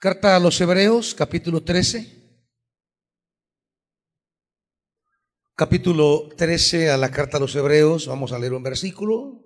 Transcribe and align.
Carta 0.00 0.36
a 0.36 0.38
los 0.38 0.60
Hebreos, 0.60 1.12
capítulo 1.12 1.64
13. 1.64 2.06
Capítulo 5.56 6.28
13 6.36 6.92
a 6.92 6.96
la 6.96 7.10
carta 7.10 7.38
a 7.38 7.40
los 7.40 7.56
Hebreos, 7.56 8.06
vamos 8.06 8.30
a 8.30 8.38
leer 8.38 8.52
un 8.52 8.62
versículo. 8.62 9.44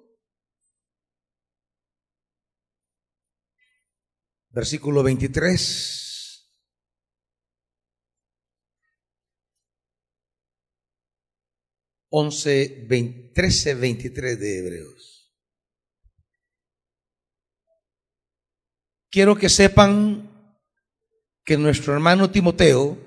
Versículo 4.51 5.03
23. 5.03 6.53
Once, 12.11 13.31
trece, 13.35 13.75
veintitrés 13.75 14.39
de 14.39 14.59
Hebreos. 14.59 15.35
Quiero 19.11 19.35
que 19.35 19.49
sepan 19.49 20.32
que 21.45 21.57
nuestro 21.57 21.93
hermano 21.93 22.31
Timoteo 22.31 22.99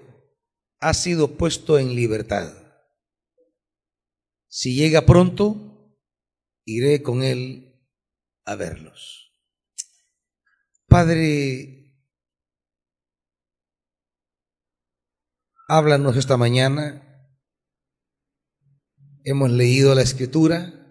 ha 0.80 0.93
sido 0.93 1.38
puesto 1.38 1.80
en 1.80 1.95
libertad. 1.95 2.53
Si 4.48 4.76
llega 4.76 5.05
pronto, 5.05 5.98
iré 6.66 7.02
con 7.02 7.23
él 7.23 7.81
a 8.45 8.55
verlos. 8.55 9.31
Padre, 10.88 11.93
háblanos 15.67 16.15
esta 16.17 16.38
mañana. 16.38 17.02
Hemos 19.23 19.49
leído 19.49 19.95
la 19.95 20.02
escritura. 20.02 20.81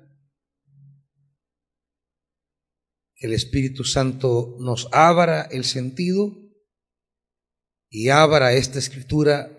El 3.16 3.32
Espíritu 3.32 3.84
Santo 3.84 4.56
nos 4.58 4.88
abra 4.92 5.42
el 5.42 5.64
sentido 5.64 6.43
y 7.96 8.08
abra 8.08 8.52
esta 8.54 8.80
escritura 8.80 9.56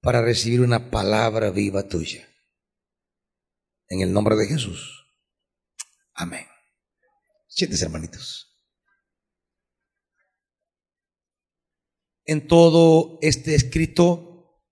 para 0.00 0.22
recibir 0.22 0.62
una 0.62 0.90
palabra 0.90 1.50
viva 1.50 1.86
tuya. 1.86 2.26
En 3.88 4.00
el 4.00 4.10
nombre 4.10 4.36
de 4.36 4.46
Jesús. 4.46 5.06
Amén. 6.14 6.46
Siéntese, 7.46 7.84
hermanitos. 7.84 8.58
En 12.24 12.48
todo 12.48 13.18
este 13.20 13.54
escrito 13.54 14.64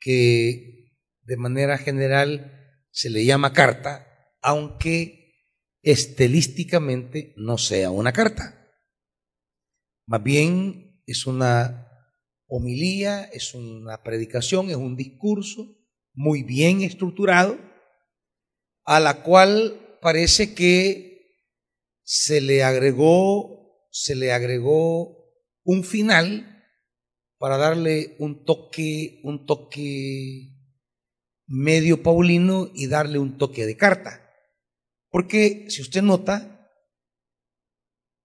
que 0.00 0.96
de 1.24 1.36
manera 1.36 1.76
general 1.76 2.80
se 2.90 3.10
le 3.10 3.26
llama 3.26 3.52
carta, 3.52 4.32
aunque 4.40 5.34
estilísticamente 5.82 7.34
no 7.36 7.58
sea 7.58 7.90
una 7.90 8.14
carta. 8.14 8.72
Más 10.06 10.22
bien 10.22 10.85
es 11.06 11.26
una 11.26 11.88
homilía, 12.48 13.24
es 13.24 13.54
una 13.54 14.02
predicación, 14.02 14.70
es 14.70 14.76
un 14.76 14.96
discurso 14.96 15.76
muy 16.12 16.42
bien 16.42 16.82
estructurado, 16.82 17.58
a 18.84 19.00
la 19.00 19.22
cual 19.22 19.98
parece 20.00 20.54
que 20.54 21.06
se 22.02 22.40
le 22.40 22.62
agregó, 22.62 23.88
se 23.90 24.14
le 24.14 24.32
agregó 24.32 25.16
un 25.64 25.84
final 25.84 26.64
para 27.38 27.56
darle 27.56 28.16
un 28.18 28.44
toque, 28.44 29.20
un 29.24 29.46
toque 29.46 30.52
medio 31.46 32.02
paulino 32.02 32.70
y 32.74 32.86
darle 32.86 33.18
un 33.18 33.38
toque 33.38 33.66
de 33.66 33.76
carta. 33.76 34.22
Porque 35.10 35.66
si 35.68 35.82
usted 35.82 36.02
nota, 36.02 36.70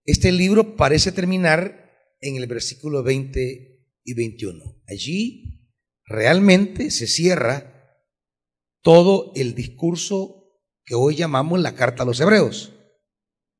este 0.05 0.31
libro 0.31 0.75
parece 0.75 1.11
terminar 1.11 1.80
en 2.21 2.35
el 2.37 2.47
versículo 2.47 3.03
20 3.03 3.85
y 4.03 4.13
21. 4.13 4.81
Allí 4.87 5.69
realmente 6.05 6.91
se 6.91 7.07
cierra 7.07 7.99
todo 8.81 9.31
el 9.35 9.53
discurso 9.55 10.41
que 10.85 10.95
hoy 10.95 11.15
llamamos 11.15 11.59
la 11.59 11.75
carta 11.75 12.03
a 12.03 12.05
los 12.05 12.19
hebreos. 12.19 12.73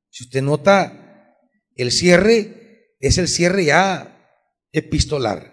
Si 0.10 0.24
usted 0.26 0.42
nota, 0.42 1.38
el 1.76 1.92
cierre 1.92 2.96
es 3.00 3.18
el 3.18 3.28
cierre 3.28 3.66
ya 3.66 4.12
epistolar. 4.72 5.52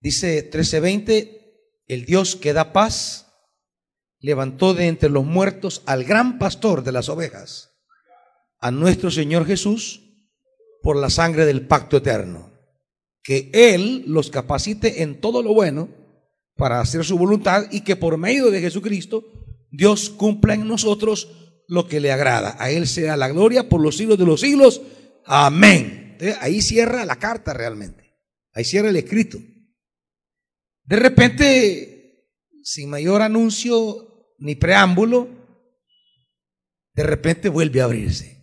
Dice 0.00 0.50
13:20, 0.50 1.40
el 1.86 2.04
Dios 2.04 2.36
que 2.36 2.52
da 2.52 2.72
paz 2.72 3.26
levantó 4.18 4.74
de 4.74 4.86
entre 4.86 5.10
los 5.10 5.24
muertos 5.24 5.82
al 5.86 6.04
gran 6.04 6.38
pastor 6.38 6.84
de 6.84 6.92
las 6.92 7.08
ovejas, 7.08 7.70
a 8.58 8.70
nuestro 8.70 9.10
Señor 9.10 9.46
Jesús, 9.46 10.09
por 10.82 10.96
la 10.96 11.10
sangre 11.10 11.46
del 11.46 11.66
pacto 11.66 11.98
eterno. 11.98 12.50
Que 13.22 13.50
Él 13.52 14.04
los 14.06 14.30
capacite 14.30 15.02
en 15.02 15.20
todo 15.20 15.42
lo 15.42 15.54
bueno 15.54 15.88
para 16.56 16.80
hacer 16.80 17.04
su 17.04 17.16
voluntad 17.18 17.64
y 17.70 17.82
que 17.82 17.96
por 17.96 18.16
medio 18.16 18.50
de 18.50 18.60
Jesucristo 18.60 19.24
Dios 19.70 20.10
cumpla 20.10 20.54
en 20.54 20.66
nosotros 20.66 21.28
lo 21.68 21.86
que 21.86 22.00
le 22.00 22.12
agrada. 22.12 22.56
A 22.58 22.70
Él 22.70 22.86
sea 22.86 23.16
la 23.16 23.28
gloria 23.28 23.68
por 23.68 23.80
los 23.80 23.96
siglos 23.96 24.18
de 24.18 24.26
los 24.26 24.40
siglos. 24.40 24.82
Amén. 25.24 26.18
ahí 26.40 26.60
cierra 26.60 27.04
la 27.04 27.16
carta 27.16 27.52
realmente. 27.52 28.18
Ahí 28.52 28.64
cierra 28.64 28.90
el 28.90 28.96
escrito. 28.96 29.38
De 30.84 30.96
repente, 30.96 32.26
sin 32.62 32.90
mayor 32.90 33.22
anuncio 33.22 34.34
ni 34.38 34.56
preámbulo, 34.56 35.28
de 36.94 37.02
repente 37.04 37.48
vuelve 37.48 37.80
a 37.80 37.84
abrirse 37.84 38.40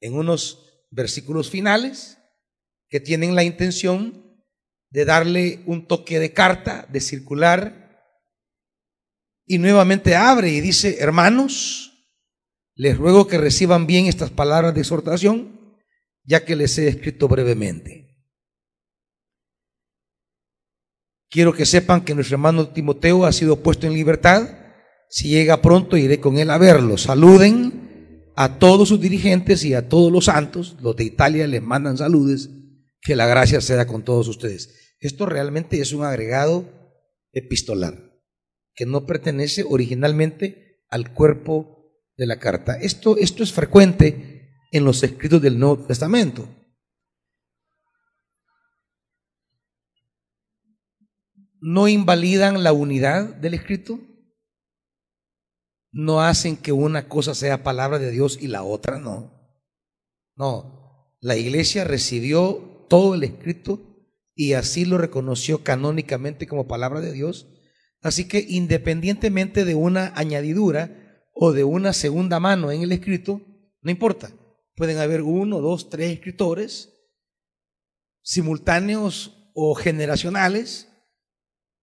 en 0.00 0.14
unos 0.14 0.69
versículos 0.90 1.50
finales 1.50 2.18
que 2.88 3.00
tienen 3.00 3.34
la 3.34 3.44
intención 3.44 4.44
de 4.90 5.04
darle 5.04 5.62
un 5.66 5.86
toque 5.86 6.18
de 6.18 6.32
carta, 6.32 6.86
de 6.90 7.00
circular, 7.00 7.80
y 9.46 9.58
nuevamente 9.58 10.14
abre 10.14 10.50
y 10.50 10.60
dice, 10.60 10.98
hermanos, 11.00 12.08
les 12.76 12.96
ruego 12.96 13.26
que 13.26 13.38
reciban 13.38 13.86
bien 13.86 14.06
estas 14.06 14.30
palabras 14.30 14.74
de 14.74 14.80
exhortación, 14.80 15.76
ya 16.24 16.44
que 16.44 16.54
les 16.54 16.78
he 16.78 16.88
escrito 16.88 17.26
brevemente. 17.26 18.10
Quiero 21.28 21.52
que 21.52 21.66
sepan 21.66 22.04
que 22.04 22.14
nuestro 22.14 22.36
hermano 22.36 22.68
Timoteo 22.68 23.24
ha 23.24 23.32
sido 23.32 23.62
puesto 23.62 23.86
en 23.86 23.94
libertad. 23.94 24.56
Si 25.08 25.28
llega 25.28 25.62
pronto, 25.62 25.96
iré 25.96 26.20
con 26.20 26.38
él 26.38 26.50
a 26.50 26.58
verlo. 26.58 26.96
Saluden 26.96 27.89
a 28.36 28.58
todos 28.58 28.88
sus 28.88 29.00
dirigentes 29.00 29.64
y 29.64 29.74
a 29.74 29.88
todos 29.88 30.10
los 30.12 30.26
santos, 30.26 30.76
los 30.80 30.96
de 30.96 31.04
Italia 31.04 31.46
les 31.46 31.62
mandan 31.62 31.98
saludes, 31.98 32.50
que 33.02 33.16
la 33.16 33.26
gracia 33.26 33.60
sea 33.60 33.86
con 33.86 34.04
todos 34.04 34.28
ustedes. 34.28 34.94
Esto 35.00 35.26
realmente 35.26 35.80
es 35.80 35.92
un 35.92 36.04
agregado 36.04 36.68
epistolar, 37.32 38.20
que 38.74 38.86
no 38.86 39.06
pertenece 39.06 39.64
originalmente 39.68 40.84
al 40.90 41.12
cuerpo 41.12 41.80
de 42.16 42.26
la 42.26 42.38
carta. 42.38 42.74
Esto, 42.74 43.16
esto 43.16 43.42
es 43.42 43.52
frecuente 43.52 44.52
en 44.72 44.84
los 44.84 45.02
escritos 45.02 45.40
del 45.40 45.58
Nuevo 45.58 45.86
Testamento. 45.86 46.48
No 51.62 51.88
invalidan 51.88 52.62
la 52.62 52.72
unidad 52.72 53.34
del 53.36 53.54
escrito, 53.54 54.00
no 55.92 56.22
hacen 56.22 56.56
que 56.56 56.72
una 56.72 57.08
cosa 57.08 57.34
sea 57.34 57.62
palabra 57.62 57.98
de 57.98 58.10
Dios 58.10 58.38
y 58.40 58.46
la 58.46 58.62
otra 58.62 58.98
no. 58.98 59.40
No, 60.36 61.16
la 61.20 61.36
iglesia 61.36 61.84
recibió 61.84 62.86
todo 62.88 63.14
el 63.14 63.24
escrito 63.24 63.80
y 64.34 64.54
así 64.54 64.84
lo 64.84 64.98
reconoció 64.98 65.62
canónicamente 65.62 66.46
como 66.46 66.66
palabra 66.66 67.00
de 67.00 67.12
Dios. 67.12 67.48
Así 68.00 68.26
que 68.26 68.44
independientemente 68.48 69.64
de 69.64 69.74
una 69.74 70.12
añadidura 70.16 71.26
o 71.34 71.52
de 71.52 71.64
una 71.64 71.92
segunda 71.92 72.40
mano 72.40 72.70
en 72.70 72.82
el 72.82 72.92
escrito, 72.92 73.42
no 73.82 73.90
importa. 73.90 74.30
Pueden 74.76 74.98
haber 74.98 75.22
uno, 75.22 75.60
dos, 75.60 75.90
tres 75.90 76.12
escritores 76.12 76.90
simultáneos 78.22 79.50
o 79.54 79.74
generacionales 79.74 80.89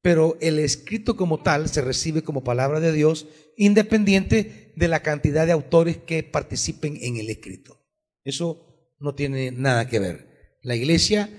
pero 0.01 0.37
el 0.41 0.59
escrito 0.59 1.15
como 1.15 1.41
tal 1.41 1.69
se 1.69 1.81
recibe 1.81 2.23
como 2.23 2.43
palabra 2.43 2.79
de 2.79 2.91
Dios 2.91 3.27
independiente 3.57 4.73
de 4.75 4.87
la 4.87 5.01
cantidad 5.01 5.45
de 5.45 5.51
autores 5.51 5.97
que 5.97 6.23
participen 6.23 6.97
en 7.01 7.17
el 7.17 7.29
escrito. 7.29 7.85
Eso 8.23 8.95
no 8.99 9.15
tiene 9.15 9.51
nada 9.51 9.87
que 9.87 9.99
ver. 9.99 10.57
La 10.61 10.75
iglesia 10.75 11.29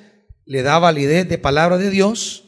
le 0.45 0.63
da 0.63 0.79
validez 0.79 1.29
de 1.29 1.39
palabra 1.39 1.79
de 1.79 1.91
Dios 1.91 2.45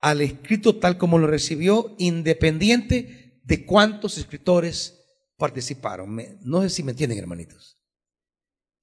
al 0.00 0.20
escrito 0.20 0.76
tal 0.76 0.98
como 0.98 1.18
lo 1.18 1.26
recibió, 1.26 1.94
independiente 1.98 3.40
de 3.44 3.64
cuántos 3.64 4.18
escritores 4.18 5.00
participaron. 5.36 6.16
No 6.42 6.62
sé 6.62 6.70
si 6.70 6.82
me 6.82 6.92
entienden, 6.92 7.18
hermanitos. 7.18 7.78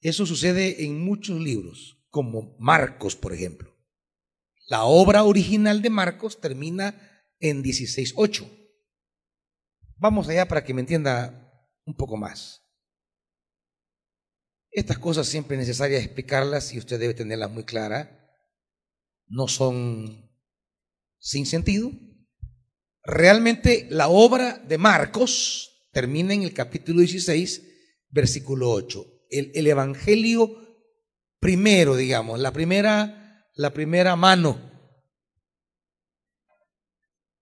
Eso 0.02 0.26
sucede 0.26 0.84
en 0.84 1.02
muchos 1.02 1.40
libros, 1.40 2.04
como 2.10 2.58
Marcos, 2.60 3.16
por 3.16 3.34
ejemplo. 3.34 3.73
La 4.66 4.84
obra 4.84 5.24
original 5.24 5.82
de 5.82 5.90
Marcos 5.90 6.40
termina 6.40 6.96
en 7.40 7.64
16.8. 7.64 8.50
Vamos 9.98 10.28
allá 10.30 10.48
para 10.48 10.64
que 10.64 10.74
me 10.74 10.82
entienda 10.82 11.52
un 11.86 11.96
poco 11.96 12.18
más. 12.18 12.62
Estas 14.72 14.98
cosas 14.98 15.28
siempre 15.28 15.56
es 15.56 15.68
necesario 15.68 15.98
explicarlas 15.98 16.74
y 16.74 16.80
usted 16.80 17.00
debe 17.00 17.14
tenerlas 17.14 17.52
muy 17.52 17.64
claras. 17.64 18.10
No 19.28 19.48
son 19.48 20.32
sin 21.20 21.46
sentido. 21.46 21.92
Realmente 23.04 23.88
la 23.92 24.08
obra 24.08 24.58
de 24.58 24.78
Marcos 24.78 25.90
termina 25.92 26.34
en 26.34 26.44
el 26.44 26.54
capítulo 26.54 27.02
16, 27.02 27.62
versículo 28.10 28.72
8. 28.72 29.06
El, 29.30 29.52
el 29.54 29.68
Evangelio 29.68 30.58
primero, 31.40 31.96
digamos, 31.96 32.40
la 32.40 32.52
primera, 32.52 33.23
la 33.56 33.74
primera 33.74 34.16
mano. 34.16 34.60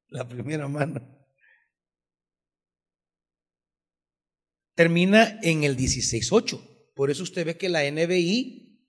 La 0.10 0.28
primera 0.28 0.68
mano. 0.68 1.02
Termina 4.76 5.40
en 5.42 5.64
el 5.64 5.78
16.8. 5.78 6.94
Por 6.96 7.12
eso 7.12 7.24
usted 7.24 7.46
ve 7.46 7.58
que 7.58 7.70
la 7.70 7.90
NBI 7.90 8.88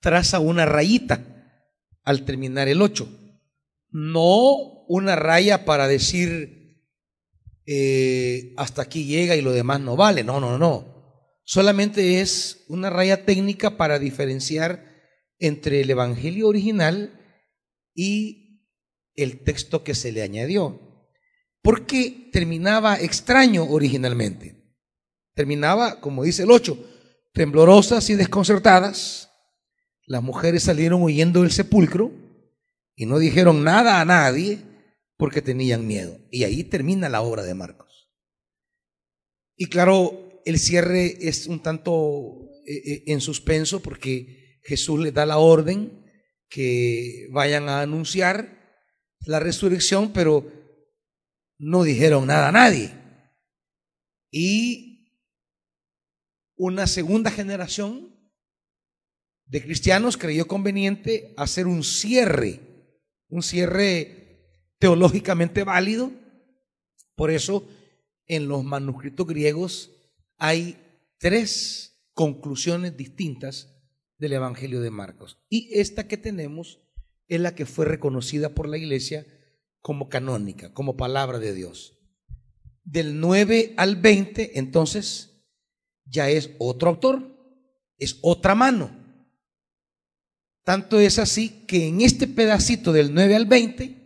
traza 0.00 0.38
una 0.38 0.66
rayita 0.66 1.24
al 2.04 2.24
terminar 2.24 2.68
el 2.68 2.82
8. 2.82 3.08
No 3.90 4.84
una 4.88 5.16
raya 5.16 5.64
para 5.64 5.88
decir 5.88 6.82
eh, 7.64 8.54
hasta 8.56 8.82
aquí 8.82 9.04
llega 9.04 9.34
y 9.34 9.42
lo 9.42 9.52
demás 9.52 9.80
no 9.80 9.96
vale. 9.96 10.22
No, 10.22 10.38
no, 10.38 10.58
no 10.58 10.96
solamente 11.46 12.20
es 12.20 12.64
una 12.68 12.90
raya 12.90 13.24
técnica 13.24 13.76
para 13.78 13.98
diferenciar 13.98 14.85
entre 15.38 15.80
el 15.80 15.90
Evangelio 15.90 16.48
original 16.48 17.20
y 17.94 18.62
el 19.14 19.42
texto 19.44 19.82
que 19.84 19.94
se 19.94 20.12
le 20.12 20.22
añadió. 20.22 20.80
Porque 21.62 22.28
terminaba 22.32 23.00
extraño 23.00 23.64
originalmente. 23.64 24.56
Terminaba, 25.34 26.00
como 26.00 26.22
dice 26.22 26.44
el 26.44 26.50
8, 26.50 26.78
temblorosas 27.32 28.08
y 28.10 28.14
desconcertadas. 28.14 29.30
Las 30.06 30.22
mujeres 30.22 30.62
salieron 30.62 31.02
huyendo 31.02 31.42
del 31.42 31.50
sepulcro 31.50 32.12
y 32.94 33.06
no 33.06 33.18
dijeron 33.18 33.64
nada 33.64 34.00
a 34.00 34.04
nadie 34.04 34.60
porque 35.16 35.42
tenían 35.42 35.86
miedo. 35.86 36.18
Y 36.30 36.44
ahí 36.44 36.64
termina 36.64 37.08
la 37.08 37.22
obra 37.22 37.42
de 37.42 37.54
Marcos. 37.54 38.08
Y 39.56 39.66
claro, 39.66 40.40
el 40.44 40.58
cierre 40.58 41.16
es 41.28 41.46
un 41.46 41.60
tanto 41.60 42.50
eh, 42.66 42.74
eh, 42.76 43.02
en 43.06 43.20
suspenso 43.20 43.80
porque 43.80 44.45
Jesús 44.66 45.00
le 45.00 45.12
da 45.12 45.24
la 45.26 45.38
orden 45.38 46.04
que 46.48 47.28
vayan 47.30 47.68
a 47.68 47.80
anunciar 47.80 48.82
la 49.20 49.40
resurrección, 49.40 50.12
pero 50.12 50.50
no 51.58 51.84
dijeron 51.84 52.26
nada 52.26 52.48
a 52.48 52.52
nadie. 52.52 52.92
Y 54.30 55.12
una 56.56 56.86
segunda 56.86 57.30
generación 57.30 58.12
de 59.44 59.62
cristianos 59.62 60.16
creyó 60.16 60.48
conveniente 60.48 61.32
hacer 61.36 61.68
un 61.68 61.84
cierre, 61.84 62.60
un 63.28 63.42
cierre 63.42 64.72
teológicamente 64.78 65.62
válido. 65.62 66.10
Por 67.14 67.30
eso 67.30 67.68
en 68.26 68.48
los 68.48 68.64
manuscritos 68.64 69.26
griegos 69.26 69.92
hay 70.38 70.76
tres 71.18 72.10
conclusiones 72.14 72.96
distintas 72.96 73.75
del 74.18 74.32
Evangelio 74.32 74.80
de 74.80 74.90
Marcos. 74.90 75.38
Y 75.48 75.78
esta 75.78 76.08
que 76.08 76.16
tenemos 76.16 76.80
es 77.28 77.40
la 77.40 77.54
que 77.54 77.66
fue 77.66 77.86
reconocida 77.86 78.54
por 78.54 78.68
la 78.68 78.78
iglesia 78.78 79.26
como 79.80 80.08
canónica, 80.08 80.72
como 80.72 80.96
palabra 80.96 81.38
de 81.38 81.54
Dios. 81.54 81.98
Del 82.84 83.20
9 83.20 83.74
al 83.76 83.96
20, 83.96 84.58
entonces, 84.58 85.44
ya 86.04 86.30
es 86.30 86.50
otro 86.58 86.90
autor, 86.90 87.36
es 87.98 88.18
otra 88.22 88.54
mano. 88.54 88.90
Tanto 90.64 90.98
es 90.98 91.18
así 91.18 91.64
que 91.66 91.86
en 91.86 92.00
este 92.00 92.26
pedacito 92.26 92.92
del 92.92 93.14
9 93.14 93.36
al 93.36 93.46
20, 93.46 93.96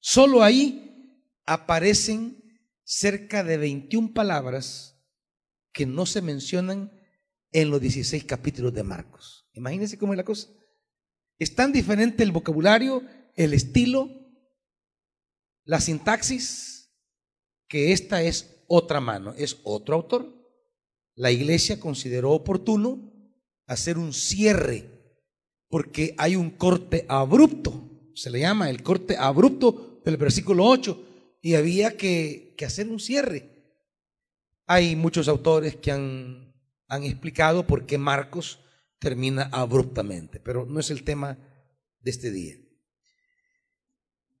solo 0.00 0.42
ahí 0.42 0.86
aparecen 1.44 2.60
cerca 2.84 3.44
de 3.44 3.58
21 3.58 4.14
palabras 4.14 5.04
que 5.72 5.84
no 5.84 6.06
se 6.06 6.22
mencionan 6.22 6.95
en 7.52 7.70
los 7.70 7.80
16 7.80 8.24
capítulos 8.24 8.74
de 8.74 8.82
Marcos. 8.82 9.48
Imagínense 9.52 9.98
cómo 9.98 10.12
es 10.12 10.16
la 10.16 10.24
cosa. 10.24 10.48
Es 11.38 11.54
tan 11.54 11.72
diferente 11.72 12.22
el 12.22 12.32
vocabulario, 12.32 13.02
el 13.34 13.54
estilo, 13.54 14.10
la 15.64 15.80
sintaxis, 15.80 16.90
que 17.68 17.92
esta 17.92 18.22
es 18.22 18.64
otra 18.68 19.00
mano, 19.00 19.34
es 19.36 19.58
otro 19.64 19.96
autor. 19.96 20.32
La 21.14 21.30
iglesia 21.30 21.80
consideró 21.80 22.32
oportuno 22.32 23.12
hacer 23.66 23.98
un 23.98 24.12
cierre, 24.12 24.84
porque 25.68 26.14
hay 26.18 26.36
un 26.36 26.50
corte 26.50 27.04
abrupto, 27.08 28.12
se 28.14 28.30
le 28.30 28.40
llama 28.40 28.70
el 28.70 28.82
corte 28.82 29.16
abrupto 29.16 30.00
del 30.04 30.16
versículo 30.16 30.64
8, 30.64 31.04
y 31.42 31.54
había 31.54 31.96
que, 31.96 32.54
que 32.56 32.64
hacer 32.64 32.88
un 32.88 33.00
cierre. 33.00 33.56
Hay 34.66 34.96
muchos 34.96 35.28
autores 35.28 35.76
que 35.76 35.90
han, 35.90 36.45
han 36.88 37.04
explicado 37.04 37.66
por 37.66 37.86
qué 37.86 37.98
Marcos 37.98 38.60
termina 38.98 39.48
abruptamente, 39.52 40.40
pero 40.40 40.64
no 40.64 40.80
es 40.80 40.90
el 40.90 41.04
tema 41.04 41.38
de 42.00 42.10
este 42.10 42.30
día. 42.30 42.56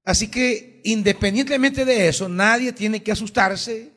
Así 0.04 0.30
que 0.30 0.80
independientemente 0.84 1.84
de 1.84 2.08
eso, 2.08 2.28
nadie 2.28 2.72
tiene 2.72 3.02
que 3.02 3.12
asustarse 3.12 3.92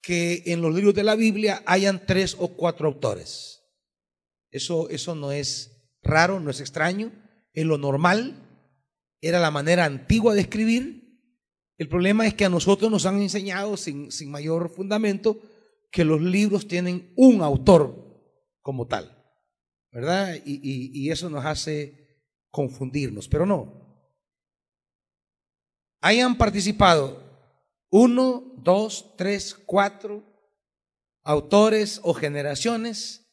que 0.00 0.42
en 0.46 0.62
los 0.62 0.74
libros 0.74 0.94
de 0.94 1.04
la 1.04 1.16
Biblia 1.16 1.62
hayan 1.66 2.06
tres 2.06 2.36
o 2.38 2.48
cuatro 2.48 2.88
autores. 2.88 3.62
Eso, 4.50 4.88
eso 4.88 5.14
no 5.14 5.32
es 5.32 5.90
raro, 6.02 6.40
no 6.40 6.50
es 6.50 6.60
extraño, 6.60 7.12
es 7.52 7.66
lo 7.66 7.76
normal, 7.76 8.46
era 9.20 9.40
la 9.40 9.50
manera 9.50 9.84
antigua 9.84 10.34
de 10.34 10.42
escribir 10.42 11.00
el 11.80 11.88
problema 11.88 12.26
es 12.26 12.34
que 12.34 12.44
a 12.44 12.50
nosotros 12.50 12.90
nos 12.90 13.06
han 13.06 13.22
enseñado 13.22 13.74
sin, 13.78 14.10
mayor 14.26 14.68
fundamento 14.68 15.40
que 15.90 16.04
los 16.04 16.20
libros 16.20 16.68
tienen 16.68 17.12
un 17.16 17.42
autor 17.42 18.00
como 18.62 18.86
tal, 18.86 19.16
¿verdad? 19.90 20.36
Y, 20.44 21.10
eso 21.10 21.28
nos 21.28 21.44
hace 21.44 22.24
confundirnos, 22.50 23.28
pero 23.28 23.46
no. 23.46 23.80
Hayan 26.00 26.38
participado 26.38 27.22
uno, 27.90 28.54
dos, 28.58 29.16
tres, 29.16 29.54
cuatro 29.66 30.24
autores 31.22 32.00
o 32.02 32.14
generaciones, 32.14 33.26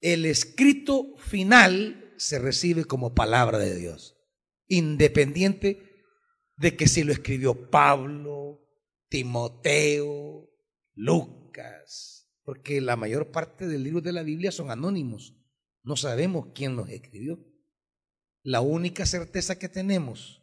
el 0.00 0.26
escrito 0.26 1.16
final 1.18 2.14
se 2.18 2.38
recibe 2.38 2.84
como 2.84 3.14
palabra 3.14 3.58
de 3.58 3.76
Dios, 3.76 4.16
independiente 4.66 6.04
de 6.56 6.76
que 6.76 6.88
si 6.88 7.04
lo 7.04 7.12
escribió 7.12 7.70
Pablo, 7.70 8.60
Timoteo, 9.08 10.48
Lucas, 10.94 11.45
porque 12.42 12.80
la 12.80 12.96
mayor 12.96 13.32
parte 13.32 13.66
del 13.66 13.82
libro 13.82 14.00
de 14.00 14.12
la 14.12 14.22
Biblia 14.22 14.52
son 14.52 14.70
anónimos. 14.70 15.34
No 15.82 15.96
sabemos 15.96 16.48
quién 16.54 16.76
los 16.76 16.88
escribió. 16.88 17.44
La 18.42 18.60
única 18.60 19.04
certeza 19.04 19.58
que 19.58 19.68
tenemos 19.68 20.42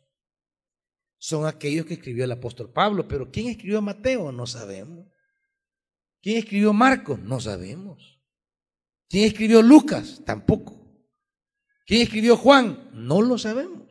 son 1.17 1.45
aquellos 1.45 1.85
que 1.85 1.93
escribió 1.93 2.25
el 2.25 2.31
apóstol 2.33 2.73
Pablo, 2.73 3.07
pero 3.07 3.31
¿quién 3.31 3.47
escribió 3.47 3.81
Mateo? 3.81 4.33
No 4.33 4.45
sabemos. 4.45 5.07
¿Quién 6.21 6.37
escribió 6.37 6.73
Marcos? 6.73 7.19
No 7.19 7.39
sabemos. 7.39 8.21
¿Quién 9.09 9.25
escribió 9.25 9.61
Lucas? 9.61 10.21
Tampoco. 10.25 10.83
¿Quién 11.85 12.01
escribió 12.01 12.35
Juan? 12.35 12.89
No 12.93 13.21
lo 13.21 13.37
sabemos. 13.37 13.89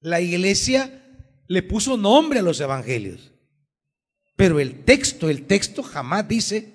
La 0.00 0.22
iglesia 0.22 1.02
le 1.46 1.62
puso 1.62 1.98
nombre 1.98 2.38
a 2.38 2.42
los 2.42 2.60
evangelios. 2.60 3.33
Pero 4.36 4.58
el 4.60 4.84
texto, 4.84 5.28
el 5.28 5.46
texto 5.46 5.82
jamás 5.82 6.26
dice, 6.26 6.72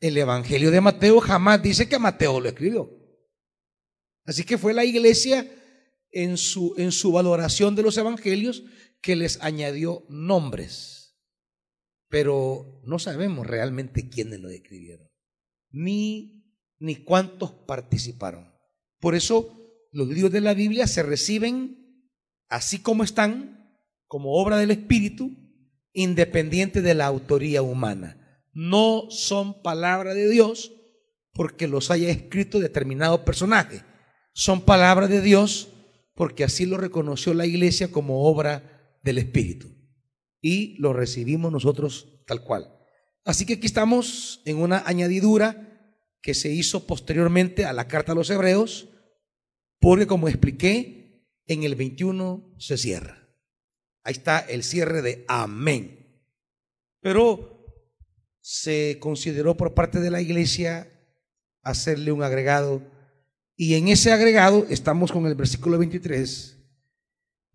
el 0.00 0.16
evangelio 0.16 0.70
de 0.70 0.80
Mateo 0.80 1.20
jamás 1.20 1.62
dice 1.62 1.88
que 1.88 1.98
Mateo 1.98 2.40
lo 2.40 2.48
escribió. 2.48 2.90
Así 4.24 4.44
que 4.44 4.58
fue 4.58 4.74
la 4.74 4.84
iglesia 4.84 5.50
en 6.10 6.36
su, 6.36 6.74
en 6.78 6.92
su 6.92 7.12
valoración 7.12 7.74
de 7.76 7.82
los 7.82 7.96
evangelios 7.96 8.64
que 9.00 9.16
les 9.16 9.40
añadió 9.42 10.04
nombres. 10.08 11.16
Pero 12.08 12.80
no 12.84 12.98
sabemos 12.98 13.46
realmente 13.46 14.08
quiénes 14.08 14.40
lo 14.40 14.48
escribieron, 14.48 15.08
ni, 15.70 16.44
ni 16.78 16.96
cuántos 16.96 17.52
participaron. 17.52 18.52
Por 19.00 19.14
eso 19.14 19.52
los 19.92 20.08
libros 20.08 20.32
de 20.32 20.40
la 20.40 20.54
Biblia 20.54 20.86
se 20.86 21.02
reciben 21.02 22.10
así 22.48 22.78
como 22.78 23.04
están, 23.04 23.78
como 24.06 24.34
obra 24.34 24.56
del 24.56 24.70
Espíritu, 24.70 25.45
independiente 25.96 26.82
de 26.82 26.94
la 26.94 27.06
autoría 27.06 27.62
humana. 27.62 28.40
No 28.52 29.06
son 29.10 29.62
palabra 29.62 30.14
de 30.14 30.28
Dios 30.28 30.72
porque 31.32 31.66
los 31.66 31.90
haya 31.90 32.10
escrito 32.10 32.60
determinado 32.60 33.24
personaje. 33.24 33.82
Son 34.34 34.60
palabra 34.60 35.08
de 35.08 35.22
Dios 35.22 35.70
porque 36.14 36.44
así 36.44 36.66
lo 36.66 36.76
reconoció 36.76 37.32
la 37.32 37.46
iglesia 37.46 37.90
como 37.90 38.24
obra 38.24 38.98
del 39.02 39.18
Espíritu. 39.18 39.68
Y 40.42 40.76
lo 40.78 40.92
recibimos 40.92 41.50
nosotros 41.50 42.22
tal 42.26 42.42
cual. 42.44 42.70
Así 43.24 43.46
que 43.46 43.54
aquí 43.54 43.66
estamos 43.66 44.42
en 44.44 44.58
una 44.58 44.82
añadidura 44.86 45.90
que 46.20 46.34
se 46.34 46.52
hizo 46.52 46.86
posteriormente 46.86 47.64
a 47.64 47.72
la 47.72 47.88
carta 47.88 48.12
a 48.12 48.14
los 48.14 48.28
hebreos, 48.28 48.88
porque 49.80 50.06
como 50.06 50.28
expliqué, 50.28 51.24
en 51.46 51.62
el 51.62 51.74
21 51.74 52.54
se 52.58 52.76
cierra. 52.76 53.25
Ahí 54.06 54.12
está 54.12 54.38
el 54.38 54.62
cierre 54.62 55.02
de 55.02 55.24
amén. 55.26 56.22
Pero 57.00 57.74
se 58.40 58.98
consideró 59.00 59.56
por 59.56 59.74
parte 59.74 59.98
de 59.98 60.12
la 60.12 60.20
iglesia 60.20 60.88
hacerle 61.62 62.12
un 62.12 62.22
agregado. 62.22 62.88
Y 63.56 63.74
en 63.74 63.88
ese 63.88 64.12
agregado 64.12 64.64
estamos 64.70 65.10
con 65.10 65.26
el 65.26 65.34
versículo 65.34 65.76
23, 65.76 66.56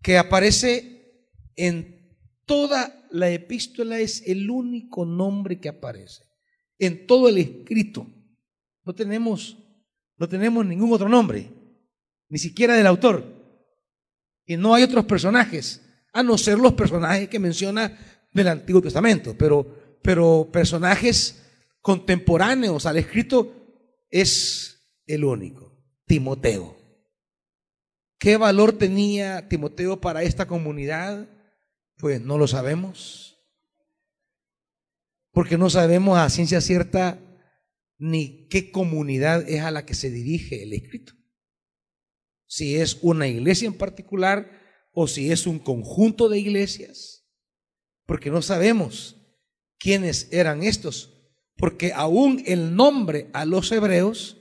que 0.02 0.18
aparece 0.18 1.30
en 1.56 2.18
toda 2.44 3.08
la 3.10 3.30
epístola, 3.30 3.98
es 3.98 4.22
el 4.26 4.50
único 4.50 5.06
nombre 5.06 5.58
que 5.58 5.70
aparece. 5.70 6.22
En 6.78 7.06
todo 7.06 7.30
el 7.30 7.38
escrito. 7.38 8.06
No 8.84 8.94
tenemos, 8.94 9.56
no 10.18 10.28
tenemos 10.28 10.66
ningún 10.66 10.92
otro 10.92 11.08
nombre, 11.08 11.50
ni 12.28 12.36
siquiera 12.36 12.74
del 12.74 12.88
autor. 12.88 13.24
Y 14.44 14.58
no 14.58 14.74
hay 14.74 14.82
otros 14.82 15.06
personajes, 15.06 15.80
a 16.12 16.22
no 16.22 16.36
ser 16.36 16.58
los 16.58 16.74
personajes 16.74 17.28
que 17.28 17.38
menciona 17.38 17.98
del 18.32 18.48
Antiguo 18.48 18.82
Testamento, 18.82 19.34
pero, 19.36 19.98
pero 20.02 20.48
personajes 20.52 21.42
contemporáneos 21.80 22.86
al 22.86 22.98
escrito 22.98 23.52
es 24.10 25.00
el 25.06 25.24
único, 25.24 25.76
Timoteo. 26.06 26.76
¿Qué 28.18 28.36
valor 28.36 28.78
tenía 28.78 29.48
Timoteo 29.48 30.00
para 30.00 30.22
esta 30.22 30.46
comunidad? 30.46 31.28
Pues 31.96 32.20
no 32.20 32.38
lo 32.38 32.46
sabemos. 32.46 33.36
Porque 35.32 35.58
no 35.58 35.70
sabemos 35.70 36.18
a 36.18 36.30
ciencia 36.30 36.60
cierta 36.60 37.18
ni 37.98 38.48
qué 38.48 38.70
comunidad 38.70 39.48
es 39.48 39.62
a 39.62 39.70
la 39.70 39.86
que 39.86 39.94
se 39.94 40.10
dirige 40.10 40.62
el 40.62 40.72
escrito. 40.72 41.14
Si 42.46 42.76
es 42.76 42.98
una 43.02 43.26
iglesia 43.26 43.66
en 43.66 43.78
particular 43.78 44.61
o 44.92 45.06
si 45.06 45.32
es 45.32 45.46
un 45.46 45.58
conjunto 45.58 46.28
de 46.28 46.38
iglesias. 46.38 47.26
Porque 48.06 48.30
no 48.30 48.42
sabemos 48.42 49.16
quiénes 49.78 50.28
eran 50.30 50.62
estos 50.62 51.12
porque 51.62 51.92
aún 51.94 52.42
el 52.46 52.74
nombre 52.74 53.30
a 53.32 53.44
los 53.44 53.70
hebreos 53.70 54.36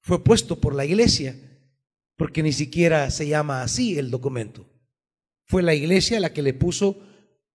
fue 0.00 0.22
puesto 0.22 0.60
por 0.60 0.72
la 0.72 0.84
iglesia, 0.84 1.36
porque 2.16 2.44
ni 2.44 2.52
siquiera 2.52 3.10
se 3.10 3.26
llama 3.26 3.62
así 3.62 3.98
el 3.98 4.10
documento. 4.10 4.70
Fue 5.46 5.64
la 5.64 5.74
iglesia 5.74 6.20
la 6.20 6.32
que 6.32 6.42
le 6.42 6.54
puso 6.54 7.02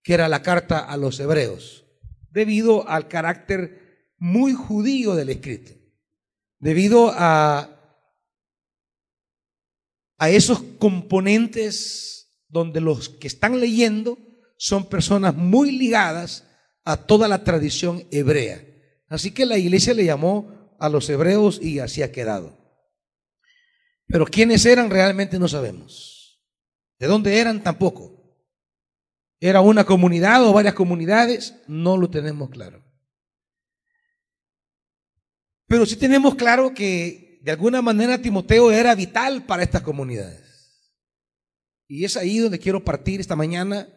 que 0.03 0.13
era 0.13 0.27
la 0.27 0.41
carta 0.41 0.79
a 0.79 0.97
los 0.97 1.17
hebreos, 1.21 1.85
debido 2.29 2.89
al 2.89 3.07
carácter 3.07 4.11
muy 4.17 4.53
judío 4.53 5.15
del 5.15 5.29
escrito, 5.29 5.71
debido 6.59 7.11
a, 7.15 8.03
a 10.17 10.29
esos 10.29 10.61
componentes 10.77 12.14
donde 12.55 12.79
los 12.79 13.09
que 13.09 13.27
están 13.27 13.59
leyendo 13.59 14.17
son 14.57 14.87
personas 14.87 15.35
muy 15.35 15.71
ligadas 15.71 16.47
a 16.85 16.95
toda 16.95 17.27
la 17.27 17.43
tradición 17.43 18.07
hebrea. 18.11 18.63
Así 19.09 19.31
que 19.31 19.45
la 19.45 19.57
iglesia 19.57 19.93
le 19.93 20.05
llamó 20.05 20.77
a 20.79 20.87
los 20.87 21.09
hebreos 21.09 21.59
y 21.61 21.79
así 21.79 22.01
ha 22.01 22.13
quedado. 22.13 22.57
Pero 24.07 24.25
quiénes 24.25 24.65
eran 24.65 24.89
realmente 24.89 25.37
no 25.37 25.49
sabemos. 25.49 26.41
¿De 26.97 27.07
dónde 27.07 27.37
eran? 27.39 27.61
Tampoco. 27.61 28.39
¿Era 29.41 29.59
una 29.59 29.83
comunidad 29.83 30.41
o 30.45 30.53
varias 30.53 30.75
comunidades? 30.75 31.55
No 31.67 31.97
lo 31.97 32.09
tenemos 32.09 32.49
claro. 32.51 32.81
Pero 35.67 35.85
sí 35.85 35.97
tenemos 35.97 36.35
claro 36.35 36.73
que 36.73 37.41
de 37.43 37.51
alguna 37.51 37.81
manera 37.81 38.21
Timoteo 38.21 38.71
era 38.71 38.95
vital 38.95 39.45
para 39.45 39.63
estas 39.63 39.81
comunidades. 39.81 40.44
Y 41.87 42.05
es 42.05 42.17
ahí 42.17 42.39
donde 42.39 42.59
quiero 42.59 42.83
partir 42.83 43.19
esta 43.19 43.35
mañana 43.35 43.87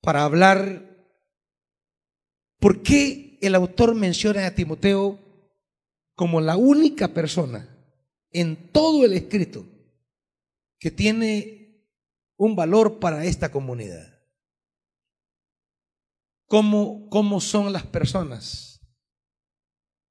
para 0.00 0.24
hablar 0.24 0.92
por 2.58 2.82
qué 2.82 3.38
el 3.40 3.54
autor 3.54 3.94
menciona 3.94 4.46
a 4.46 4.54
Timoteo 4.54 5.18
como 6.14 6.40
la 6.40 6.56
única 6.56 7.08
persona 7.08 7.68
en 8.30 8.70
todo 8.72 9.04
el 9.04 9.12
escrito 9.12 9.66
que 10.78 10.90
tiene 10.90 11.88
un 12.36 12.56
valor 12.56 12.98
para 12.98 13.24
esta 13.24 13.52
comunidad. 13.52 14.20
¿Cómo, 16.46 17.08
cómo 17.08 17.40
son 17.40 17.72
las 17.72 17.86
personas 17.86 18.80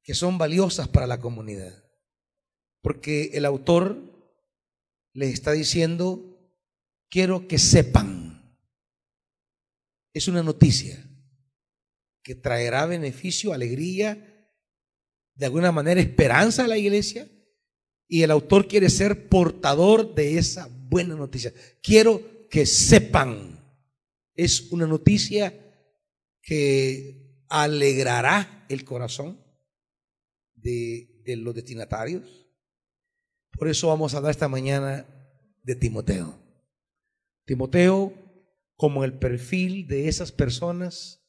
que 0.03 0.13
son 0.13 0.37
valiosas 0.37 0.87
para 0.87 1.07
la 1.07 1.19
comunidad? 1.19 1.83
Porque 2.81 3.31
el 3.33 3.45
autor 3.45 3.97
les 5.13 5.33
está 5.33 5.51
diciendo, 5.51 6.30
quiero 7.11 7.47
que 7.47 7.59
sepan. 7.59 8.57
Es 10.13 10.27
una 10.27 10.41
noticia 10.41 11.07
que 12.23 12.33
traerá 12.35 12.85
beneficio, 12.85 13.53
alegría, 13.53 14.27
de 15.35 15.45
alguna 15.45 15.71
manera 15.71 16.01
esperanza 16.01 16.63
a 16.63 16.67
la 16.67 16.77
iglesia. 16.77 17.29
Y 18.07 18.23
el 18.23 18.31
autor 18.31 18.67
quiere 18.67 18.89
ser 18.89 19.29
portador 19.29 20.15
de 20.15 20.37
esa 20.37 20.67
buena 20.89 21.15
noticia. 21.15 21.53
Quiero 21.81 22.47
que 22.49 22.65
sepan. 22.65 23.59
Es 24.33 24.71
una 24.71 24.87
noticia 24.87 25.53
que 26.41 27.43
alegrará 27.47 28.65
el 28.69 28.83
corazón 28.83 29.39
de, 30.55 31.21
de 31.23 31.35
los 31.37 31.55
destinatarios. 31.55 32.47
Por 33.51 33.69
eso 33.69 33.87
vamos 33.87 34.13
a 34.13 34.17
hablar 34.17 34.31
esta 34.31 34.47
mañana 34.47 35.05
de 35.63 35.75
Timoteo. 35.75 36.40
Timoteo 37.45 38.13
como 38.75 39.03
el 39.03 39.13
perfil 39.13 39.87
de 39.87 40.07
esas 40.07 40.31
personas 40.31 41.21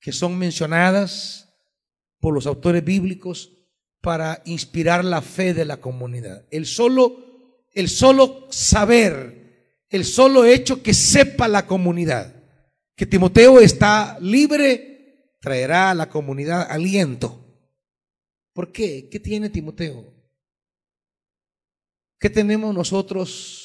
que 0.00 0.12
son 0.12 0.38
mencionadas 0.38 1.48
por 2.20 2.34
los 2.34 2.46
autores 2.46 2.84
bíblicos 2.84 3.52
para 4.00 4.42
inspirar 4.44 5.04
la 5.04 5.22
fe 5.22 5.54
de 5.54 5.64
la 5.64 5.78
comunidad. 5.78 6.46
El 6.50 6.66
solo, 6.66 7.64
el 7.72 7.88
solo 7.88 8.46
saber, 8.50 9.82
el 9.88 10.04
solo 10.04 10.44
hecho 10.44 10.82
que 10.82 10.92
sepa 10.92 11.48
la 11.48 11.66
comunidad 11.66 12.34
que 12.96 13.06
Timoteo 13.06 13.60
está 13.60 14.18
libre, 14.20 15.36
traerá 15.40 15.90
a 15.90 15.94
la 15.94 16.08
comunidad 16.08 16.70
aliento. 16.70 17.40
¿Por 18.52 18.70
qué? 18.70 19.08
¿Qué 19.10 19.18
tiene 19.18 19.50
Timoteo? 19.50 20.14
¿Qué 22.18 22.30
tenemos 22.30 22.74
nosotros 22.74 23.63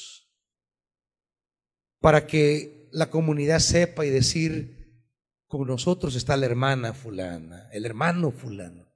para 2.00 2.26
que 2.26 2.88
la 2.92 3.10
comunidad 3.10 3.60
sepa 3.60 4.04
y 4.04 4.10
decir, 4.10 5.04
con 5.46 5.66
nosotros 5.66 6.14
está 6.16 6.36
la 6.36 6.46
hermana 6.46 6.94
fulana, 6.94 7.68
el 7.72 7.84
hermano 7.84 8.30
fulano. 8.30 8.88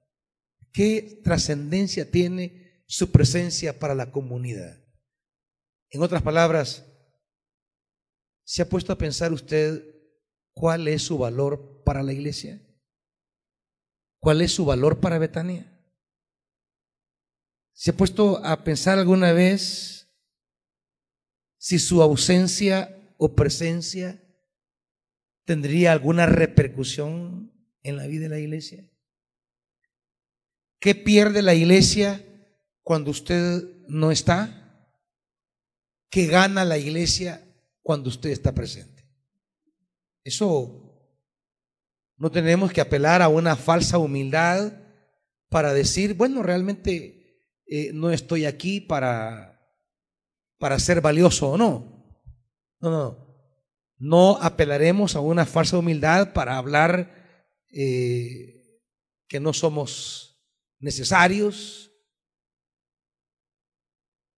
¿Qué 0.71 1.21
trascendencia 1.23 2.09
tiene 2.09 2.83
su 2.87 3.11
presencia 3.11 3.79
para 3.79 3.95
la 3.95 4.11
comunidad? 4.11 4.83
En 5.89 6.01
otras 6.01 6.21
palabras, 6.21 6.85
¿se 8.43 8.61
ha 8.61 8.69
puesto 8.69 8.91
a 8.91 8.97
pensar 8.97 9.31
usted 9.31 9.83
cuál 10.53 10.87
es 10.87 11.03
su 11.03 11.17
valor 11.17 11.83
para 11.83 12.03
la 12.03 12.13
iglesia? 12.13 12.61
¿Cuál 14.19 14.41
es 14.41 14.51
su 14.51 14.65
valor 14.65 14.99
para 14.99 15.19
Betania? 15.19 15.71
¿Se 17.73 17.91
ha 17.91 17.93
puesto 17.97 18.43
a 18.43 18.63
pensar 18.63 18.97
alguna 18.97 19.33
vez 19.33 20.04
si 21.65 21.79
su 21.79 22.03
ausencia 22.03 22.95
o 23.17 23.33
presencia 23.33 24.21
tendría 25.45 25.93
alguna 25.93 26.27
repercusión 26.27 27.51
en 27.81 27.97
la 27.97 28.05
vida 28.05 28.25
de 28.25 28.29
la 28.29 28.37
iglesia? 28.37 28.87
¿Qué 30.79 30.93
pierde 30.93 31.41
la 31.41 31.55
iglesia 31.55 32.23
cuando 32.83 33.09
usted 33.09 33.63
no 33.87 34.11
está? 34.11 34.93
¿Qué 36.11 36.27
gana 36.27 36.65
la 36.65 36.77
iglesia 36.77 37.43
cuando 37.81 38.09
usted 38.09 38.29
está 38.29 38.53
presente? 38.53 39.03
Eso 40.23 41.17
no 42.15 42.29
tenemos 42.29 42.71
que 42.71 42.81
apelar 42.81 43.23
a 43.23 43.27
una 43.27 43.55
falsa 43.55 43.97
humildad 43.97 44.71
para 45.49 45.73
decir, 45.73 46.13
bueno, 46.13 46.43
realmente 46.43 47.41
eh, 47.65 47.89
no 47.91 48.11
estoy 48.11 48.45
aquí 48.45 48.81
para, 48.81 49.54
para 50.65 50.79
ser 50.79 50.99
valioso 50.99 51.51
o 51.51 51.57
no. 51.59 52.17
No, 52.79 52.89
no. 52.89 53.53
No 53.99 54.37
apelaremos 54.41 55.15
a 55.15 55.19
una 55.19 55.45
falsa 55.45 55.77
humildad 55.77 56.33
para 56.33 56.57
hablar 56.57 57.61
eh, 57.69 58.81
que 59.27 59.39
no 59.39 59.53
somos 59.53 60.43
necesarios. 60.79 61.91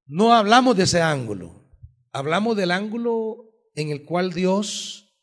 No 0.04 0.34
hablamos 0.34 0.76
de 0.76 0.82
ese 0.82 1.00
ángulo. 1.00 1.64
Hablamos 2.10 2.56
del 2.56 2.72
ángulo 2.72 3.52
en 3.76 3.90
el 3.90 4.04
cual 4.04 4.32
Dios 4.32 5.16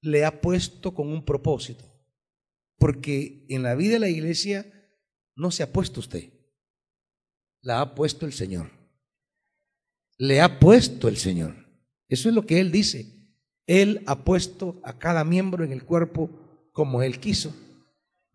le 0.00 0.24
ha 0.24 0.40
puesto 0.40 0.94
con 0.94 1.08
un 1.08 1.26
propósito. 1.26 1.84
Porque 2.78 3.44
en 3.50 3.64
la 3.64 3.74
vida 3.74 3.92
de 3.92 3.98
la 3.98 4.08
iglesia 4.08 4.64
no 5.36 5.50
se 5.50 5.62
ha 5.62 5.70
puesto 5.74 6.00
usted, 6.00 6.32
la 7.60 7.82
ha 7.82 7.94
puesto 7.94 8.24
el 8.24 8.32
Señor. 8.32 8.81
Le 10.18 10.40
ha 10.40 10.58
puesto 10.58 11.08
el 11.08 11.16
Señor. 11.16 11.54
Eso 12.08 12.28
es 12.28 12.34
lo 12.34 12.46
que 12.46 12.60
Él 12.60 12.70
dice. 12.70 13.12
Él 13.66 14.02
ha 14.06 14.24
puesto 14.24 14.80
a 14.84 14.98
cada 14.98 15.24
miembro 15.24 15.64
en 15.64 15.72
el 15.72 15.84
cuerpo 15.84 16.30
como 16.72 17.02
Él 17.02 17.20
quiso. 17.20 17.54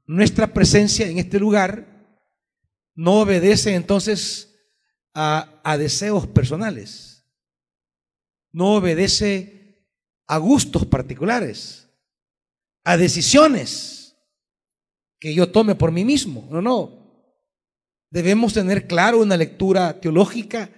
Nuestra 0.05 0.48
presencia 0.53 1.07
en 1.07 1.17
este 1.17 1.39
lugar 1.39 1.86
no 2.96 3.19
obedece 3.22 3.75
entonces 3.75 4.55
a, 5.13 5.62
a 5.63 5.77
deseos 5.77 6.27
personales, 6.27 7.25
no 8.51 8.75
obedece 8.75 9.86
a 10.25 10.38
gustos 10.38 10.86
particulares, 10.86 11.89
a 12.84 12.98
decisiones 12.98 14.15
que 15.19 15.34
yo 15.34 15.51
tome 15.51 15.75
por 15.75 15.91
mí 15.91 16.05
mismo. 16.05 16.48
No, 16.50 16.62
no. 16.62 16.98
Debemos 18.10 18.53
tener 18.53 18.88
claro 18.88 19.19
una 19.19 19.36
lectura 19.36 20.00
teológica 20.00 20.69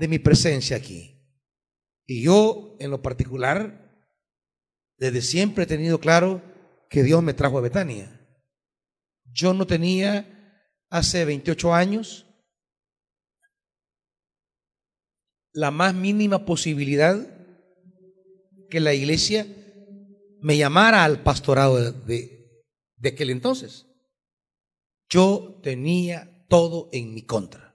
de 0.00 0.08
mi 0.08 0.18
presencia 0.18 0.78
aquí. 0.78 1.14
Y 2.06 2.22
yo, 2.22 2.74
en 2.80 2.90
lo 2.90 3.02
particular, 3.02 4.02
desde 4.96 5.20
siempre 5.20 5.64
he 5.64 5.66
tenido 5.66 6.00
claro 6.00 6.42
que 6.88 7.02
Dios 7.02 7.22
me 7.22 7.34
trajo 7.34 7.58
a 7.58 7.60
Betania. 7.60 8.18
Yo 9.26 9.52
no 9.52 9.66
tenía 9.66 10.64
hace 10.88 11.26
28 11.26 11.74
años 11.74 12.26
la 15.52 15.70
más 15.70 15.94
mínima 15.94 16.46
posibilidad 16.46 17.18
que 18.70 18.80
la 18.80 18.94
iglesia 18.94 19.46
me 20.40 20.56
llamara 20.56 21.04
al 21.04 21.22
pastorado 21.22 21.92
de, 21.92 22.64
de, 22.96 23.08
aquel 23.10 23.28
entonces. 23.28 23.86
Yo 25.10 25.60
tenía 25.62 26.46
todo 26.48 26.88
en 26.92 27.12
mi 27.12 27.22
contra. 27.26 27.69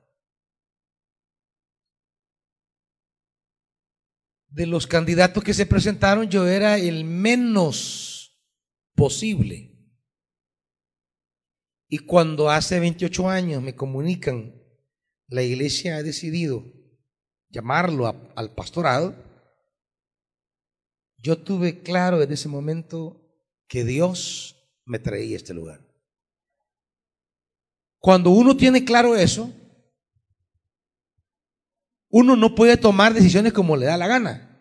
De 4.55 4.65
los 4.65 4.87
candidatos 4.87 5.43
que 5.43 5.53
se 5.53 5.65
presentaron, 5.65 6.29
yo 6.29 6.47
era 6.47 6.77
el 6.77 7.03
menos 7.03 8.39
posible. 8.95 9.75
Y 11.89 11.97
cuando 11.97 12.49
hace 12.49 12.79
28 12.79 13.29
años 13.29 13.61
me 13.61 13.75
comunican, 13.75 14.55
la 15.27 15.43
iglesia 15.43 15.97
ha 15.97 16.03
decidido 16.03 16.63
llamarlo 17.49 18.31
al 18.33 18.55
pastorado, 18.55 19.13
yo 21.17 21.37
tuve 21.37 21.81
claro 21.81 22.21
en 22.21 22.31
ese 22.31 22.47
momento 22.47 23.29
que 23.67 23.83
Dios 23.83 24.55
me 24.85 24.99
traía 24.99 25.33
a 25.35 25.37
este 25.37 25.53
lugar. 25.53 25.85
Cuando 27.99 28.29
uno 28.29 28.55
tiene 28.55 28.85
claro 28.85 29.17
eso, 29.17 29.53
uno 32.17 32.37
no 32.37 32.55
puede 32.55 32.77
tomar 32.77 33.13
decisiones 33.13 33.51
como 33.51 33.75
le 33.75 33.87
da 33.87 33.97
la 33.97 34.07
gana. 34.07 34.57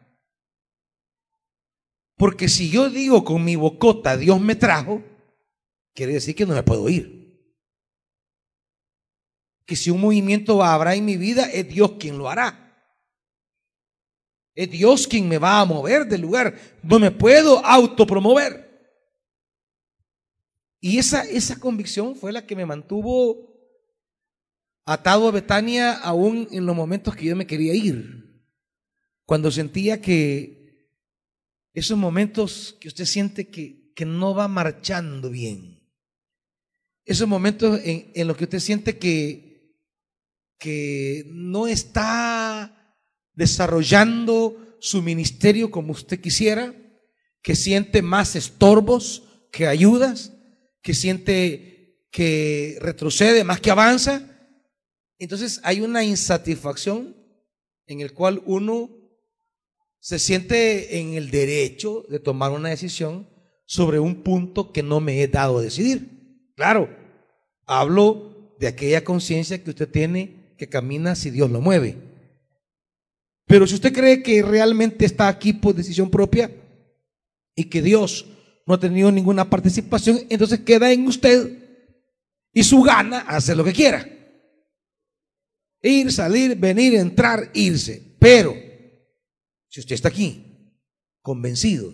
Porque 2.17 2.49
si 2.49 2.69
yo 2.69 2.91
digo 2.91 3.23
con 3.23 3.45
mi 3.45 3.55
bocota, 3.55 4.17
Dios 4.17 4.41
me 4.41 4.57
trajo, 4.57 5.05
quiere 5.95 6.15
decir 6.15 6.35
que 6.35 6.47
no 6.47 6.55
me 6.55 6.65
puedo 6.65 6.89
ir. 6.89 7.49
Que 9.67 9.77
si 9.77 9.91
un 9.91 10.01
movimiento 10.01 10.65
habrá 10.65 10.97
en 10.97 11.05
mi 11.05 11.17
vida, 11.17 11.45
es 11.45 11.69
Dios 11.69 11.93
quien 11.93 12.19
lo 12.19 12.29
hará. 12.29 12.91
Es 14.57 14.69
Dios 14.69 15.07
quien 15.07 15.29
me 15.29 15.39
va 15.39 15.61
a 15.61 15.65
mover 15.65 16.07
del 16.07 16.23
lugar. 16.23 16.59
No 16.83 16.99
me 16.99 17.13
puedo 17.13 17.65
autopromover. 17.65 18.65
Y 20.81 20.99
esa, 20.99 21.23
esa 21.23 21.61
convicción 21.61 22.17
fue 22.17 22.33
la 22.33 22.45
que 22.45 22.57
me 22.57 22.67
mantuvo 22.67 23.54
atado 24.85 25.29
a 25.29 25.33
Betania 25.33 25.93
aún 25.93 26.49
en 26.51 26.67
los 26.67 26.77
momentos 26.77 27.17
que 27.17 27.27
yo 27.27 27.37
me 27.37 27.47
quería 27.47 27.75
ir. 27.75 28.43
Cuando 29.27 29.51
sentía 29.51 30.01
que 30.01 30.65
esos 31.73 31.99
momentos 31.99 32.77
que 32.81 32.89
usted 32.89 33.05
siente 33.05 33.49
que, 33.49 33.93
que 33.95 34.05
no 34.05 34.35
va 34.35 34.49
marchando 34.49 35.31
bien. 35.31 35.83
Esos 37.05 37.29
momentos 37.29 37.81
en, 37.85 38.13
en 38.15 38.29
los 38.29 38.37
que 38.37 38.45
usted 38.45 38.61
siente 38.61 38.99
que, 38.99 39.75
que 40.59 41.25
no 41.29 41.67
está 41.67 42.97
desarrollando 43.33 44.77
su 44.81 45.03
ministerio 45.03 45.71
como 45.71 45.93
usted 45.93 46.21
quisiera, 46.21 46.75
que 47.43 47.57
siente 47.57 48.03
más 48.03 48.37
estorbos 48.37 49.25
que 49.51 49.67
ayudas, 49.67 50.33
que 50.83 50.95
siente 50.95 52.01
que 52.11 52.79
retrocede 52.81 53.45
más 53.45 53.61
que 53.61 53.71
avanza. 53.71 54.34
Entonces 55.19 55.61
hay 55.63 55.81
una 55.81 56.05
insatisfacción 56.05 57.17
en 57.87 58.01
el 58.01 58.13
cual 58.13 58.43
uno 58.47 58.91
se 60.01 60.19
siente 60.19 60.99
en 60.99 61.15
el 61.15 61.31
derecho 61.31 62.05
de 62.09 62.19
tomar 62.19 62.53
una 62.53 62.69
decisión 62.69 63.29
sobre 63.67 63.99
un 63.99 64.23
punto 64.23 64.73
que 64.73 64.83
no 64.83 65.01
me 65.01 65.23
he 65.23 65.29
dado 65.29 65.59
a 65.59 65.63
decidir. 65.63 66.53
Claro, 66.57 66.95
hablo 67.67 68.55
de 68.59 68.67
aquella 68.67 69.03
conciencia 69.05 69.63
que 69.63 69.71
usted 69.71 69.89
tiene 69.89 70.55
que 70.59 70.69
camina 70.69 71.15
si 71.15 71.31
Dios 71.31 71.51
lo 71.51 71.61
mueve. 71.61 71.97
Pero 73.47 73.67
si 73.67 73.75
usted 73.75 73.93
cree 73.93 74.23
que 74.23 74.43
realmente 74.43 75.05
está 75.05 75.29
aquí 75.29 75.53
por 75.53 75.75
decisión 75.75 76.11
propia 76.11 76.51
y 77.55 77.65
que 77.65 77.83
Dios 77.83 78.27
no 78.67 78.75
ha 78.75 78.81
tenido 78.81 79.13
ninguna 79.13 79.49
participación, 79.49 80.21
entonces 80.29 80.61
queda 80.61 80.93
en 80.93 81.07
usted 81.07 81.59
y 82.53 82.63
su 82.63 82.83
gana 82.83 83.21
hacer 83.21 83.57
lo 83.57 83.65
que 83.65 83.73
quiera. 83.73 84.09
Ir, 85.87 86.11
salir, 86.11 86.57
venir, 86.57 86.95
entrar, 86.95 87.51
irse. 87.53 88.17
Pero 88.19 88.55
si 89.69 89.81
usted 89.81 89.95
está 89.95 90.09
aquí 90.09 90.73
convencido 91.21 91.93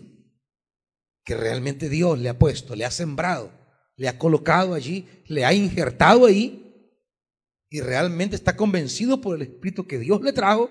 que 1.24 1.36
realmente 1.36 1.88
Dios 1.88 2.18
le 2.20 2.28
ha 2.28 2.38
puesto, 2.38 2.76
le 2.76 2.84
ha 2.84 2.90
sembrado, 2.92 3.52
le 3.96 4.08
ha 4.08 4.16
colocado 4.16 4.74
allí, 4.74 5.08
le 5.26 5.44
ha 5.44 5.52
injertado 5.52 6.26
ahí, 6.26 6.60
y 7.68 7.80
realmente 7.80 8.36
está 8.36 8.56
convencido 8.56 9.20
por 9.20 9.36
el 9.36 9.42
Espíritu 9.42 9.86
que 9.86 9.98
Dios 9.98 10.22
le 10.22 10.32
trajo, 10.32 10.70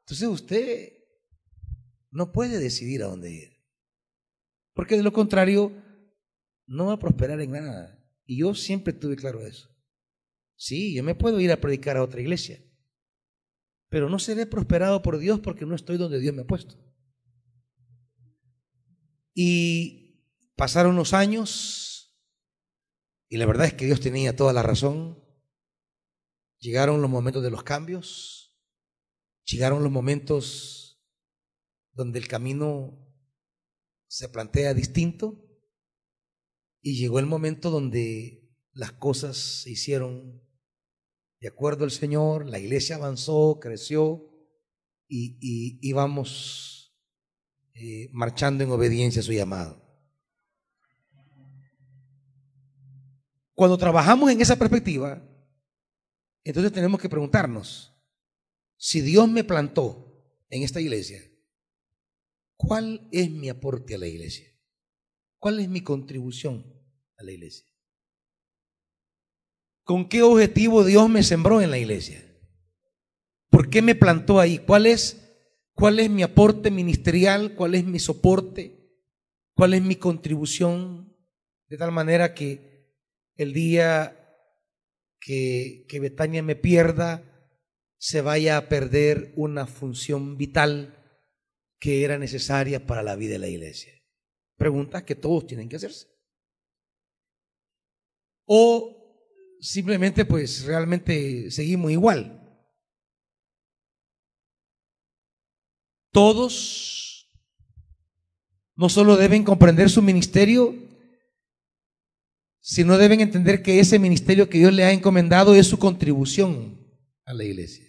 entonces 0.00 0.28
usted 0.28 0.92
no 2.10 2.32
puede 2.32 2.58
decidir 2.58 3.02
a 3.02 3.06
dónde 3.06 3.30
ir. 3.30 3.52
Porque 4.74 4.96
de 4.96 5.02
lo 5.02 5.12
contrario, 5.12 5.72
no 6.66 6.86
va 6.86 6.94
a 6.94 6.98
prosperar 6.98 7.40
en 7.40 7.50
nada. 7.50 7.98
Y 8.24 8.38
yo 8.40 8.54
siempre 8.54 8.92
tuve 8.92 9.16
claro 9.16 9.46
eso. 9.46 9.68
Sí, 10.58 10.94
yo 10.94 11.02
me 11.02 11.14
puedo 11.14 11.40
ir 11.40 11.50
a 11.50 11.60
predicar 11.62 11.96
a 11.96 12.02
otra 12.02 12.20
iglesia, 12.20 12.62
pero 13.88 14.10
no 14.10 14.18
seré 14.18 14.44
prosperado 14.44 15.00
por 15.00 15.16
Dios 15.16 15.40
porque 15.40 15.64
no 15.64 15.74
estoy 15.74 15.96
donde 15.96 16.20
Dios 16.20 16.34
me 16.34 16.42
ha 16.42 16.46
puesto. 16.46 16.76
Y 19.32 20.26
pasaron 20.54 20.96
los 20.96 21.14
años 21.14 22.14
y 23.30 23.38
la 23.38 23.46
verdad 23.46 23.68
es 23.68 23.72
que 23.72 23.86
Dios 23.86 24.00
tenía 24.00 24.36
toda 24.36 24.52
la 24.52 24.62
razón. 24.62 25.24
Llegaron 26.58 27.00
los 27.00 27.10
momentos 27.10 27.42
de 27.42 27.50
los 27.50 27.62
cambios 27.62 28.48
Llegaron 29.48 29.82
los 29.82 29.90
momentos 29.90 31.02
donde 31.92 32.18
el 32.18 32.28
camino 32.28 33.10
se 34.06 34.28
plantea 34.28 34.74
distinto 34.74 35.42
y 36.82 36.98
llegó 36.98 37.18
el 37.18 37.24
momento 37.24 37.70
donde 37.70 38.46
las 38.72 38.92
cosas 38.92 39.38
se 39.38 39.70
hicieron 39.70 40.42
de 41.40 41.48
acuerdo 41.48 41.84
al 41.84 41.90
Señor, 41.90 42.46
la 42.46 42.58
iglesia 42.58 42.96
avanzó, 42.96 43.58
creció 43.60 44.28
y, 45.06 45.78
íbamos 45.80 46.96
eh, 47.74 48.08
marchando 48.12 48.64
en 48.64 48.70
obediencia 48.70 49.20
a 49.20 49.24
su 49.24 49.32
llamado. 49.32 49.84
Cuando 53.54 53.78
trabajamos 53.78 54.30
en 54.30 54.40
esa 54.40 54.56
perspectiva, 54.56 55.24
entonces 56.44 56.72
tenemos 56.72 57.00
que 57.00 57.08
preguntarnos, 57.08 57.94
si 58.76 59.00
Dios 59.00 59.28
me 59.28 59.44
plantó 59.44 60.08
en 60.48 60.62
esta 60.62 60.80
iglesia, 60.80 61.20
¿cuál 62.56 63.08
es 63.12 63.30
mi 63.30 63.48
aporte 63.48 63.94
a 63.94 63.98
la 63.98 64.06
iglesia? 64.06 64.46
¿Cuál 65.38 65.60
es 65.60 65.68
mi 65.68 65.82
contribución 65.82 66.64
a 67.16 67.24
la 67.24 67.32
iglesia? 67.32 67.66
¿Con 69.88 70.06
qué 70.06 70.22
objetivo 70.22 70.84
Dios 70.84 71.08
me 71.08 71.22
sembró 71.22 71.62
en 71.62 71.70
la 71.70 71.78
iglesia? 71.78 72.22
¿Por 73.48 73.70
qué 73.70 73.80
me 73.80 73.94
plantó 73.94 74.38
ahí? 74.38 74.58
¿Cuál 74.58 74.84
es, 74.84 75.34
cuál 75.72 75.98
es 75.98 76.10
mi 76.10 76.22
aporte 76.22 76.70
ministerial? 76.70 77.54
¿Cuál 77.54 77.74
es 77.74 77.86
mi 77.86 77.98
soporte? 77.98 78.92
¿Cuál 79.54 79.72
es 79.72 79.80
mi 79.80 79.96
contribución? 79.96 81.16
De 81.68 81.78
tal 81.78 81.90
manera 81.90 82.34
que 82.34 82.98
el 83.36 83.54
día 83.54 84.14
que, 85.18 85.86
que 85.88 86.00
Betania 86.00 86.42
me 86.42 86.54
pierda, 86.54 87.24
se 87.96 88.20
vaya 88.20 88.58
a 88.58 88.68
perder 88.68 89.32
una 89.36 89.66
función 89.66 90.36
vital 90.36 91.16
que 91.80 92.04
era 92.04 92.18
necesaria 92.18 92.86
para 92.86 93.02
la 93.02 93.16
vida 93.16 93.32
de 93.32 93.38
la 93.38 93.48
iglesia. 93.48 93.94
Preguntas 94.58 95.04
que 95.04 95.14
todos 95.14 95.46
tienen 95.46 95.70
que 95.70 95.76
hacerse. 95.76 96.08
O 98.44 98.97
simplemente 99.60 100.24
pues 100.24 100.64
realmente 100.64 101.50
seguimos 101.50 101.90
igual. 101.90 102.34
Todos 106.10 107.28
no 108.74 108.88
solo 108.88 109.16
deben 109.16 109.44
comprender 109.44 109.90
su 109.90 110.02
ministerio, 110.02 110.74
sino 112.60 112.96
deben 112.98 113.20
entender 113.20 113.62
que 113.62 113.80
ese 113.80 113.98
ministerio 113.98 114.48
que 114.48 114.58
Dios 114.58 114.72
le 114.72 114.84
ha 114.84 114.92
encomendado 114.92 115.54
es 115.54 115.66
su 115.66 115.78
contribución 115.78 116.78
a 117.24 117.34
la 117.34 117.44
iglesia. 117.44 117.84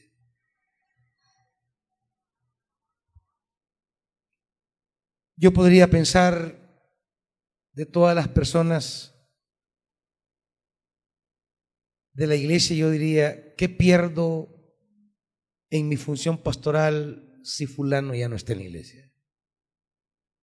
Yo 5.35 5.53
podría 5.53 5.89
pensar 5.89 6.59
de 7.71 7.85
todas 7.85 8.15
las 8.15 8.27
personas 8.27 9.18
de 12.19 12.27
la 12.27 12.35
iglesia, 12.35 12.75
yo 12.75 12.91
diría, 12.91 13.55
¿qué 13.55 13.69
pierdo 13.69 14.49
en 15.69 15.87
mi 15.87 15.95
función 15.95 16.37
pastoral 16.43 17.39
si 17.43 17.65
fulano 17.65 18.13
ya 18.13 18.27
no 18.27 18.35
está 18.35 18.51
en 18.51 18.59
la 18.59 18.65
iglesia? 18.65 19.09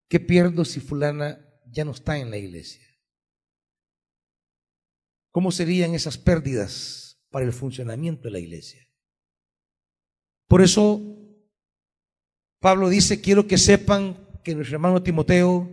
¿Qué 0.08 0.18
pierdo 0.18 0.64
si 0.64 0.80
fulana 0.80 1.38
ya 1.70 1.84
no 1.84 1.90
está 1.90 2.16
en 2.16 2.30
la 2.30 2.38
iglesia? 2.38 2.82
¿Cómo 5.30 5.52
serían 5.52 5.94
esas 5.94 6.16
pérdidas 6.16 7.22
para 7.28 7.44
el 7.44 7.52
funcionamiento 7.52 8.22
de 8.22 8.30
la 8.30 8.38
iglesia? 8.38 8.88
Por 10.48 10.62
eso 10.62 11.02
Pablo 12.58 12.88
dice, 12.88 13.20
quiero 13.20 13.46
que 13.46 13.58
sepan 13.58 14.40
que 14.42 14.54
nuestro 14.54 14.76
hermano 14.76 15.02
Timoteo 15.02 15.68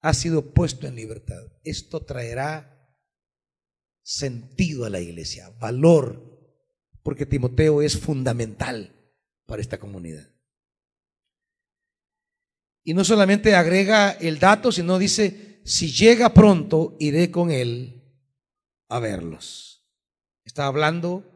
ha 0.00 0.14
sido 0.14 0.54
puesto 0.54 0.86
en 0.86 0.94
libertad. 0.94 1.52
Esto 1.64 2.02
traerá 2.02 2.77
sentido 4.08 4.86
a 4.86 4.90
la 4.90 5.00
iglesia, 5.00 5.50
valor, 5.60 6.40
porque 7.02 7.26
Timoteo 7.26 7.82
es 7.82 8.00
fundamental 8.00 8.96
para 9.44 9.60
esta 9.60 9.78
comunidad. 9.78 10.26
Y 12.82 12.94
no 12.94 13.04
solamente 13.04 13.54
agrega 13.54 14.12
el 14.12 14.38
dato, 14.38 14.72
sino 14.72 14.98
dice, 14.98 15.60
si 15.66 15.92
llega 15.92 16.32
pronto, 16.32 16.96
iré 16.98 17.30
con 17.30 17.50
él 17.50 18.02
a 18.88 18.98
verlos. 18.98 19.86
Está 20.46 20.64
hablando 20.68 21.30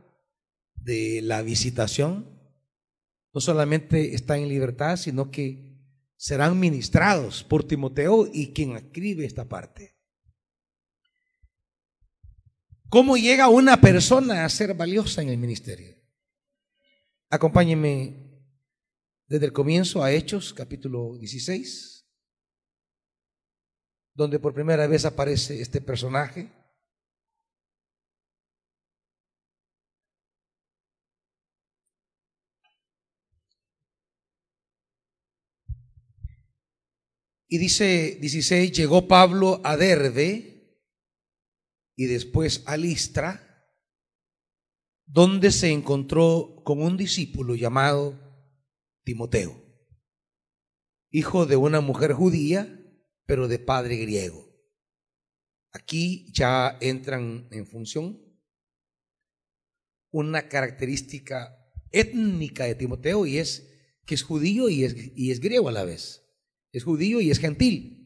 de 0.74 1.20
la 1.20 1.42
visitación. 1.42 2.40
No 3.34 3.42
solamente 3.42 4.14
está 4.14 4.38
en 4.38 4.48
libertad, 4.48 4.96
sino 4.96 5.30
que 5.30 5.76
serán 6.16 6.58
ministrados 6.58 7.44
por 7.44 7.64
Timoteo 7.64 8.26
y 8.32 8.54
quien 8.54 8.76
escribe 8.76 9.26
esta 9.26 9.46
parte. 9.46 10.01
¿Cómo 12.92 13.16
llega 13.16 13.48
una 13.48 13.80
persona 13.80 14.44
a 14.44 14.48
ser 14.50 14.74
valiosa 14.74 15.22
en 15.22 15.30
el 15.30 15.38
ministerio? 15.38 15.96
Acompáñenme 17.30 18.44
desde 19.26 19.46
el 19.46 19.52
comienzo 19.54 20.04
a 20.04 20.12
Hechos, 20.12 20.52
capítulo 20.52 21.16
16, 21.16 22.06
donde 24.12 24.38
por 24.38 24.52
primera 24.52 24.86
vez 24.86 25.06
aparece 25.06 25.62
este 25.62 25.80
personaje. 25.80 26.52
Y 37.48 37.56
dice 37.56 38.18
16, 38.20 38.70
llegó 38.70 39.08
Pablo 39.08 39.62
a 39.64 39.78
Derbe 39.78 40.51
y 41.96 42.06
después 42.06 42.62
a 42.66 42.76
Listra, 42.76 43.48
donde 45.06 45.50
se 45.50 45.70
encontró 45.70 46.62
con 46.64 46.80
un 46.80 46.96
discípulo 46.96 47.54
llamado 47.54 48.18
Timoteo, 49.04 49.62
hijo 51.10 51.46
de 51.46 51.56
una 51.56 51.80
mujer 51.80 52.12
judía, 52.12 52.78
pero 53.26 53.48
de 53.48 53.58
padre 53.58 53.96
griego. 53.96 54.48
Aquí 55.72 56.30
ya 56.32 56.76
entran 56.80 57.48
en 57.50 57.66
función 57.66 58.20
una 60.10 60.48
característica 60.48 61.56
étnica 61.90 62.64
de 62.64 62.74
Timoteo 62.74 63.26
y 63.26 63.38
es 63.38 63.68
que 64.04 64.14
es 64.14 64.22
judío 64.22 64.68
y 64.68 64.84
es, 64.84 64.94
y 65.16 65.30
es 65.30 65.40
griego 65.40 65.68
a 65.68 65.72
la 65.72 65.84
vez 65.84 66.22
es 66.72 66.84
judío 66.84 67.20
y 67.20 67.30
es 67.30 67.38
gentil. 67.38 68.01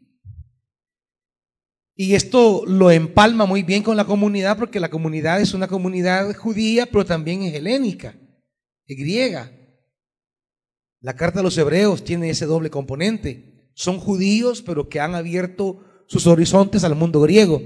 Y 1.99 2.15
esto 2.15 2.65
lo 2.67 2.91
empalma 2.91 3.47
muy 3.47 3.63
bien 3.63 3.83
con 3.83 3.97
la 3.97 4.05
comunidad 4.05 4.59
porque 4.59 4.79
la 4.81 4.91
comunidad 4.91 5.41
es 5.41 5.55
una 5.55 5.67
comunidad 5.67 6.37
judía, 6.37 6.85
pero 6.85 7.07
también 7.07 7.43
es 7.43 7.55
helénica, 7.55 8.15
es 8.87 8.99
griega. 8.99 9.51
La 11.01 11.17
carta 11.17 11.39
de 11.39 11.45
los 11.45 11.57
hebreos 11.57 12.05
tiene 12.05 12.29
ese 12.29 12.45
doble 12.45 12.69
componente. 12.69 13.71
Son 13.73 13.99
judíos, 13.99 14.61
pero 14.61 14.91
que 14.91 15.01
han 15.01 15.15
abierto 15.15 16.05
sus 16.07 16.27
horizontes 16.27 16.85
al 16.85 16.97
mundo 16.97 17.23
griego. 17.23 17.63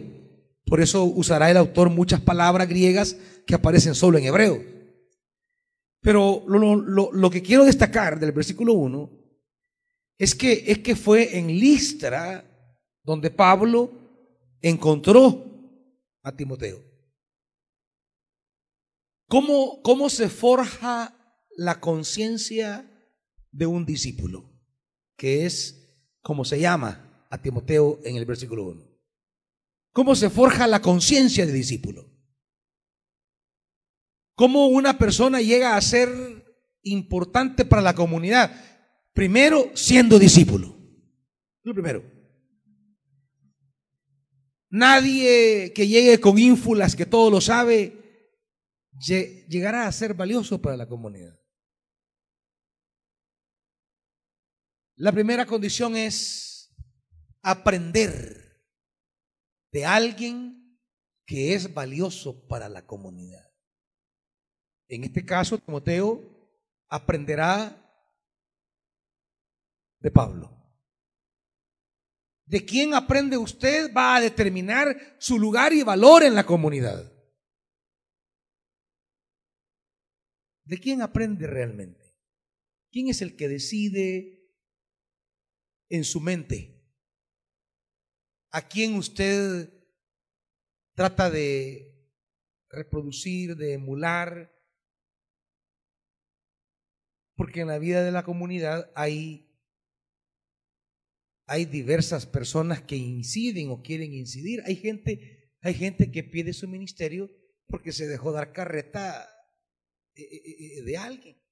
Por 0.65 0.81
eso 0.81 1.03
usará 1.05 1.51
el 1.51 1.57
autor 1.57 1.91
muchas 1.91 2.21
palabras 2.21 2.69
griegas 2.69 3.17
que 3.47 3.57
aparecen 3.57 3.97
solo 3.97 4.17
en 4.17 4.27
hebreo. 4.27 4.63
Pero 6.03 6.45
lo, 6.47 7.13
lo 7.13 7.31
que 7.31 7.43
quiero 7.43 7.65
destacar 7.65 8.21
del 8.21 8.31
versículo 8.31 8.75
1 8.75 9.11
es 10.19 10.37
que, 10.37 10.65
es 10.69 10.79
que 10.79 10.95
fue 10.95 11.37
en 11.37 11.49
Listra 11.49 12.45
donde 13.03 13.31
Pablo 13.31 14.00
encontró 14.63 15.47
a 16.23 16.37
Timoteo. 16.37 16.83
¿Cómo, 19.29 19.81
cómo 19.83 20.11
se 20.11 20.29
forja 20.29 21.15
la 21.57 21.81
conciencia 21.81 22.91
de 23.53 23.67
un 23.67 23.87
discípulo? 23.87 24.51
Que 25.17 25.47
es 25.47 25.81
como 26.23 26.45
se 26.45 26.61
llama 26.61 27.27
a 27.31 27.41
Timoteo 27.41 28.01
en 28.05 28.17
el 28.17 28.25
versículo 28.25 28.65
1. 28.65 28.91
¿Cómo 29.93 30.15
se 30.15 30.31
forja 30.31 30.67
la 30.67 30.83
conciencia 30.83 31.47
de 31.47 31.53
discípulo? 31.53 32.11
¿Cómo 34.35 34.69
una 34.69 34.99
persona 34.99 35.41
llega 35.41 35.77
a 35.77 35.81
ser 35.81 36.09
importante 36.83 37.65
para 37.65 37.83
la 37.83 37.95
comunidad? 37.95 38.53
Primero, 39.13 39.71
siendo 39.75 40.19
discípulo. 40.19 40.77
Lo 41.63 41.75
primero. 41.75 42.20
Nadie 44.71 45.73
que 45.75 45.89
llegue 45.89 46.21
con 46.21 46.39
ínfulas, 46.39 46.95
que 46.95 47.07
todo 47.07 47.31
lo 47.31 47.41
sabe, 47.41 48.01
llegará 49.01 49.87
a 49.87 49.93
ser 49.93 50.15
valioso 50.15 50.63
para 50.63 50.77
la 50.77 50.89
comunidad. 50.89 51.39
La 54.97 55.13
primera 55.13 55.47
condición 55.47 55.97
es 55.97 56.73
aprender 57.43 58.65
de 59.73 59.87
alguien 59.87 60.79
que 61.27 61.55
es 61.55 61.73
valioso 61.73 62.47
para 62.47 62.69
la 62.69 62.87
comunidad. 62.87 63.51
En 64.89 65.05
este 65.05 65.25
caso, 65.25 65.59
Timoteo 65.59 66.23
aprenderá 66.89 67.77
de 70.01 70.11
Pablo. 70.11 70.60
De 72.51 72.67
quién 72.67 72.95
aprende 72.95 73.39
usted 73.39 73.95
va 73.95 74.17
a 74.17 74.21
determinar 74.21 75.15
su 75.21 75.39
lugar 75.39 75.73
y 75.73 75.85
valor 75.85 76.25
en 76.25 76.35
la 76.35 76.45
comunidad. 76.45 77.13
¿De 80.65 80.81
quién 80.81 81.01
aprende 81.01 81.47
realmente? 81.47 82.19
¿Quién 82.91 83.09
es 83.09 83.23
el 83.23 83.37
que 83.37 83.47
decide 83.47 84.53
en 85.91 86.03
su 86.03 86.21
mente? 86.21 86.85
¿A 88.51 88.67
quién 88.67 88.97
usted 88.97 89.73
trata 90.97 91.31
de 91.31 92.05
reproducir, 92.69 93.55
de 93.55 93.75
emular? 93.75 94.53
Porque 97.37 97.61
en 97.61 97.69
la 97.69 97.79
vida 97.79 98.03
de 98.03 98.11
la 98.11 98.25
comunidad 98.25 98.91
hay 98.97 99.50
hay 101.51 101.65
diversas 101.65 102.27
personas 102.27 102.81
que 102.81 102.97
inciden 102.97 103.71
o 103.71 103.83
quieren 103.83 104.15
incidir. 104.15 104.63
Hay 104.67 104.77
gente, 104.77 105.53
hay 105.63 105.75
gente 105.75 106.13
que 106.13 106.23
pide 106.23 106.53
su 106.53 106.69
ministerio 106.69 107.29
porque 107.67 107.91
se 107.91 108.07
dejó 108.07 108.31
dar 108.31 108.53
carreta 108.53 109.29
eh, 110.15 110.23
eh, 110.23 110.79
eh, 110.79 110.83
de 110.83 110.97
alguien. 110.97 111.43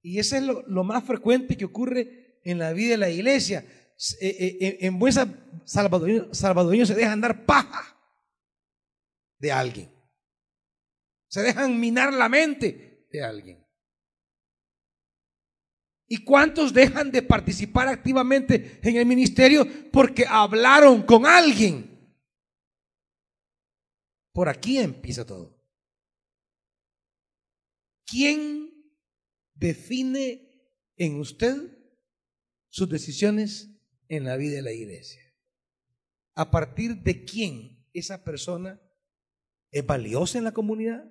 Y 0.00 0.18
eso 0.18 0.36
es 0.36 0.44
lo, 0.44 0.82
más 0.82 1.04
frecuente 1.04 1.58
que 1.58 1.66
ocurre 1.66 2.40
en 2.42 2.58
la 2.58 2.72
vida 2.72 2.92
de 2.92 2.96
la 2.96 3.10
iglesia. 3.10 3.66
En 4.18 4.98
buen 4.98 5.12
salvadoreño, 5.66 6.86
se 6.86 6.94
dejan 6.94 7.20
dar 7.20 7.44
paja 7.44 8.00
de 9.38 9.52
alguien. 9.52 9.90
Se 11.28 11.42
dejan 11.42 11.78
minar 11.78 12.14
la 12.14 12.30
mente 12.30 13.08
de 13.12 13.22
alguien. 13.22 13.65
¿Y 16.08 16.24
cuántos 16.24 16.72
dejan 16.72 17.10
de 17.10 17.22
participar 17.22 17.88
activamente 17.88 18.78
en 18.82 18.96
el 18.96 19.06
ministerio 19.06 19.66
porque 19.90 20.24
hablaron 20.28 21.02
con 21.02 21.26
alguien 21.26 21.94
Por 24.32 24.48
aquí 24.48 24.78
empieza 24.78 25.24
todo. 25.24 25.56
¿Quién 28.06 28.70
define 29.54 30.46
en 30.96 31.18
usted 31.18 31.56
sus 32.68 32.88
decisiones 32.88 33.70
en 34.08 34.24
la 34.24 34.36
vida 34.36 34.56
de 34.56 34.62
la 34.62 34.72
iglesia? 34.72 35.22
¿A 36.34 36.50
partir 36.50 37.02
de 37.02 37.24
quién 37.24 37.88
esa 37.94 38.22
persona 38.24 38.78
es 39.70 39.84
valiosa 39.86 40.36
en 40.36 40.44
la 40.44 40.52
comunidad? 40.52 41.10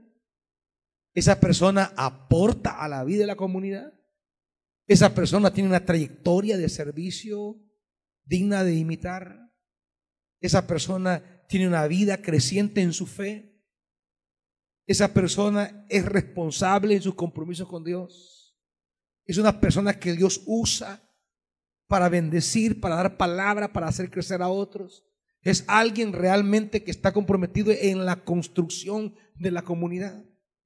¿Esa 1.16 1.40
persona 1.40 1.94
aporta 1.98 2.80
a 2.80 2.88
la 2.88 3.04
vida 3.04 3.22
de 3.22 3.28
la 3.28 3.36
comunidad? 3.36 3.92
¿Esa 4.88 5.16
persona 5.16 5.52
tiene 5.52 5.70
una 5.70 5.84
trayectoria 5.84 6.58
de 6.58 6.70
servicio 6.70 7.60
digna 8.24 8.64
de 8.64 8.76
imitar? 8.76 9.52
¿Esa 10.40 10.68
persona 10.68 11.44
tiene 11.48 11.68
una 11.68 11.88
vida 11.88 12.22
creciente 12.22 12.82
en 12.82 12.94
su 12.94 13.08
fe? 13.08 13.56
¿Esa 14.86 15.14
persona 15.14 15.86
es 15.90 16.06
responsable 16.06 16.94
en 16.94 17.02
sus 17.02 17.16
compromisos 17.16 17.68
con 17.68 17.84
Dios? 17.84 18.56
¿Es 19.26 19.38
una 19.40 19.60
persona 19.60 20.00
que 20.00 20.14
Dios 20.14 20.44
usa 20.46 21.02
para 21.88 22.10
bendecir, 22.10 22.80
para 22.80 22.96
dar 22.96 23.18
palabra, 23.18 23.74
para 23.74 23.88
hacer 23.88 24.12
crecer 24.12 24.44
a 24.44 24.50
otros? 24.50 25.04
Es 25.42 25.64
alguien 25.68 26.14
realmente 26.14 26.84
que 26.84 26.92
está 26.92 27.12
comprometido 27.12 27.72
en 27.72 28.06
la 28.06 28.24
construcción 28.24 29.16
de 29.34 29.50
la 29.50 29.64
comunidad, 29.64 30.24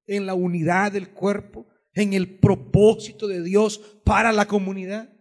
en 0.08 0.26
la 0.26 0.34
unidad 0.34 0.92
del 0.92 1.12
cuerpo, 1.12 1.68
en 1.94 2.14
el 2.14 2.40
propósito 2.40 3.28
de 3.28 3.44
Dios 3.44 3.80
para 4.04 4.32
la 4.32 4.48
comunidad. 4.48 5.14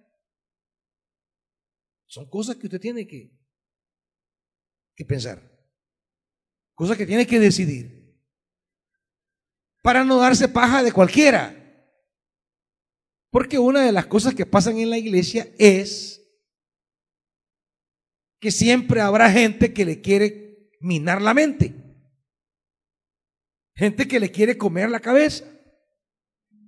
Son 2.06 2.28
cosas 2.28 2.56
que 2.56 2.66
usted 2.66 2.80
tiene 2.80 3.06
que, 3.06 3.30
que 4.94 5.04
pensar, 5.04 5.42
cosas 6.74 6.96
que 6.96 7.06
tiene 7.06 7.26
que 7.26 7.38
decidir, 7.38 7.98
para 9.82 10.04
no 10.04 10.18
darse 10.18 10.48
paja 10.48 10.82
de 10.82 10.92
cualquiera. 10.92 11.54
Porque 13.30 13.58
una 13.58 13.84
de 13.84 13.92
las 13.92 14.06
cosas 14.06 14.34
que 14.34 14.46
pasan 14.46 14.78
en 14.78 14.90
la 14.90 14.98
iglesia 14.98 15.52
es 15.58 16.18
que 18.40 18.50
siempre 18.50 19.00
habrá 19.00 19.30
gente 19.30 19.72
que 19.72 19.84
le 19.84 20.00
quiere 20.00 20.70
minar 20.80 21.20
la 21.20 21.34
mente. 21.34 21.74
Gente 23.74 24.08
que 24.08 24.18
le 24.18 24.30
quiere 24.30 24.56
comer 24.56 24.90
la 24.90 25.00
cabeza. 25.00 25.44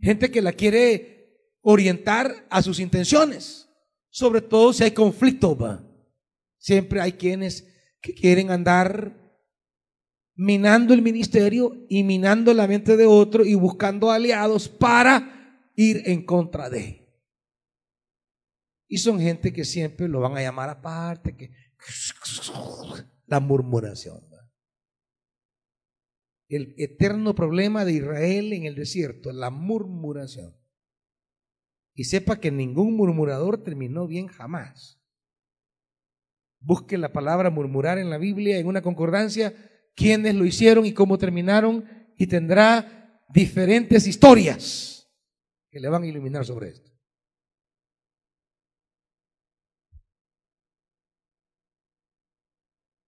Gente 0.01 0.31
que 0.31 0.43
la 0.43 0.53
quiere 0.53 1.57
orientar 1.63 2.47
a 2.51 2.63
sus 2.63 2.81
intenciones. 2.81 3.69
Sobre 4.09 4.41
todo 4.41 4.73
si 4.73 4.85
hay 4.85 4.91
conflicto. 4.93 5.57
Siempre 6.59 7.01
hay 7.01 7.13
quienes 7.13 7.67
que 8.01 8.15
quieren 8.15 8.51
andar 8.51 9.17
minando 10.35 10.95
el 10.95 11.03
ministerio 11.03 11.87
y 11.89 12.03
minando 12.03 12.55
la 12.55 12.67
mente 12.67 12.97
de 12.97 13.07
otro 13.07 13.45
y 13.45 13.55
buscando 13.55 14.11
aliados 14.11 14.69
para 14.69 15.71
ir 15.77 16.03
en 16.07 16.25
contra 16.25 16.71
de. 16.71 17.07
Y 18.89 18.99
son 18.99 19.21
gente 19.21 19.53
que 19.53 19.65
siempre 19.65 20.09
lo 20.09 20.21
van 20.21 20.37
a 20.37 20.43
llamar 20.43 20.71
aparte, 20.71 21.37
que 21.37 21.51
la 23.27 23.39
murmuración. 23.39 24.30
El 26.51 26.75
eterno 26.79 27.37
problema 27.37 27.85
de 27.85 27.93
Israel 27.93 28.53
en 28.53 28.65
el 28.65 28.75
desierto, 28.75 29.31
la 29.31 29.51
murmuración. 29.51 30.57
Y 31.95 32.05
sepa 32.05 32.41
que 32.41 32.51
ningún 32.51 32.97
murmurador 32.97 33.63
terminó 33.63 34.09
bien 34.09 34.27
jamás. 34.27 35.01
Busque 36.59 36.99
la 36.99 37.13
palabra 37.13 37.51
murmurar 37.51 37.99
en 37.99 38.11
la 38.11 38.19
Biblia, 38.19 38.59
en 38.59 38.67
una 38.67 38.83
concordancia, 38.83 39.55
quiénes 39.95 40.35
lo 40.35 40.45
hicieron 40.45 40.85
y 40.85 40.93
cómo 40.93 41.19
terminaron, 41.19 41.85
y 42.19 42.27
tendrá 42.27 43.23
diferentes 43.29 44.09
historias 44.09 45.09
que 45.71 45.79
le 45.79 45.89
van 45.89 46.03
a 46.03 46.07
iluminar 46.07 46.45
sobre 46.45 46.71
esto. 46.71 46.91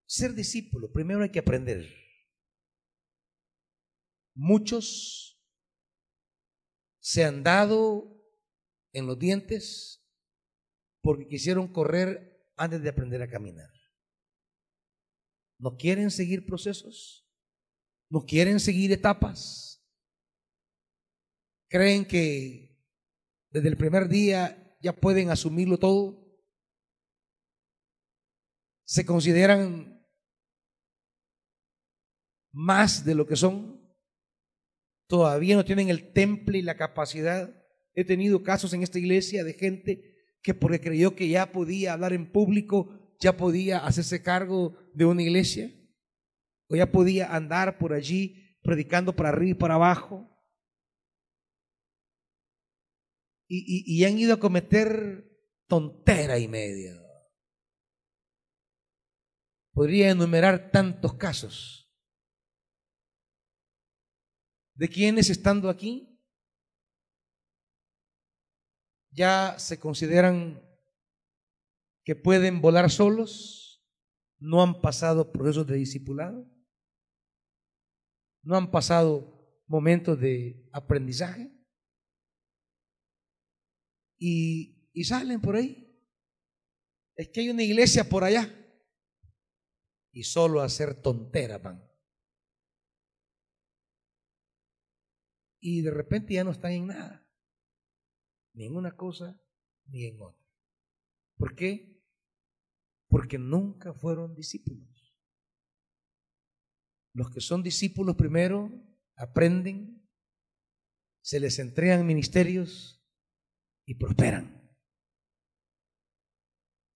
Ser 0.05 0.33
discípulo, 0.33 0.93
primero 0.93 1.23
hay 1.23 1.29
que 1.29 1.39
aprender. 1.39 2.02
Muchos 4.35 5.39
se 6.99 7.23
han 7.23 7.43
dado 7.43 8.21
en 8.93 9.07
los 9.07 9.19
dientes 9.19 10.03
porque 11.01 11.27
quisieron 11.27 11.67
correr 11.67 12.49
antes 12.55 12.81
de 12.81 12.89
aprender 12.89 13.21
a 13.21 13.29
caminar. 13.29 13.69
No 15.59 15.75
quieren 15.75 16.11
seguir 16.11 16.45
procesos, 16.45 17.27
no 18.09 18.25
quieren 18.25 18.59
seguir 18.59 18.91
etapas. 18.91 19.85
Creen 21.67 22.05
que 22.05 22.77
desde 23.49 23.69
el 23.69 23.77
primer 23.77 24.07
día 24.07 24.77
ya 24.81 24.93
pueden 24.93 25.29
asumirlo 25.29 25.77
todo. 25.77 26.21
Se 28.85 29.05
consideran 29.05 30.05
más 32.51 33.05
de 33.05 33.15
lo 33.15 33.25
que 33.25 33.35
son. 33.35 33.72
Todavía 35.13 35.55
no 35.55 35.63
tienen 35.63 35.89
el 35.89 36.11
temple 36.11 36.57
y 36.57 36.61
la 36.63 36.75
capacidad. 36.75 37.53
He 37.93 38.03
tenido 38.03 38.41
casos 38.41 38.73
en 38.73 38.81
esta 38.81 38.97
iglesia 38.97 39.43
de 39.43 39.53
gente 39.53 40.01
que 40.41 40.55
porque 40.55 40.81
creyó 40.81 41.15
que 41.15 41.29
ya 41.29 41.51
podía 41.51 41.93
hablar 41.93 42.13
en 42.13 42.31
público, 42.31 43.15
ya 43.19 43.37
podía 43.37 43.85
hacerse 43.85 44.23
cargo 44.23 44.75
de 44.95 45.05
una 45.05 45.21
iglesia, 45.21 45.71
o 46.67 46.75
ya 46.75 46.91
podía 46.91 47.31
andar 47.31 47.77
por 47.77 47.93
allí 47.93 48.57
predicando 48.63 49.15
para 49.15 49.29
arriba 49.29 49.51
y 49.51 49.53
para 49.53 49.75
abajo. 49.75 50.35
Y, 53.47 53.83
y 53.85 54.03
han 54.05 54.17
ido 54.17 54.33
a 54.33 54.39
cometer 54.39 55.29
tontera 55.67 56.39
y 56.39 56.47
media. 56.47 56.99
Podría 59.73 60.09
enumerar 60.09 60.71
tantos 60.71 61.13
casos 61.13 61.82
de 64.75 64.89
quienes 64.89 65.29
estando 65.29 65.69
aquí 65.69 66.09
ya 69.11 69.57
se 69.59 69.79
consideran 69.79 70.61
que 72.03 72.15
pueden 72.15 72.61
volar 72.61 72.89
solos, 72.89 73.85
no 74.39 74.61
han 74.61 74.81
pasado 74.81 75.31
procesos 75.31 75.67
de 75.67 75.75
discipulado, 75.75 76.49
no 78.41 78.57
han 78.57 78.71
pasado 78.71 79.61
momentos 79.67 80.19
de 80.19 80.67
aprendizaje 80.73 81.53
y, 84.25 85.03
salen 85.03 85.41
por 85.41 85.55
ahí. 85.57 85.79
Es 87.15 87.29
que 87.29 87.41
hay 87.41 87.49
una 87.49 87.63
iglesia 87.63 88.07
por 88.07 88.23
allá. 88.23 88.49
Y 90.11 90.23
solo 90.23 90.61
hacer 90.61 91.01
tonteras 91.01 91.61
van. 91.61 91.92
Y 95.65 95.81
de 95.81 95.91
repente 95.91 96.33
ya 96.33 96.43
no 96.43 96.51
están 96.51 96.73
en 96.73 96.87
nada, 96.87 97.25
ni 98.53 98.65
en 98.65 98.75
una 98.75 98.97
cosa 98.97 99.41
ni 99.85 100.03
en 100.03 100.21
otra. 100.21 100.45
¿Por 101.37 101.55
qué? 101.55 102.03
Porque 103.07 103.37
nunca 103.37 103.93
fueron 103.93 104.35
discípulos. 104.35 105.15
Los 107.13 107.29
que 107.29 107.39
son 107.39 107.63
discípulos 107.63 108.17
primero 108.17 108.71
aprenden, 109.15 110.05
se 111.21 111.39
les 111.39 111.57
entregan 111.59 112.05
ministerios 112.05 113.01
y 113.85 113.95
prosperan. 113.95 114.69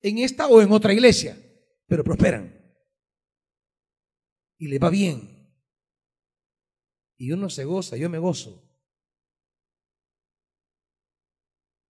En 0.02 0.18
esta 0.18 0.48
o 0.48 0.62
en 0.62 0.74
otra 0.74 0.92
iglesia, 0.92 1.38
pero 1.86 2.04
prosperan. 2.04 2.54
Y 4.58 4.68
le 4.68 4.78
va 4.78 4.90
bien 4.90 5.37
y 7.18 7.32
uno 7.32 7.50
se 7.50 7.66
goza, 7.66 7.98
yo 7.98 8.10
me 8.10 8.20
gozo. 8.20 8.64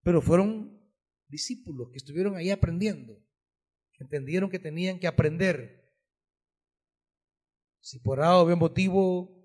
Pero 0.03 0.21
fueron 0.21 0.81
discípulos 1.27 1.89
que 1.91 1.97
estuvieron 1.97 2.35
ahí 2.35 2.49
aprendiendo, 2.49 3.21
entendieron 3.99 4.49
que 4.49 4.59
tenían 4.59 4.99
que 4.99 5.07
aprender. 5.07 5.85
Si 7.81 7.99
por 7.99 8.21
algo 8.21 8.51
o 8.51 8.55
motivo 8.55 9.37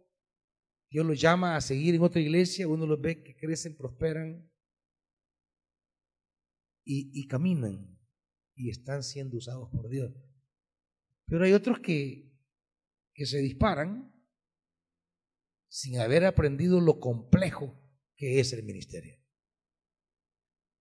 Dios 0.88 1.05
los 1.05 1.21
llama 1.21 1.57
a 1.57 1.61
seguir 1.61 1.95
en 1.95 2.03
otra 2.03 2.21
iglesia, 2.21 2.68
uno 2.68 2.87
los 2.87 3.01
ve 3.01 3.23
que 3.23 3.37
crecen, 3.37 3.77
prosperan 3.77 4.49
y, 6.85 7.11
y 7.12 7.27
caminan 7.27 7.99
y 8.55 8.71
están 8.71 9.03
siendo 9.03 9.38
usados 9.38 9.68
por 9.71 9.88
Dios. 9.88 10.12
Pero 11.27 11.45
hay 11.45 11.53
otros 11.53 11.81
que, 11.81 12.31
que 13.14 13.27
se 13.27 13.38
disparan 13.38 14.12
sin 15.72 15.98
haber 15.98 16.26
aprendido 16.26 16.82
lo 16.82 17.00
complejo 17.00 17.74
que 18.14 18.40
es 18.40 18.52
el 18.52 18.62
ministerio. 18.62 19.16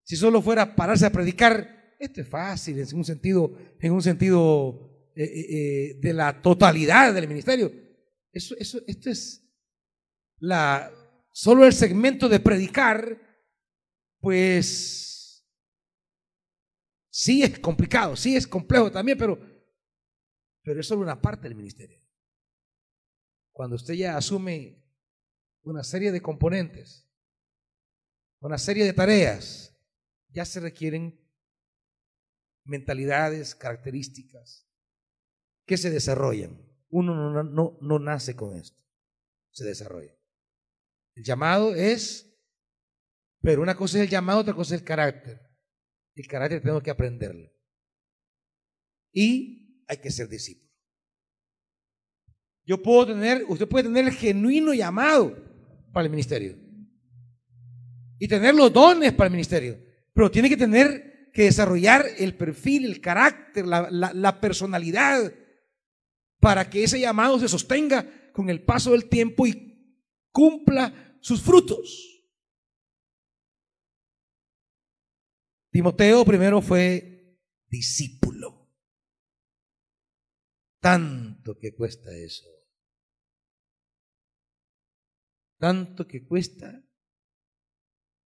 Si 0.03 0.17
solo 0.17 0.41
fuera 0.41 0.75
pararse 0.75 1.05
a 1.05 1.11
predicar, 1.13 1.95
esto 1.97 2.19
es 2.19 2.27
fácil 2.27 2.77
en 2.77 2.97
un 2.97 3.05
sentido, 3.05 3.57
en 3.79 3.93
un 3.93 4.01
sentido 4.01 5.09
eh, 5.15 5.23
eh, 5.23 5.45
eh, 5.49 5.99
de 6.01 6.13
la 6.13 6.41
totalidad 6.41 7.13
del 7.13 7.29
ministerio. 7.29 7.71
Eso, 8.33 8.53
eso, 8.59 8.81
esto 8.85 9.09
es 9.09 9.49
la, 10.39 10.91
solo 11.31 11.65
el 11.65 11.71
segmento 11.71 12.27
de 12.27 12.41
predicar, 12.41 13.17
pues 14.19 15.47
sí 17.09 17.43
es 17.43 17.59
complicado, 17.59 18.17
sí 18.17 18.35
es 18.35 18.45
complejo 18.45 18.91
también, 18.91 19.17
pero, 19.17 19.39
pero 20.61 20.81
es 20.81 20.85
solo 20.85 21.03
una 21.03 21.21
parte 21.21 21.47
del 21.47 21.55
ministerio. 21.55 22.01
Cuando 23.53 23.77
usted 23.77 23.93
ya 23.93 24.17
asume 24.17 24.80
una 25.63 25.83
serie 25.83 26.11
de 26.11 26.21
componentes, 26.21 27.07
una 28.39 28.57
serie 28.57 28.85
de 28.85 28.93
tareas, 28.93 29.77
ya 30.29 30.45
se 30.45 30.59
requieren 30.59 31.19
mentalidades, 32.63 33.55
características 33.55 34.67
que 35.65 35.77
se 35.77 35.89
desarrollan. 35.89 36.59
Uno 36.89 37.15
no, 37.15 37.43
no, 37.43 37.77
no 37.81 37.99
nace 37.99 38.35
con 38.35 38.57
esto, 38.57 38.81
se 39.51 39.65
desarrolla. 39.65 40.15
El 41.15 41.23
llamado 41.23 41.75
es, 41.75 42.33
pero 43.41 43.61
una 43.61 43.75
cosa 43.75 43.97
es 43.97 44.05
el 44.05 44.09
llamado, 44.09 44.39
otra 44.39 44.53
cosa 44.53 44.75
es 44.75 44.81
el 44.81 44.87
carácter. 44.87 45.39
El 46.15 46.27
carácter 46.27 46.61
tenemos 46.61 46.83
que 46.83 46.91
aprenderlo. 46.91 47.51
Y 49.13 49.83
hay 49.87 49.97
que 49.97 50.11
ser 50.11 50.27
discípulo. 50.27 50.71
Yo 52.63 52.81
puedo 52.81 53.07
tener, 53.07 53.43
usted 53.47 53.67
puede 53.67 53.85
tener 53.85 54.05
el 54.05 54.13
genuino 54.13 54.73
llamado 54.73 55.50
para 55.91 56.05
el 56.05 56.11
ministerio. 56.11 56.57
Y 58.19 58.27
tener 58.27 58.53
los 58.53 58.71
dones 58.71 59.13
para 59.13 59.27
el 59.27 59.31
ministerio. 59.31 59.79
Pero 60.13 60.29
tiene 60.29 60.49
que 60.49 60.57
tener 60.57 61.29
que 61.33 61.43
desarrollar 61.43 62.05
el 62.17 62.35
perfil, 62.35 62.85
el 62.85 63.01
carácter, 63.01 63.65
la, 63.65 64.41
personalidad, 64.41 65.33
para 66.39 66.69
que 66.69 66.83
ese 66.83 66.99
llamado 66.99 67.39
se 67.39 67.47
sostenga 67.47 68.31
con 68.33 68.49
el 68.49 68.63
paso 68.63 68.91
del 68.91 69.07
tiempo 69.07 69.47
y 69.47 69.97
cumpla 70.31 71.17
sus 71.21 71.41
frutos. 71.41 72.07
Timoteo 75.71 76.25
primero 76.25 76.61
fue 76.61 77.39
discípulo. 77.67 78.69
Tanto 80.81 81.57
que 81.57 81.73
cuesta 81.73 82.11
eso. 82.11 82.60
Tanto 85.61 86.07
que 86.07 86.25
cuesta. 86.25 86.83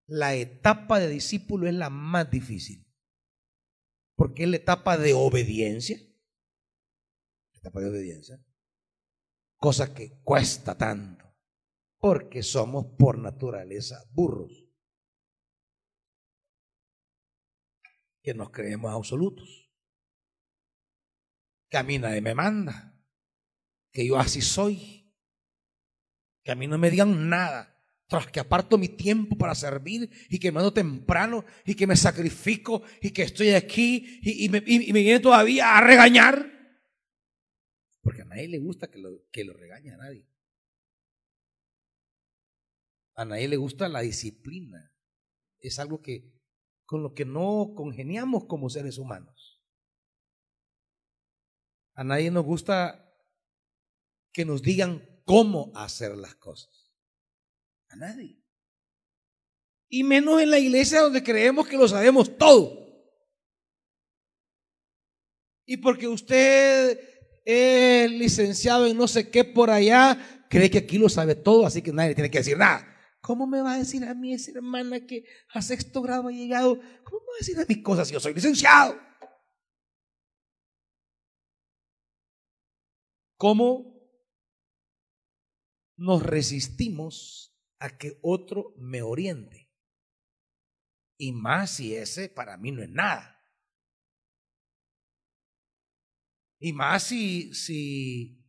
La 0.08 0.34
etapa 0.34 1.00
de 1.00 1.08
discípulo 1.10 1.68
es 1.68 1.76
la 1.76 1.92
más 1.92 2.32
difícil. 2.32 2.92
Porque 4.16 4.46
es 4.46 4.50
la 4.50 4.56
etapa 4.56 4.98
de 4.98 5.14
obediencia. 5.14 6.00
Etapa 7.54 7.82
de 7.82 7.90
obediencia. 7.92 8.44
Cosa 9.58 9.94
que 9.94 10.20
cuesta 10.24 10.76
tanto. 10.76 11.24
Porque 12.00 12.42
somos 12.42 12.88
por 12.98 13.20
naturaleza 13.20 14.04
burros. 14.12 14.66
Que 18.24 18.34
nos 18.34 18.50
creemos 18.50 18.92
absolutos. 18.92 19.72
Que 21.70 21.78
a 21.78 21.84
mí 21.84 22.00
nadie 22.00 22.22
me 22.22 22.34
manda. 22.34 23.00
Que 23.92 24.08
yo 24.08 24.18
así 24.18 24.42
soy. 24.42 24.99
Que 26.44 26.52
a 26.52 26.56
mí 26.56 26.68
no 26.68 26.78
me 26.78 26.90
digan 26.90 27.30
nada. 27.30 27.76
Tras 28.08 28.26
que 28.28 28.40
aparto 28.40 28.78
mi 28.78 28.90
tiempo 28.90 29.38
para 29.38 29.54
servir 29.54 30.10
y 30.30 30.40
que 30.40 30.52
me 30.52 30.60
ando 30.60 30.74
temprano 30.74 31.46
y 31.64 31.76
que 31.76 31.86
me 31.86 31.96
sacrifico 31.96 32.82
y 33.02 33.12
que 33.12 33.22
estoy 33.22 33.50
aquí 33.50 34.20
y, 34.24 34.50
me, 34.50 34.62
viene 34.62 35.20
todavía 35.20 35.78
a 35.78 35.82
regañar. 35.82 36.52
Porque 38.02 38.24
a 38.24 38.26
nadie 38.26 38.48
le 38.48 38.58
gusta 38.58 38.90
que 38.90 38.98
lo, 38.98 39.30
que 39.32 39.44
lo 39.44 39.54
regañe 39.54 39.92
a 39.92 39.98
nadie. 39.98 40.28
A 43.14 43.26
nadie 43.26 43.48
le 43.48 43.58
gusta 43.58 43.90
la 43.90 44.00
disciplina. 44.00 44.92
Es 45.60 45.78
algo 45.78 46.02
que 46.02 46.34
con 46.86 47.04
lo 47.04 47.14
que 47.14 47.26
no 47.26 47.74
congeniamos 47.76 48.46
como 48.46 48.70
seres 48.70 48.98
humanos. 48.98 49.62
A 51.94 52.04
nadie 52.04 52.32
nos 52.32 52.46
gusta 52.46 53.14
que 54.32 54.46
nos 54.46 54.62
digan 54.62 55.06
cómo 55.30 55.72
hacer 55.76 56.18
las 56.18 56.34
cosas. 56.34 56.92
A 57.90 57.96
nadie. 57.96 58.44
Y 59.88 60.04
menos 60.04 60.42
en 60.42 60.50
la 60.50 60.58
iglesia 60.58 61.02
donde 61.02 61.22
creemos 61.22 61.68
que 61.68 61.78
lo 61.78 61.88
sabemos 61.88 62.36
todo. 62.36 62.74
Y 65.68 65.78
porque 65.78 66.08
usted 66.08 67.00
es 67.46 68.10
licenciado 68.10 68.88
en 68.88 68.98
no 68.98 69.08
sé 69.08 69.30
qué 69.30 69.44
por 69.44 69.70
allá, 69.70 70.48
cree 70.50 70.72
que 70.72 70.80
aquí 70.80 70.98
lo 70.98 71.10
sabe 71.10 71.36
todo, 71.36 71.68
así 71.68 71.84
que 71.84 71.94
nadie 71.94 72.16
tiene 72.16 72.32
que 72.32 72.40
decir 72.40 72.58
nada. 72.58 72.88
¿Cómo 73.22 73.46
me 73.46 73.62
va 73.62 73.74
a 73.74 73.78
decir 73.78 74.04
a 74.06 74.16
mí 74.16 74.34
esa 74.34 74.50
hermana 74.50 75.06
que 75.06 75.26
a 75.54 75.62
sexto 75.62 76.02
grado 76.02 76.30
ha 76.30 76.32
llegado? 76.32 76.80
¿Cómo 77.04 77.20
me 77.20 77.28
va 77.28 77.36
a 77.36 77.38
decir 77.38 77.60
a 77.60 77.66
mí 77.68 77.84
cosas 77.84 78.08
si 78.08 78.16
yo 78.16 78.20
soy 78.20 78.34
licenciado? 78.34 79.00
¿Cómo 83.38 83.89
nos 86.00 86.24
resistimos 86.24 87.54
a 87.78 87.98
que 87.98 88.18
otro 88.22 88.74
me 88.78 89.02
oriente? 89.02 89.70
Y 91.18 91.34
más 91.34 91.72
si 91.72 91.94
ese 91.94 92.30
para 92.30 92.58
mí 92.58 92.72
no 92.72 92.82
es 92.82 92.90
nada. 92.90 93.36
Y 96.60 96.74
más 96.74 97.04
si, 97.04 97.54
si, 97.54 98.46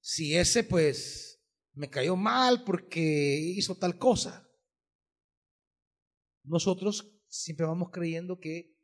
si 0.00 0.36
ese 0.36 0.64
pues 0.64 1.42
me 1.74 1.90
cayó 1.90 2.16
mal 2.16 2.64
porque 2.64 3.00
hizo 3.00 3.76
tal 3.76 3.98
cosa. 3.98 4.48
Nosotros 6.44 7.22
siempre 7.28 7.66
vamos 7.66 7.90
creyendo 7.90 8.38
que, 8.38 8.74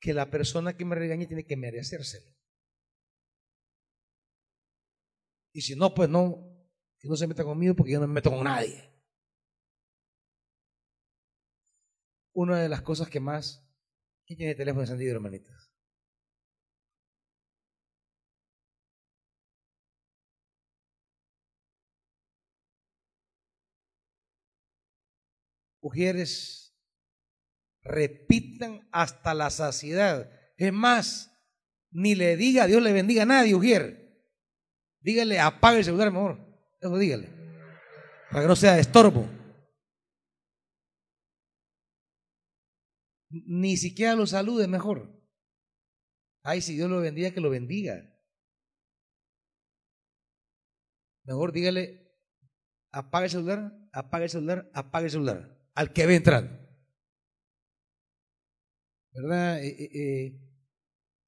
que 0.00 0.14
la 0.14 0.30
persona 0.30 0.76
que 0.76 0.84
me 0.84 0.96
regañe 0.96 1.26
tiene 1.26 1.46
que 1.46 1.56
merecérselo. 1.56 2.39
Y 5.52 5.62
si 5.62 5.74
no, 5.76 5.94
pues 5.94 6.08
no, 6.08 6.46
que 6.98 7.08
no 7.08 7.16
se 7.16 7.26
meta 7.26 7.44
conmigo 7.44 7.74
porque 7.74 7.92
yo 7.92 8.00
no 8.00 8.06
me 8.06 8.14
meto 8.14 8.30
con 8.30 8.44
nadie. 8.44 8.92
Una 12.32 12.60
de 12.60 12.68
las 12.68 12.82
cosas 12.82 13.08
que 13.08 13.20
más... 13.20 13.66
¿Quién 14.24 14.38
tiene 14.38 14.54
teléfono 14.54 14.82
encendido, 14.82 15.16
hermanitas? 15.16 15.70
mujeres 25.82 26.76
repitan 27.82 28.88
hasta 28.92 29.34
la 29.34 29.50
saciedad. 29.50 30.30
Es 30.56 30.72
más, 30.72 31.32
ni 31.90 32.14
le 32.14 32.36
diga 32.36 32.66
Dios 32.66 32.82
le 32.82 32.92
bendiga 32.92 33.22
a 33.22 33.26
nadie, 33.26 33.54
Ujier. 33.54 34.09
Dígale, 35.00 35.38
apague 35.40 35.78
el 35.78 35.84
celular 35.84 36.12
mejor. 36.12 36.38
Eso 36.80 36.96
dígale. 36.96 37.28
Para 38.30 38.42
que 38.42 38.48
no 38.48 38.56
sea 38.56 38.78
estorbo. 38.78 39.28
Ni 43.30 43.76
siquiera 43.76 44.14
lo 44.14 44.26
salude 44.26 44.66
mejor. 44.66 45.20
Ay, 46.42 46.60
si 46.60 46.74
Dios 46.74 46.90
lo 46.90 47.00
bendiga, 47.00 47.30
que 47.30 47.40
lo 47.40 47.50
bendiga. 47.50 48.02
Mejor 51.24 51.52
dígale, 51.52 52.16
apague 52.92 53.26
el 53.26 53.30
celular, 53.30 53.72
apague 53.92 54.24
el 54.24 54.30
celular, 54.30 54.70
apague 54.74 55.04
el 55.06 55.10
celular 55.10 55.60
al 55.74 55.92
que 55.92 56.06
ve 56.06 56.16
entrando. 56.16 56.52
¿Verdad? 59.12 59.64
Eh, 59.64 59.68
eh, 59.68 59.90
eh, 59.94 60.40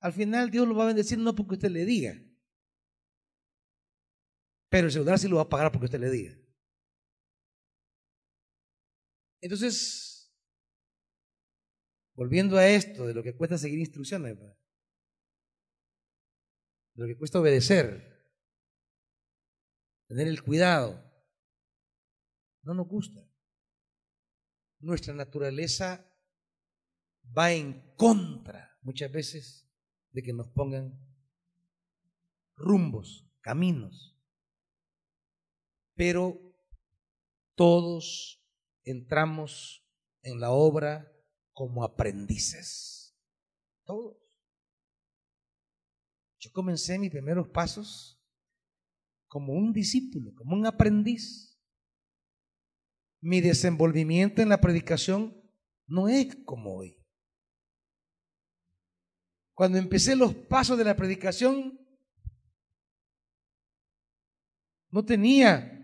al 0.01 0.13
final 0.13 0.51
Dios 0.51 0.69
lo 0.69 0.75
va 0.75 0.85
a 0.85 0.89
bendecir 0.89 1.19
no 1.19 1.35
porque 1.35 1.55
usted 1.55 1.71
le 1.71 1.85
diga, 1.85 2.15
pero 4.73 4.87
el 4.87 4.93
celular 4.93 5.19
sí 5.19 5.29
lo 5.29 5.37
va 5.37 5.43
a 5.43 5.49
pagar 5.49 5.71
porque 5.71 5.85
usted 5.85 6.01
le 6.01 6.11
diga. 6.11 6.37
Entonces, 9.41 10.35
volviendo 12.15 12.57
a 12.57 12.67
esto, 12.67 13.07
de 13.07 13.15
lo 13.15 13.23
que 13.23 13.37
cuesta 13.37 13.59
seguir 13.59 13.79
instrucciones, 13.79 14.37
de 14.39 14.57
lo 16.95 17.07
que 17.07 17.17
cuesta 17.17 17.39
obedecer, 17.39 18.27
tener 20.09 20.27
el 20.27 20.43
cuidado, 20.43 21.01
no 22.63 22.75
nos 22.75 22.89
gusta 22.89 23.33
nuestra 24.83 25.15
naturaleza 25.15 26.05
va 27.37 27.53
en 27.53 27.95
contra 27.97 28.77
muchas 28.83 29.11
veces 29.11 29.73
de 30.11 30.23
que 30.23 30.33
nos 30.33 30.49
pongan 30.49 30.93
rumbos, 32.57 33.31
caminos. 33.41 34.12
Pero 36.05 36.37
todos 37.55 38.45
entramos 38.83 39.87
en 40.25 40.41
la 40.41 40.51
obra 40.51 41.09
como 41.53 41.85
aprendices. 41.85 43.17
Todos. 43.85 44.17
Yo 46.41 46.51
comencé 46.51 46.99
mis 46.99 47.13
primeros 47.13 47.47
pasos 47.51 48.21
como 49.29 49.53
un 49.53 49.73
discípulo, 49.73 50.35
como 50.35 50.57
un 50.57 50.67
aprendiz. 50.67 51.57
Mi 53.21 53.41
desenvolvimiento 53.41 54.43
en 54.43 54.49
la 54.49 54.61
predicación 54.61 55.41
no 55.87 56.09
es 56.09 56.35
como 56.45 56.79
hoy. 56.79 56.99
Cuando 59.55 59.79
empecé 59.79 60.17
los 60.17 60.35
pasos 60.35 60.77
de 60.77 60.85
la 60.85 60.97
predicación, 60.97 61.79
no 64.91 65.05
tenía 65.05 65.79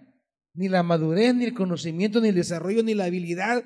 ni 0.59 0.69
la 0.69 0.83
madurez, 0.83 1.37
ni 1.37 1.45
el 1.45 1.55
conocimiento, 1.55 2.21
ni 2.21 2.31
el 2.31 2.35
desarrollo, 2.35 2.83
ni 2.83 2.93
la 2.93 3.05
habilidad, 3.05 3.65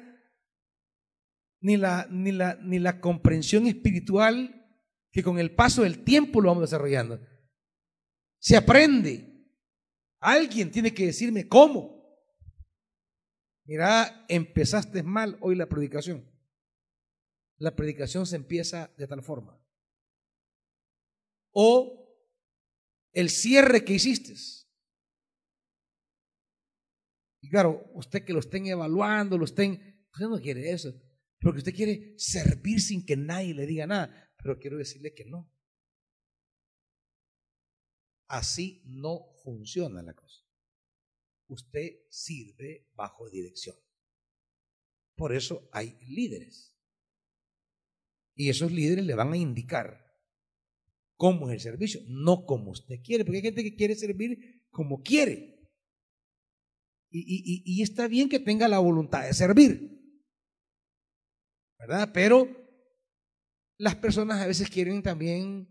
ni 1.63 1.79
la, 1.79 2.07
ni 2.11 2.33
la, 2.33 2.57
ni 2.57 2.79
la 2.79 3.01
comprensión 3.01 3.67
espiritual 3.67 4.69
que 5.11 5.23
con 5.23 5.39
el 5.39 5.55
paso 5.55 5.85
del 5.85 6.05
tiempo 6.05 6.43
lo 6.43 6.49
vamos 6.49 6.65
desarrollando. 6.65 7.19
Se 8.39 8.59
aprende. 8.59 9.27
Alguien 10.21 10.71
tiene 10.71 10.93
que 10.93 11.07
decirme 11.07 11.49
cómo. 11.49 12.15
Mira, 13.65 14.27
empezaste 14.29 15.03
mal 15.03 15.39
hoy 15.41 15.55
la 15.55 15.71
predicación. 15.71 16.31
La 17.57 17.75
predicación 17.75 18.27
se 18.27 18.37
empieza 18.37 18.93
de 18.99 19.07
tal 19.07 19.23
forma. 19.23 19.59
O 21.53 22.19
el 23.13 23.31
cierre 23.31 23.83
que 23.83 23.95
hiciste. 23.95 24.35
Y 27.43 27.51
claro, 27.51 27.91
usted 27.95 28.25
que 28.25 28.33
lo 28.33 28.39
estén 28.39 28.67
evaluando, 28.67 29.37
lo 29.37 29.45
estén, 29.45 30.07
usted 30.13 30.27
no 30.27 30.41
quiere 30.41 30.71
eso, 30.71 30.95
porque 31.41 31.59
usted 31.59 31.75
quiere 31.75 32.15
servir 32.17 32.81
sin 32.81 33.05
que 33.05 33.17
nadie 33.17 33.53
le 33.53 33.67
diga 33.67 33.87
nada. 33.87 34.33
Pero 34.39 34.59
quiero 34.59 34.79
decirle 34.79 35.13
que 35.13 35.25
no. 35.25 35.53
Así 38.29 38.83
no 38.87 39.35
funciona 39.43 40.03
la 40.03 40.15
cosa. 40.15 40.41
Usted 41.49 42.07
sirve 42.09 42.89
bajo 42.95 43.29
dirección. 43.29 43.77
Por 45.17 45.35
eso 45.35 45.69
hay 45.73 45.99
líderes. 46.07 46.75
Y 48.35 48.49
esos 48.49 48.71
líderes 48.73 49.05
le 49.05 49.15
van 49.15 49.33
a 49.33 49.37
indicar 49.37 50.03
cómo 51.17 51.51
es 51.51 51.55
el 51.55 51.61
servicio, 51.61 52.01
no 52.07 52.47
como 52.47 52.71
usted 52.71 53.01
quiere, 53.03 53.25
porque 53.25 53.39
hay 53.39 53.43
gente 53.43 53.63
que 53.63 53.75
quiere 53.75 53.95
servir 53.97 54.65
como 54.71 55.03
quiere. 55.03 55.52
Y, 57.15 57.83
está 57.83 58.09
bien 58.09 58.29
que 58.29 58.41
tenga 58.41 58.69
la 58.69 58.79
voluntad 58.79 59.25
de 59.25 59.35
servir, 59.35 60.01
¿verdad? 61.79 62.11
Pero 62.15 62.49
las 63.79 63.97
personas 63.97 64.41
a 64.41 64.47
veces 64.47 64.71
quieren 64.71 65.03
también 65.03 65.69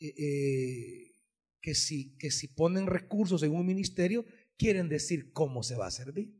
eh, 0.00 0.14
eh, 0.16 1.16
que, 1.60 1.74
si, 1.74 2.16
que 2.16 2.30
si 2.30 2.48
ponen 2.48 2.86
recursos 2.86 3.42
en 3.42 3.54
un 3.54 3.66
ministerio, 3.66 4.24
quieren 4.56 4.88
decir 4.88 5.32
cómo 5.32 5.62
se 5.62 5.76
va 5.76 5.86
a 5.86 5.90
servir. 5.90 6.34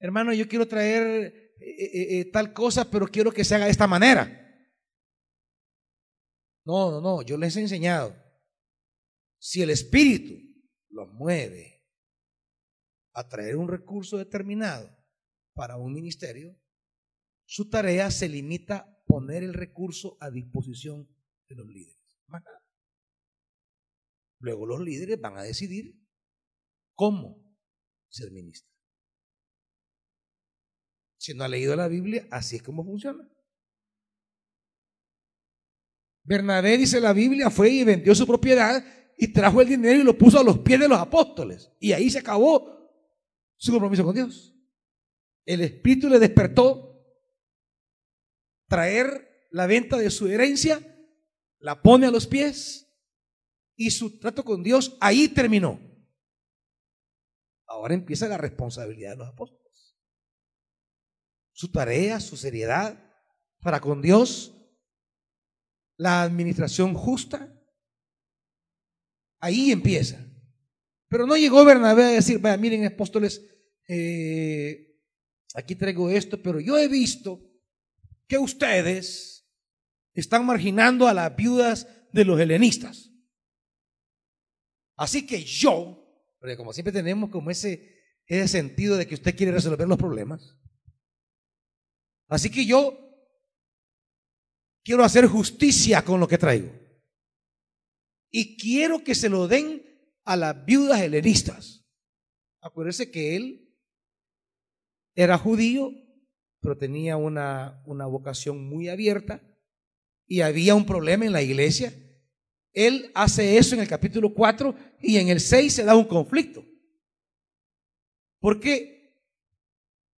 Hermano, 0.00 0.34
yo 0.34 0.48
quiero 0.48 0.66
traer 0.66 1.54
eh, 1.60 2.28
tal 2.32 2.52
cosa, 2.52 2.90
pero 2.90 3.06
quiero 3.06 3.30
que 3.30 3.44
se 3.44 3.54
haga 3.54 3.66
de 3.66 3.70
esta 3.70 3.86
manera. 3.86 4.40
No, 6.64 6.90
no, 6.90 7.00
no, 7.00 7.22
yo 7.22 7.36
les 7.36 7.56
he 7.56 7.60
enseñado. 7.60 8.16
Si 9.38 9.62
el 9.62 9.70
Espíritu 9.70 10.34
los 10.88 11.08
mueve 11.12 11.71
a 13.12 13.28
traer 13.28 13.56
un 13.56 13.68
recurso 13.68 14.16
determinado 14.18 14.96
para 15.54 15.76
un 15.76 15.92
ministerio, 15.92 16.58
su 17.44 17.68
tarea 17.68 18.10
se 18.10 18.28
limita 18.28 18.76
a 18.78 19.04
poner 19.06 19.42
el 19.42 19.54
recurso 19.54 20.16
a 20.20 20.30
disposición 20.30 21.08
de 21.48 21.56
los 21.56 21.66
líderes. 21.66 21.98
Luego 24.38 24.66
los 24.66 24.80
líderes 24.80 25.20
van 25.20 25.36
a 25.36 25.42
decidir 25.42 25.94
cómo 26.94 27.44
se 28.08 28.24
administra. 28.24 28.68
Si 31.16 31.34
no 31.34 31.44
ha 31.44 31.48
leído 31.48 31.76
la 31.76 31.86
Biblia, 31.86 32.26
así 32.30 32.56
es 32.56 32.62
como 32.62 32.84
funciona. 32.84 33.28
Bernabé 36.24 36.78
dice 36.78 37.00
la 37.00 37.12
Biblia 37.12 37.50
fue 37.50 37.70
y 37.70 37.84
vendió 37.84 38.14
su 38.14 38.26
propiedad 38.26 38.84
y 39.16 39.32
trajo 39.32 39.60
el 39.60 39.68
dinero 39.68 40.00
y 40.00 40.04
lo 40.04 40.18
puso 40.18 40.40
a 40.40 40.44
los 40.44 40.58
pies 40.58 40.80
de 40.80 40.88
los 40.88 40.98
apóstoles. 40.98 41.70
Y 41.78 41.92
ahí 41.92 42.10
se 42.10 42.18
acabó 42.18 42.81
su 43.56 43.72
compromiso 43.72 44.04
con 44.04 44.14
Dios. 44.14 44.54
El 45.44 45.60
Espíritu 45.60 46.08
le 46.08 46.18
despertó 46.18 46.92
traer 48.68 49.48
la 49.50 49.66
venta 49.66 49.98
de 49.98 50.10
su 50.10 50.28
herencia, 50.28 50.80
la 51.58 51.82
pone 51.82 52.06
a 52.06 52.10
los 52.10 52.26
pies 52.26 52.88
y 53.76 53.90
su 53.90 54.18
trato 54.18 54.44
con 54.44 54.62
Dios 54.62 54.96
ahí 55.00 55.28
terminó. 55.28 55.80
Ahora 57.66 57.94
empieza 57.94 58.28
la 58.28 58.38
responsabilidad 58.38 59.12
de 59.12 59.16
los 59.16 59.28
apóstoles. 59.28 59.96
Su 61.52 61.70
tarea, 61.70 62.20
su 62.20 62.36
seriedad 62.36 62.98
para 63.60 63.80
con 63.80 64.02
Dios, 64.02 64.54
la 65.96 66.22
administración 66.22 66.94
justa, 66.94 67.54
ahí 69.40 69.70
empieza. 69.70 70.31
Pero 71.12 71.26
no 71.26 71.36
llegó 71.36 71.62
Bernabé 71.62 72.04
a 72.04 72.10
decir, 72.12 72.38
vaya, 72.38 72.56
miren 72.56 72.86
apóstoles, 72.86 73.44
eh, 73.86 74.98
aquí 75.54 75.76
traigo 75.76 76.08
esto, 76.08 76.40
pero 76.42 76.58
yo 76.58 76.78
he 76.78 76.88
visto 76.88 77.38
que 78.26 78.38
ustedes 78.38 79.46
están 80.14 80.46
marginando 80.46 81.06
a 81.06 81.12
las 81.12 81.36
viudas 81.36 81.86
de 82.14 82.24
los 82.24 82.40
helenistas. 82.40 83.10
Así 84.96 85.26
que 85.26 85.44
yo, 85.44 86.02
porque 86.40 86.56
como 86.56 86.72
siempre 86.72 86.94
tenemos 86.94 87.28
como 87.28 87.50
ese, 87.50 87.94
ese 88.24 88.48
sentido 88.48 88.96
de 88.96 89.06
que 89.06 89.16
usted 89.16 89.36
quiere 89.36 89.52
resolver 89.52 89.86
los 89.86 89.98
problemas, 89.98 90.56
así 92.28 92.48
que 92.48 92.64
yo 92.64 92.98
quiero 94.82 95.04
hacer 95.04 95.26
justicia 95.26 96.02
con 96.06 96.20
lo 96.20 96.26
que 96.26 96.38
traigo. 96.38 96.72
Y 98.30 98.56
quiero 98.56 99.04
que 99.04 99.14
se 99.14 99.28
lo 99.28 99.46
den 99.46 99.91
a 100.24 100.36
las 100.36 100.64
viudas 100.64 101.00
helenistas. 101.00 101.84
Acuérdese 102.60 103.10
que 103.10 103.36
él 103.36 103.76
era 105.14 105.36
judío 105.36 105.92
pero 106.62 106.78
tenía 106.78 107.16
una, 107.16 107.82
una 107.86 108.06
vocación 108.06 108.64
muy 108.64 108.88
abierta 108.88 109.42
y 110.26 110.40
había 110.40 110.76
un 110.76 110.86
problema 110.86 111.26
en 111.26 111.32
la 111.32 111.42
iglesia. 111.42 111.92
Él 112.72 113.10
hace 113.14 113.58
eso 113.58 113.74
en 113.74 113.82
el 113.82 113.88
capítulo 113.88 114.32
4 114.32 114.74
y 115.00 115.18
en 115.18 115.28
el 115.28 115.40
6 115.40 115.74
se 115.74 115.84
da 115.84 115.96
un 115.96 116.04
conflicto. 116.04 116.64
Porque 118.38 119.18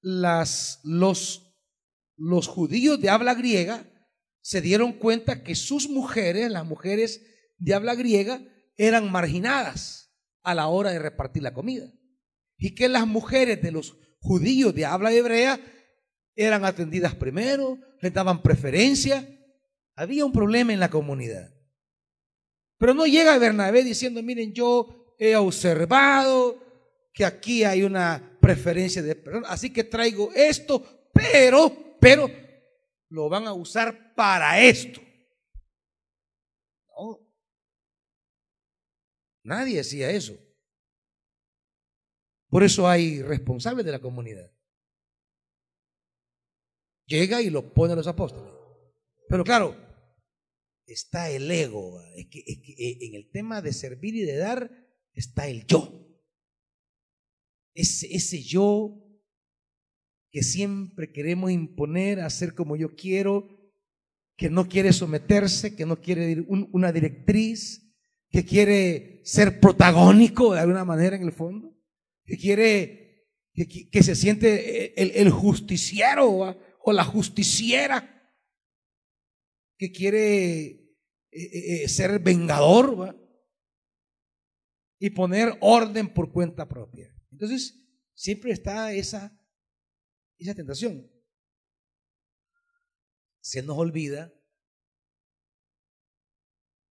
las, 0.01 0.81
los, 0.83 1.57
los 2.17 2.47
judíos 2.47 2.99
de 2.99 3.09
habla 3.09 3.33
griega 3.35 3.89
se 4.41 4.59
dieron 4.59 4.91
cuenta 4.91 5.43
que 5.43 5.55
sus 5.55 5.89
mujeres, 5.89 6.51
las 6.51 6.65
mujeres 6.65 7.25
de 7.57 7.73
habla 7.73 7.95
griega, 7.95 8.43
eran 8.77 9.11
marginadas 9.11 10.11
a 10.43 10.53
la 10.53 10.67
hora 10.67 10.91
de 10.91 10.99
repartir 10.99 11.43
la 11.43 11.53
comida. 11.53 11.91
Y 12.57 12.75
que 12.75 12.87
las 12.89 13.07
mujeres 13.07 13.61
de 13.61 13.71
los 13.71 13.97
judíos 14.19 14.73
de 14.73 14.85
habla 14.85 15.11
hebrea 15.11 15.59
eran 16.35 16.65
atendidas 16.65 17.15
primero, 17.15 17.77
les 18.01 18.13
daban 18.13 18.41
preferencia. 18.41 19.27
Había 19.95 20.25
un 20.25 20.31
problema 20.31 20.73
en 20.73 20.79
la 20.79 20.89
comunidad. 20.89 21.53
Pero 22.77 22.93
no 22.93 23.05
llega 23.05 23.37
Bernabé 23.37 23.83
diciendo, 23.83 24.21
miren, 24.21 24.53
yo 24.53 25.15
he 25.17 25.35
observado 25.35 26.61
que 27.13 27.23
aquí 27.23 27.63
hay 27.63 27.83
una 27.83 28.37
preferencia 28.41 29.01
de 29.01 29.15
personas, 29.15 29.51
así 29.51 29.71
que 29.71 29.83
traigo 29.83 30.31
esto, 30.33 31.09
pero, 31.13 31.95
pero, 31.99 32.29
lo 33.09 33.29
van 33.29 33.47
a 33.47 33.53
usar 33.53 34.13
para 34.15 34.59
esto. 34.59 34.99
No. 36.97 37.19
Nadie 39.43 39.77
decía 39.77 40.09
eso. 40.11 40.37
Por 42.49 42.63
eso 42.63 42.87
hay 42.87 43.21
responsables 43.21 43.85
de 43.85 43.91
la 43.91 43.99
comunidad. 43.99 44.51
Llega 47.05 47.41
y 47.41 47.49
lo 47.49 47.73
pone 47.73 47.93
a 47.93 47.95
los 47.95 48.07
apóstoles. 48.07 48.53
Pero 49.27 49.43
claro, 49.43 49.75
está 50.85 51.29
el 51.29 51.49
ego. 51.49 52.01
Es 52.15 52.27
que, 52.29 52.39
eh, 52.39 52.97
en 53.01 53.15
el 53.15 53.29
tema 53.31 53.61
de 53.61 53.73
servir 53.73 54.15
y 54.15 54.21
de 54.21 54.37
dar 54.37 54.71
está 55.13 55.47
el 55.47 55.65
yo. 55.65 55.99
Ese, 57.73 58.15
ese 58.15 58.41
yo 58.43 58.99
que 60.31 60.43
siempre 60.43 61.11
queremos 61.11 61.51
imponer, 61.51 62.19
hacer 62.19 62.55
como 62.55 62.75
yo 62.75 62.95
quiero, 62.95 63.47
que 64.35 64.49
no 64.49 64.67
quiere 64.67 64.93
someterse, 64.93 65.75
que 65.75 65.85
no 65.85 66.01
quiere 66.01 66.43
una 66.47 66.91
directriz, 66.91 67.92
que 68.33 68.43
quiere 68.43 69.21
ser 69.23 69.61
protagónico 69.61 70.53
de 70.53 70.59
alguna 70.59 70.83
manera 70.83 71.15
en 71.15 71.21
el 71.21 71.31
fondo, 71.31 71.79
que 72.25 72.35
quiere, 72.35 73.29
que, 73.53 74.03
se 74.03 74.15
siente 74.15 74.99
el, 75.01 75.11
el 75.11 75.29
justiciero 75.29 76.57
o 76.79 76.91
la 76.91 77.03
justiciera 77.05 78.09
que 79.77 79.91
quiere 79.91 80.65
eh, 80.65 80.81
eh, 81.31 81.83
eh, 81.83 81.89
ser 81.89 82.19
vengador. 82.19 83.19
y 84.99 85.09
poner 85.09 85.57
orden 85.59 86.13
por 86.13 86.31
cuenta 86.31 86.69
propia. 86.69 87.13
Entonces, 87.29 87.77
siempre 88.13 88.53
está 88.53 88.93
esa, 88.93 89.37
esa 90.37 90.55
tentación. 90.55 91.11
Se 93.41 93.61
nos 93.61 93.77
olvida 93.77 94.33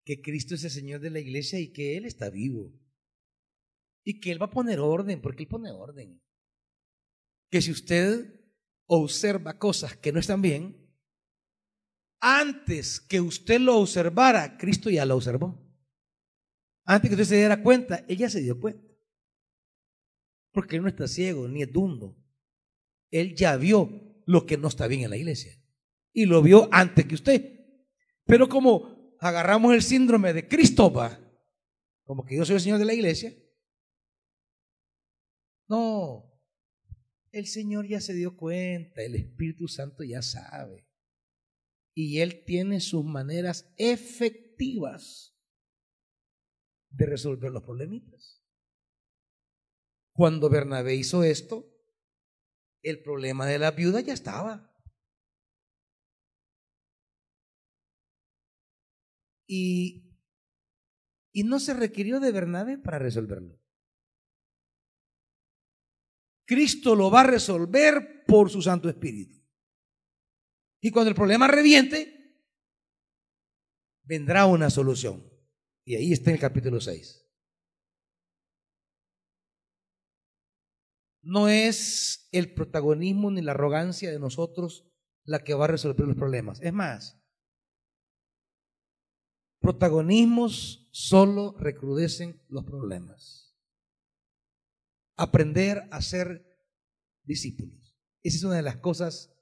que 0.04 0.20
Cristo 0.20 0.54
es 0.54 0.64
el 0.64 0.70
Señor 0.70 1.00
de 1.00 1.10
la 1.10 1.20
iglesia 1.20 1.58
y 1.60 1.72
que 1.72 1.96
Él 1.96 2.04
está 2.04 2.30
vivo. 2.30 2.72
Y 4.04 4.20
que 4.20 4.32
Él 4.32 4.42
va 4.42 4.46
a 4.46 4.50
poner 4.50 4.80
orden, 4.80 5.20
porque 5.20 5.44
Él 5.44 5.48
pone 5.48 5.70
orden. 5.70 6.20
Que 7.50 7.62
si 7.62 7.70
usted 7.70 8.40
observa 8.86 9.58
cosas 9.58 9.96
que 9.96 10.12
no 10.12 10.18
están 10.18 10.42
bien, 10.42 10.82
antes 12.20 13.00
que 13.00 13.20
usted 13.20 13.60
lo 13.60 13.78
observara, 13.78 14.56
Cristo 14.56 14.90
ya 14.90 15.04
lo 15.04 15.16
observó. 15.16 15.60
Antes 16.84 17.08
que 17.08 17.14
usted 17.14 17.26
se 17.26 17.36
diera 17.36 17.62
cuenta, 17.62 18.04
ella 18.08 18.28
se 18.28 18.40
dio 18.40 18.60
cuenta. 18.60 18.86
Porque 20.52 20.76
Él 20.76 20.82
no 20.82 20.88
está 20.88 21.06
ciego 21.06 21.48
ni 21.48 21.62
es 21.62 21.72
dundo. 21.72 22.16
Él 23.10 23.34
ya 23.34 23.56
vio 23.56 24.22
lo 24.26 24.46
que 24.46 24.56
no 24.56 24.68
está 24.68 24.86
bien 24.86 25.02
en 25.02 25.10
la 25.10 25.16
iglesia. 25.16 25.60
Y 26.12 26.26
lo 26.26 26.42
vio 26.42 26.68
antes 26.72 27.06
que 27.06 27.14
usted. 27.14 27.60
Pero 28.24 28.48
como 28.48 29.01
agarramos 29.22 29.72
el 29.72 29.82
síndrome 29.82 30.32
de 30.32 30.48
Cristo, 30.48 30.92
como 32.04 32.24
que 32.26 32.36
yo 32.36 32.44
soy 32.44 32.56
el 32.56 32.60
Señor 32.60 32.78
de 32.78 32.84
la 32.84 32.94
iglesia. 32.94 33.32
No, 35.68 36.28
el 37.30 37.46
Señor 37.46 37.86
ya 37.86 38.00
se 38.00 38.14
dio 38.14 38.36
cuenta, 38.36 39.00
el 39.00 39.14
Espíritu 39.14 39.68
Santo 39.68 40.02
ya 40.02 40.22
sabe. 40.22 40.88
Y 41.94 42.18
Él 42.18 42.44
tiene 42.44 42.80
sus 42.80 43.04
maneras 43.04 43.72
efectivas 43.78 45.38
de 46.90 47.06
resolver 47.06 47.52
los 47.52 47.62
problemitas. 47.62 48.42
Cuando 50.14 50.50
Bernabé 50.50 50.96
hizo 50.96 51.22
esto, 51.22 51.72
el 52.82 53.02
problema 53.02 53.46
de 53.46 53.60
la 53.60 53.70
viuda 53.70 54.00
ya 54.00 54.14
estaba. 54.14 54.71
Y, 59.54 60.16
y 61.30 61.42
no 61.42 61.60
se 61.60 61.74
requirió 61.74 62.20
de 62.20 62.32
Bernabé 62.32 62.78
para 62.78 62.98
resolverlo. 62.98 63.60
Cristo 66.46 66.94
lo 66.96 67.10
va 67.10 67.20
a 67.20 67.26
resolver 67.26 68.24
por 68.26 68.48
su 68.48 68.62
Santo 68.62 68.88
Espíritu. 68.88 69.38
Y 70.80 70.90
cuando 70.90 71.10
el 71.10 71.14
problema 71.14 71.48
reviente, 71.48 72.34
vendrá 74.04 74.46
una 74.46 74.70
solución. 74.70 75.22
Y 75.84 75.96
ahí 75.96 76.12
está 76.14 76.30
en 76.30 76.36
el 76.36 76.40
capítulo 76.40 76.80
6. 76.80 77.28
No 81.24 81.50
es 81.50 82.26
el 82.32 82.54
protagonismo 82.54 83.30
ni 83.30 83.42
la 83.42 83.52
arrogancia 83.52 84.10
de 84.10 84.18
nosotros 84.18 84.90
la 85.24 85.44
que 85.44 85.52
va 85.52 85.66
a 85.66 85.68
resolver 85.68 86.06
los 86.06 86.16
problemas. 86.16 86.58
Es 86.62 86.72
más, 86.72 87.21
protagonismos 89.62 90.88
solo 90.90 91.56
recrudecen 91.58 92.42
los 92.48 92.64
problemas. 92.64 93.56
Aprender 95.16 95.88
a 95.90 96.02
ser 96.02 96.44
discípulos. 97.24 97.96
Esa 98.22 98.36
es 98.36 98.44
una 98.44 98.56
de 98.56 98.62
las 98.62 98.76
cosas 98.76 99.32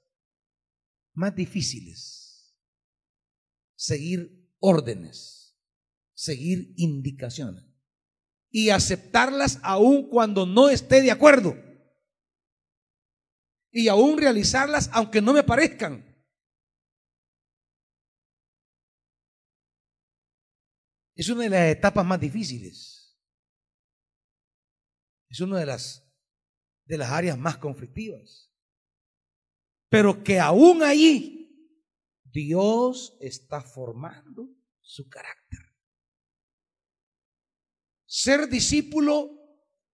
más 1.13 1.35
difíciles. 1.35 2.55
Seguir 3.75 4.49
órdenes, 4.59 5.57
seguir 6.13 6.73
indicaciones 6.77 7.65
y 8.51 8.69
aceptarlas 8.69 9.59
aun 9.63 10.07
cuando 10.07 10.45
no 10.45 10.69
esté 10.69 11.01
de 11.01 11.09
acuerdo 11.09 11.55
y 13.71 13.87
aún 13.87 14.17
realizarlas 14.17 14.89
aunque 14.93 15.21
no 15.21 15.33
me 15.33 15.43
parezcan. 15.43 16.10
Es 21.21 21.29
una 21.29 21.43
de 21.43 21.49
las 21.51 21.69
etapas 21.69 22.03
más 22.03 22.19
difíciles. 22.19 23.15
Es 25.29 25.39
una 25.39 25.59
de 25.59 25.67
las, 25.67 26.11
de 26.85 26.97
las 26.97 27.11
áreas 27.11 27.37
más 27.37 27.59
conflictivas. 27.59 28.51
Pero 29.87 30.23
que 30.23 30.39
aún 30.39 30.81
allí 30.81 31.77
Dios 32.23 33.19
está 33.21 33.61
formando 33.61 34.49
su 34.79 35.07
carácter. 35.09 35.59
Ser 38.07 38.49
discípulo 38.49 39.29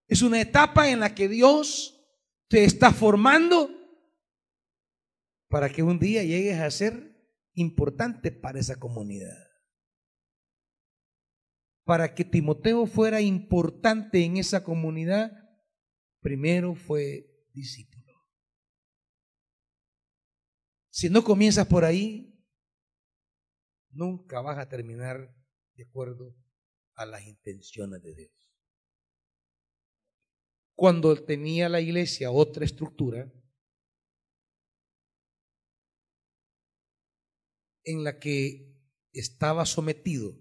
es 0.07 0.21
una 0.21 0.39
etapa 0.39 0.89
en 0.89 1.01
la 1.01 1.13
que 1.13 1.27
Dios 1.27 2.07
te 2.47 2.63
está 2.63 2.93
formando 2.93 3.69
para 5.49 5.67
que 5.67 5.83
un 5.83 5.99
día 5.99 6.23
llegues 6.23 6.61
a 6.61 6.71
ser 6.71 7.21
importante 7.53 8.31
para 8.31 8.61
esa 8.61 8.79
comunidad. 8.79 9.46
Para 11.87 12.13
que 12.13 12.23
Timoteo 12.23 12.85
fuera 12.85 13.21
importante 13.21 14.23
en 14.23 14.37
esa 14.37 14.63
comunidad, 14.63 15.31
primero 16.21 16.75
fue 16.75 17.25
discípulo. 17.53 18.13
Si 20.91 21.09
no 21.09 21.23
comienzas 21.23 21.65
por 21.65 21.83
ahí, 21.83 22.39
nunca 23.89 24.41
vas 24.41 24.59
a 24.59 24.69
terminar 24.69 25.33
de 25.73 25.83
acuerdo 25.83 26.35
a 26.93 27.07
las 27.07 27.25
intenciones 27.25 28.03
de 28.03 28.13
Dios 28.13 28.37
cuando 30.77 31.25
tenía 31.25 31.69
la 31.69 31.81
iglesia 31.81 32.29
otra 32.29 32.63
estructura 32.63 33.33
en 37.83 38.03
la 38.03 38.19
que 38.19 38.77
estaba 39.11 39.65
sometido 39.65 40.37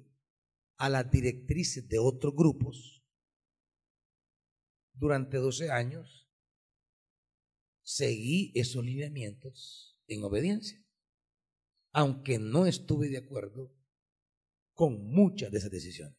a 0.77 0.89
las 0.89 1.11
directrices 1.11 1.89
de 1.89 1.99
otros 1.99 2.35
grupos 2.35 3.03
durante 4.95 5.37
12 5.37 5.71
años, 5.71 6.29
seguí 7.83 8.53
esos 8.55 8.85
lineamientos 8.85 9.99
en 10.09 10.23
obediencia, 10.25 10.85
aunque 11.93 12.39
no 12.39 12.67
estuve 12.67 13.09
de 13.09 13.19
acuerdo 13.19 13.75
con 14.75 15.11
muchas 15.11 15.51
de 15.51 15.59
esas 15.59 15.71
decisiones. 15.71 16.19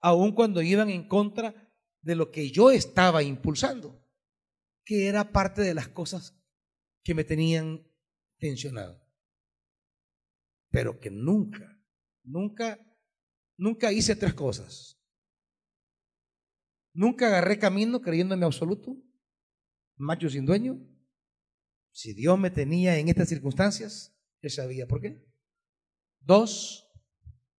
Aun 0.00 0.32
cuando 0.32 0.62
iban 0.62 0.90
en 0.90 1.08
contra 1.08 1.72
de 2.00 2.14
lo 2.14 2.30
que 2.30 2.50
yo 2.50 2.70
estaba 2.70 3.22
impulsando, 3.22 4.04
que 4.84 5.06
era 5.06 5.32
parte 5.32 5.62
de 5.62 5.74
las 5.74 5.88
cosas 5.88 6.34
que 7.02 7.14
me 7.14 7.24
tenían 7.24 7.86
tensionado. 8.38 9.06
Pero 10.70 11.00
que 11.00 11.10
nunca, 11.10 11.78
nunca, 12.22 12.78
nunca 13.58 13.92
hice 13.92 14.16
tres 14.16 14.32
cosas. 14.32 14.98
Nunca 16.94 17.26
agarré 17.26 17.58
camino 17.58 18.00
creyéndome 18.00 18.46
absoluto, 18.46 18.96
macho 19.96 20.30
sin 20.30 20.46
dueño. 20.46 20.80
Si 21.92 22.14
Dios 22.14 22.38
me 22.38 22.50
tenía 22.50 22.98
en 22.98 23.08
estas 23.08 23.28
circunstancias, 23.28 24.16
Él 24.40 24.50
sabía 24.50 24.86
por 24.86 25.00
qué. 25.00 25.22
Dos, 26.20 26.88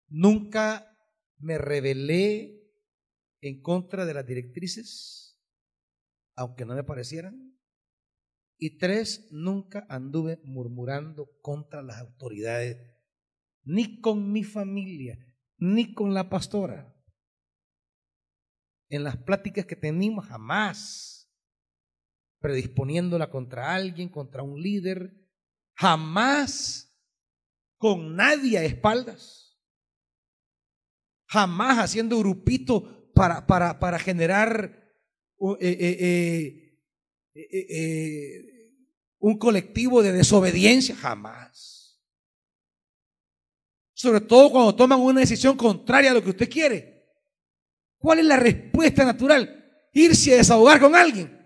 nunca 0.08 0.97
me 1.38 1.58
rebelé 1.58 2.60
en 3.41 3.62
contra 3.62 4.06
de 4.06 4.14
las 4.14 4.26
directrices, 4.26 5.39
aunque 6.36 6.66
no 6.66 6.76
me 6.76 6.84
parecieran. 6.84 7.58
Y 8.58 8.78
tres, 8.78 9.28
nunca 9.32 9.86
anduve 9.89 10.41
murmurando 10.43 11.30
contra 11.41 11.82
las 11.82 12.00
autoridades, 12.00 12.78
ni 13.64 14.02
con 14.02 14.32
mi 14.34 14.43
familia, 14.43 15.29
ni 15.60 15.93
con 15.93 16.14
la 16.14 16.30
pastora. 16.30 16.95
En 18.89 19.03
las 19.03 19.18
pláticas 19.18 19.66
que 19.66 19.76
teníamos, 19.76 20.26
jamás 20.26 21.32
predisponiéndola 22.39 23.30
contra 23.30 23.74
alguien, 23.74 24.10
contra 24.10 24.41
un 24.43 24.62
líder, 24.62 25.14
jamás 25.76 26.97
con 27.78 28.16
nadie 28.16 28.57
a 28.57 28.64
espaldas, 28.64 29.60
jamás 31.28 31.78
haciendo 31.78 32.18
grupito 32.18 33.12
para, 33.14 33.45
para, 33.45 33.80
para 33.80 33.99
generar 33.99 34.80
eh, 35.60 35.78
eh, 35.78 36.80
eh, 37.36 38.49
un 39.20 39.38
colectivo 39.38 40.01
de 40.01 40.14
desobediencia, 40.14 40.95
jamás. 40.95 41.79
Sobre 44.00 44.22
todo 44.22 44.50
cuando 44.50 44.74
toman 44.74 45.02
una 45.02 45.20
decisión 45.20 45.58
contraria 45.58 46.12
a 46.12 46.14
lo 46.14 46.24
que 46.24 46.30
usted 46.30 46.50
quiere. 46.50 47.06
¿Cuál 47.97 48.20
es 48.20 48.26
la 48.28 48.38
respuesta 48.38 49.04
natural? 49.04 49.89
Irse 49.91 50.34
a 50.34 50.38
desahogar 50.38 50.80
con 50.80 50.95
alguien. 50.95 51.38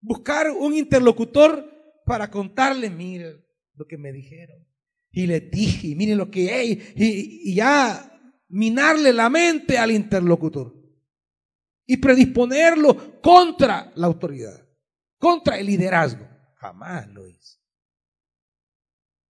Buscar 0.00 0.50
un 0.50 0.74
interlocutor 0.74 2.02
para 2.04 2.28
contarle, 2.28 2.90
mire 2.90 3.46
lo 3.74 3.86
que 3.86 3.96
me 3.96 4.10
dijeron. 4.10 4.66
Y 5.12 5.28
le 5.28 5.38
dije, 5.38 5.94
mire 5.94 6.16
lo 6.16 6.32
que 6.32 6.52
hay. 6.52 6.92
Y, 6.96 7.52
y 7.52 7.54
ya 7.54 8.20
minarle 8.48 9.12
la 9.12 9.30
mente 9.30 9.78
al 9.78 9.92
interlocutor 9.92 10.74
y 11.86 11.96
predisponerlo 11.98 13.20
contra 13.22 13.92
la 13.94 14.08
autoridad, 14.08 14.66
contra 15.16 15.60
el 15.60 15.66
liderazgo. 15.66 16.28
Jamás 16.56 17.06
lo 17.10 17.28
hice. 17.28 17.57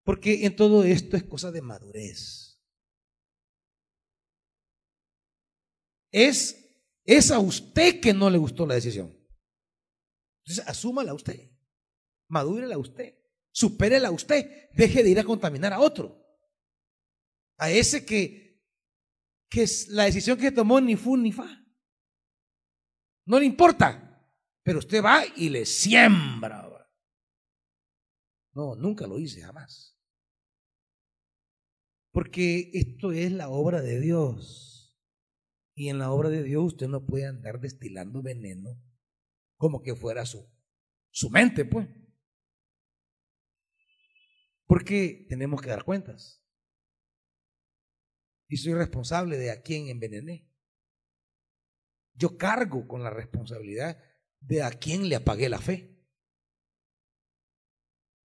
Porque 0.08 0.46
en 0.46 0.56
todo 0.56 0.86
esto 0.86 1.18
es 1.18 1.26
cosa 1.26 1.52
de 1.52 1.62
madurez. 1.62 2.58
Es, 6.10 6.56
es 7.04 7.30
a 7.30 7.40
usted 7.40 8.00
que 8.00 8.14
no 8.14 8.30
le 8.30 8.38
gustó 8.38 8.66
la 8.66 8.76
decisión. 8.76 9.08
Entonces, 10.46 10.66
asúmala 10.66 11.14
usted. 11.14 11.52
Madúrela 12.30 12.78
usted. 12.78 13.20
Supérela 13.52 14.10
usted. 14.10 14.70
Deje 14.72 15.04
de 15.04 15.10
ir 15.10 15.20
a 15.20 15.26
contaminar 15.26 15.74
a 15.74 15.82
otro. 15.82 16.26
A 17.58 17.70
ese 17.70 18.06
que, 18.06 18.64
que 19.50 19.64
es 19.64 19.90
la 19.90 20.06
decisión 20.06 20.38
que 20.38 20.54
tomó 20.54 20.80
ni 20.80 20.96
fu 20.96 21.18
ni 21.18 21.34
fa. 21.34 21.50
No 23.26 23.40
le 23.40 23.46
importa. 23.46 24.26
Pero 24.64 24.80
usted 24.80 25.04
va 25.04 25.26
y 25.36 25.50
le 25.50 25.66
siembra. 25.66 26.64
No, 28.54 28.74
nunca 28.74 29.06
lo 29.06 29.20
hice, 29.20 29.42
jamás. 29.42 29.97
Porque 32.18 32.72
esto 32.74 33.12
es 33.12 33.32
la 33.32 33.48
obra 33.50 33.80
de 33.80 34.00
Dios. 34.00 35.00
Y 35.76 35.90
en 35.90 36.00
la 36.00 36.12
obra 36.12 36.30
de 36.30 36.42
Dios 36.42 36.64
usted 36.64 36.88
no 36.88 37.06
puede 37.06 37.28
andar 37.28 37.60
destilando 37.60 38.24
veneno 38.24 38.84
como 39.56 39.84
que 39.84 39.96
fuera 39.96 40.26
su, 40.26 40.52
su 41.12 41.30
mente, 41.30 41.64
pues. 41.64 41.88
Porque 44.66 45.28
tenemos 45.30 45.62
que 45.62 45.70
dar 45.70 45.84
cuentas. 45.84 46.44
Y 48.48 48.58
soy 48.58 48.74
responsable 48.74 49.38
de 49.38 49.52
a 49.52 49.62
quién 49.62 49.88
envenené. 49.88 50.52
Yo 52.16 52.36
cargo 52.36 52.88
con 52.88 53.04
la 53.04 53.12
responsabilidad 53.12 54.04
de 54.40 54.64
a 54.64 54.72
quién 54.72 55.08
le 55.08 55.18
apagué 55.18 55.50
la 55.50 55.62
fe. 55.62 56.04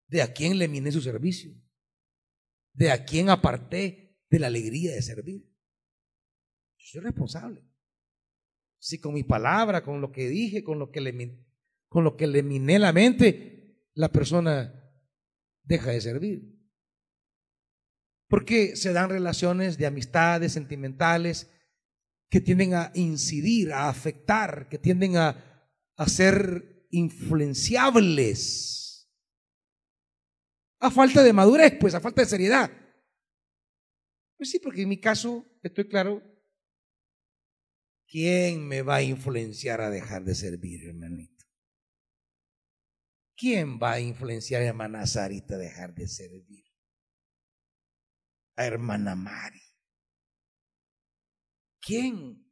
De 0.07 0.23
a 0.23 0.33
quién 0.33 0.57
le 0.57 0.67
miné 0.67 0.91
su 0.93 1.03
servicio 1.03 1.62
de 2.73 2.91
a 2.91 3.05
quién 3.05 3.31
aparté 3.31 4.19
de 4.31 4.39
la 4.39 4.47
alegría 4.47 4.93
de 4.93 5.03
servir. 5.03 5.45
Yo 6.79 6.87
soy 6.87 7.01
responsable. 7.03 7.63
Si 8.79 8.99
con 8.99 9.15
mi 9.15 9.23
palabra, 9.23 9.83
con 9.83 10.01
lo 10.01 10.11
que 10.11 10.29
dije, 10.29 10.65
con 10.65 10.79
lo 10.79 10.91
que 10.91 11.01
le, 11.01 11.45
con 11.89 12.05
lo 12.05 12.17
que 12.17 12.27
le 12.27 12.43
miné 12.43 12.79
la 12.79 12.93
mente, 12.93 13.89
la 13.95 14.11
persona 14.11 14.91
deja 15.63 15.91
de 15.91 16.01
servir. 16.01 16.59
Porque 18.29 18.77
se 18.77 18.93
dan 18.93 19.11
relaciones 19.11 19.77
de 19.79 19.87
amistades 19.87 20.53
sentimentales 20.53 21.51
que 22.31 22.41
tienden 22.41 22.75
a 22.75 22.91
incidir, 22.95 23.73
a 23.73 23.91
afectar, 23.91 24.69
que 24.71 24.79
tienden 24.79 25.19
a, 25.19 25.69
a 25.97 26.09
ser 26.09 26.87
influenciables 26.91 28.82
a 30.83 30.91
falta 30.91 31.23
de 31.23 31.33
madurez, 31.33 31.79
pues 31.79 31.95
a 31.95 32.01
falta 32.01 32.23
de 32.23 32.29
seriedad. 32.29 32.71
Pues 34.37 34.51
sí, 34.51 34.59
porque 34.59 34.83
en 34.83 34.89
mi 34.89 35.01
caso, 35.01 35.47
estoy 35.63 35.89
claro, 35.89 36.21
¿quién 38.09 38.67
me 38.67 38.83
va 38.83 38.97
a 38.97 39.03
influenciar 39.03 39.81
a 39.81 39.91
dejar 39.91 40.25
de 40.25 40.35
servir, 40.35 40.89
hermanito? 40.89 41.45
¿Quién 43.37 43.79
va 43.79 43.93
a 43.93 44.01
influenciar 44.01 44.63
a 44.63 44.67
hermana 44.67 45.07
Sarita 45.07 45.55
a 45.55 45.59
dejar 45.59 45.95
de 45.95 46.09
servir? 46.09 46.65
A 48.57 48.67
hermana 48.67 49.15
Mari. 49.15 49.63
¿Quién? 51.81 52.45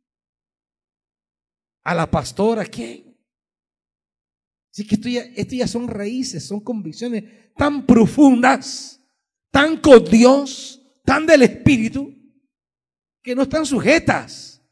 ¿A 1.82 1.94
la 1.96 2.08
pastora? 2.08 2.64
¿Quién? 2.64 3.09
Así 4.72 4.86
que 4.86 4.94
esto 4.94 5.08
ya, 5.08 5.22
esto 5.34 5.54
ya 5.54 5.66
son 5.66 5.88
raíces, 5.88 6.46
son 6.46 6.60
convicciones 6.60 7.24
tan 7.56 7.86
profundas, 7.86 9.04
tan 9.50 9.78
con 9.78 10.04
Dios, 10.04 10.80
tan 11.04 11.26
del 11.26 11.42
Espíritu, 11.42 12.14
que 13.22 13.34
no 13.34 13.42
están 13.42 13.66
sujetas. 13.66 14.62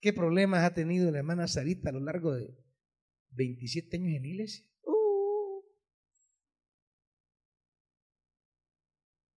¿Qué 0.00 0.12
problemas 0.12 0.64
ha 0.64 0.74
tenido 0.74 1.10
la 1.10 1.18
hermana 1.18 1.46
Sarita 1.46 1.90
a 1.90 1.92
lo 1.92 2.00
largo 2.00 2.34
de 2.34 2.54
27 3.30 3.96
años 3.96 4.16
en 4.16 4.24
iglesia? 4.24 4.66
Uh. 4.82 5.62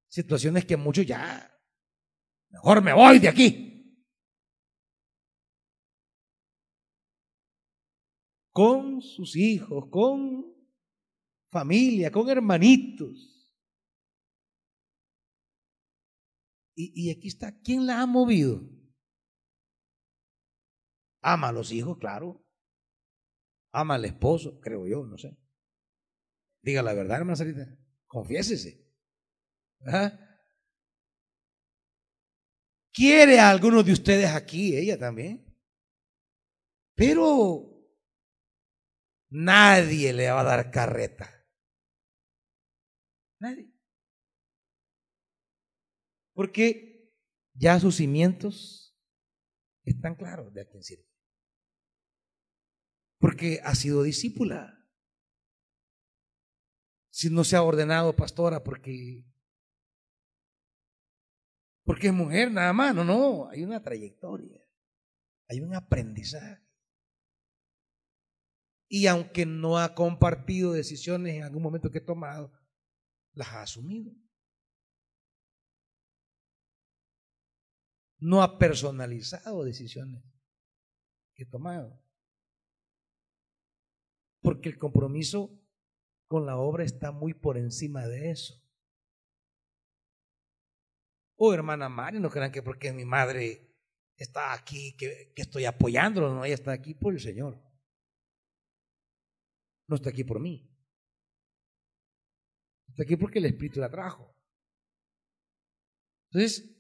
Situaciones 0.07 0.65
que 0.65 0.75
muchos 0.75 1.05
ya, 1.05 1.55
mejor 2.49 2.81
me 2.81 2.93
voy 2.93 3.19
de 3.19 3.29
aquí. 3.29 3.74
Con 8.55 9.01
sus 9.01 9.35
hijos, 9.35 9.89
con 9.91 10.45
familia, 11.51 12.09
con 12.09 12.29
hermanitos. 12.29 13.53
Y, 16.73 17.11
aquí 17.11 17.27
está, 17.27 17.59
¿quién 17.61 17.85
la 17.85 18.01
ha 18.01 18.05
movido? 18.05 18.61
Ama 21.21 21.49
a 21.49 21.51
los 21.51 21.73
hijos, 21.73 21.97
claro. 21.97 22.45
Ama 23.73 23.95
al 23.95 24.05
esposo, 24.05 24.57
creo 24.61 24.87
yo, 24.87 25.05
no 25.05 25.17
sé. 25.17 25.37
Diga 26.63 26.81
la 26.81 26.93
verdad, 26.93 27.17
hermana 27.17 27.35
Sarita. 27.35 27.77
Confiésese. 28.07 28.89
¿Quiere 32.93 33.37
a 33.37 33.49
alguno 33.49 33.83
de 33.83 33.91
ustedes 33.91 34.29
aquí? 34.29 34.77
Ella 34.77 34.97
también. 34.97 35.45
Pero 36.95 37.74
Nadie 39.35 40.13
le 40.13 40.31
va 40.31 40.39
a 40.39 40.43
dar 40.45 40.71
carreta. 40.71 41.29
Nadie. 43.37 43.69
Porque 46.33 47.11
ya 47.53 47.77
sus 47.81 47.97
cimientos 47.97 48.97
están 49.83 50.15
claros 50.15 50.53
de 50.53 50.61
a 50.61 50.69
quién 50.69 50.83
sirve. 50.83 51.05
Porque 53.19 53.59
ha 53.61 53.75
sido 53.75 54.03
discípula. 54.03 54.73
Si 57.09 57.29
no 57.29 57.43
se 57.43 57.57
ha 57.57 57.61
ordenado 57.61 58.15
pastora 58.15 58.63
porque 58.63 59.25
porque 61.83 62.07
es 62.07 62.13
mujer 62.13 62.51
nada 62.51 62.71
más, 62.71 62.95
no, 62.95 63.03
no, 63.03 63.49
hay 63.49 63.63
una 63.63 63.83
trayectoria, 63.83 64.65
hay 65.47 65.59
un 65.59 65.75
aprendizaje 65.75 66.64
y 68.87 69.07
aunque 69.07 69.45
no 69.45 69.77
ha 69.77 69.95
compartido 69.95 70.73
decisiones 70.73 71.35
en 71.35 71.43
algún 71.43 71.63
momento 71.63 71.91
que 71.91 71.99
he 71.99 72.01
tomado, 72.01 72.51
las 73.33 73.47
ha 73.49 73.61
asumido. 73.63 74.13
No 78.19 78.41
ha 78.41 78.57
personalizado 78.57 79.63
decisiones 79.63 80.23
que 81.33 81.43
he 81.43 81.45
tomado. 81.45 82.01
Porque 84.41 84.69
el 84.69 84.77
compromiso 84.77 85.59
con 86.27 86.45
la 86.45 86.57
obra 86.57 86.83
está 86.83 87.11
muy 87.11 87.33
por 87.33 87.57
encima 87.57 88.07
de 88.07 88.31
eso. 88.31 88.61
Oh, 91.37 91.53
hermana 91.53 91.89
Mari, 91.89 92.19
no 92.19 92.29
crean 92.29 92.51
que 92.51 92.63
porque 92.63 92.93
mi 92.93 93.03
madre 93.03 93.75
está 94.15 94.53
aquí, 94.53 94.95
que, 94.95 95.33
que 95.35 95.41
estoy 95.41 95.65
apoyándolo, 95.65 96.33
no, 96.33 96.45
ella 96.45 96.55
está 96.55 96.71
aquí 96.71 96.93
por 96.93 97.13
el 97.13 97.19
Señor 97.19 97.65
no 99.87 99.95
está 99.95 100.09
aquí 100.09 100.23
por 100.23 100.39
mí. 100.39 100.69
Está 102.89 103.03
aquí 103.03 103.15
porque 103.15 103.39
el 103.39 103.45
Espíritu 103.45 103.79
la 103.79 103.89
trajo. 103.89 104.35
Entonces, 106.31 106.75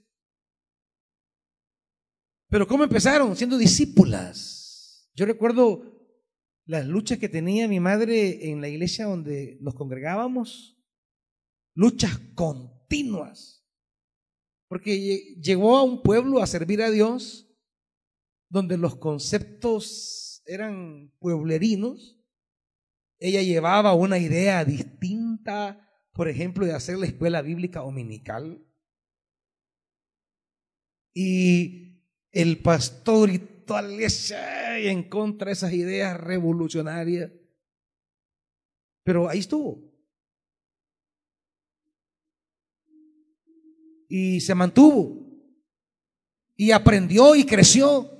pero 2.49 2.67
¿cómo 2.67 2.83
empezaron? 2.83 3.35
Siendo 3.35 3.57
discípulas. 3.57 5.09
Yo 5.13 5.25
recuerdo 5.25 5.95
las 6.65 6.85
luchas 6.85 7.19
que 7.19 7.29
tenía 7.29 7.67
mi 7.67 7.79
madre 7.79 8.49
en 8.49 8.61
la 8.61 8.67
iglesia 8.67 9.05
donde 9.05 9.57
nos 9.61 9.75
congregábamos, 9.75 10.81
luchas 11.75 12.17
continuas, 12.33 13.65
porque 14.67 15.35
llegó 15.41 15.77
a 15.77 15.83
un 15.83 16.01
pueblo 16.01 16.41
a 16.41 16.47
servir 16.47 16.81
a 16.81 16.89
Dios 16.89 17.53
donde 18.49 18.77
los 18.77 18.95
conceptos 18.97 20.41
eran 20.45 21.13
pueblerinos 21.19 22.19
ella 23.19 23.41
llevaba 23.41 23.93
una 23.93 24.17
idea 24.17 24.65
distinta, 24.65 25.89
por 26.13 26.27
ejemplo, 26.27 26.65
de 26.65 26.73
hacer 26.73 26.97
la 26.97 27.05
escuela 27.05 27.41
bíblica 27.41 27.79
dominical. 27.79 28.65
Y 31.13 32.01
el 32.31 32.61
pastor 32.61 33.29
y 33.29 33.39
toda 33.39 33.81
la 33.81 33.93
iglesia 33.93 34.77
en 34.79 35.07
contra 35.09 35.47
de 35.47 35.53
esas 35.53 35.73
ideas 35.73 36.19
revolucionarias. 36.19 37.31
Pero 39.03 39.29
ahí 39.29 39.39
estuvo. 39.39 39.95
y 44.07 44.39
se 44.41 44.55
mantuvo. 44.55 45.27
Y 46.55 46.71
aprendió 46.71 47.35
y 47.35 47.45
creció. 47.45 48.11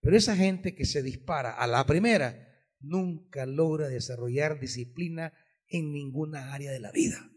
Pero 0.00 0.16
esa 0.16 0.36
gente 0.36 0.74
que 0.74 0.84
se 0.84 1.02
dispara 1.02 1.52
a 1.52 1.66
la 1.66 1.84
primera 1.86 2.45
nunca 2.80 3.46
logra 3.46 3.88
desarrollar 3.88 4.60
disciplina 4.60 5.32
en 5.68 5.92
ninguna 5.92 6.52
área 6.52 6.72
de 6.72 6.80
la 6.80 6.92
vida. 6.92 7.30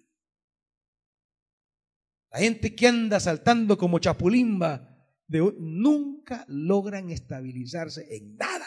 La 2.31 2.39
gente 2.39 2.75
que 2.75 2.87
anda 2.87 3.19
saltando 3.19 3.77
como 3.77 3.99
chapulimba 3.99 4.89
nunca 5.57 6.45
logran 6.47 7.09
estabilizarse 7.09 8.15
en 8.15 8.35
nada. 8.35 8.65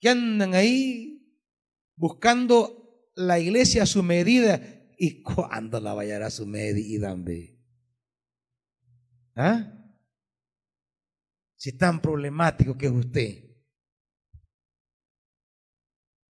Que 0.00 0.10
andan 0.10 0.54
ahí 0.54 1.16
buscando 1.96 3.10
la 3.14 3.38
iglesia 3.38 3.84
a 3.84 3.86
su 3.86 4.02
medida 4.02 4.60
y 4.98 5.22
cuando 5.22 5.80
la 5.80 5.94
vayan 5.94 6.22
a 6.22 6.30
su 6.30 6.46
medida, 6.46 7.16
¿Ah? 9.34 9.75
Si 11.56 11.76
tan 11.76 12.00
problemático 12.00 12.76
que 12.76 12.86
es 12.86 12.92
usted, 12.92 13.44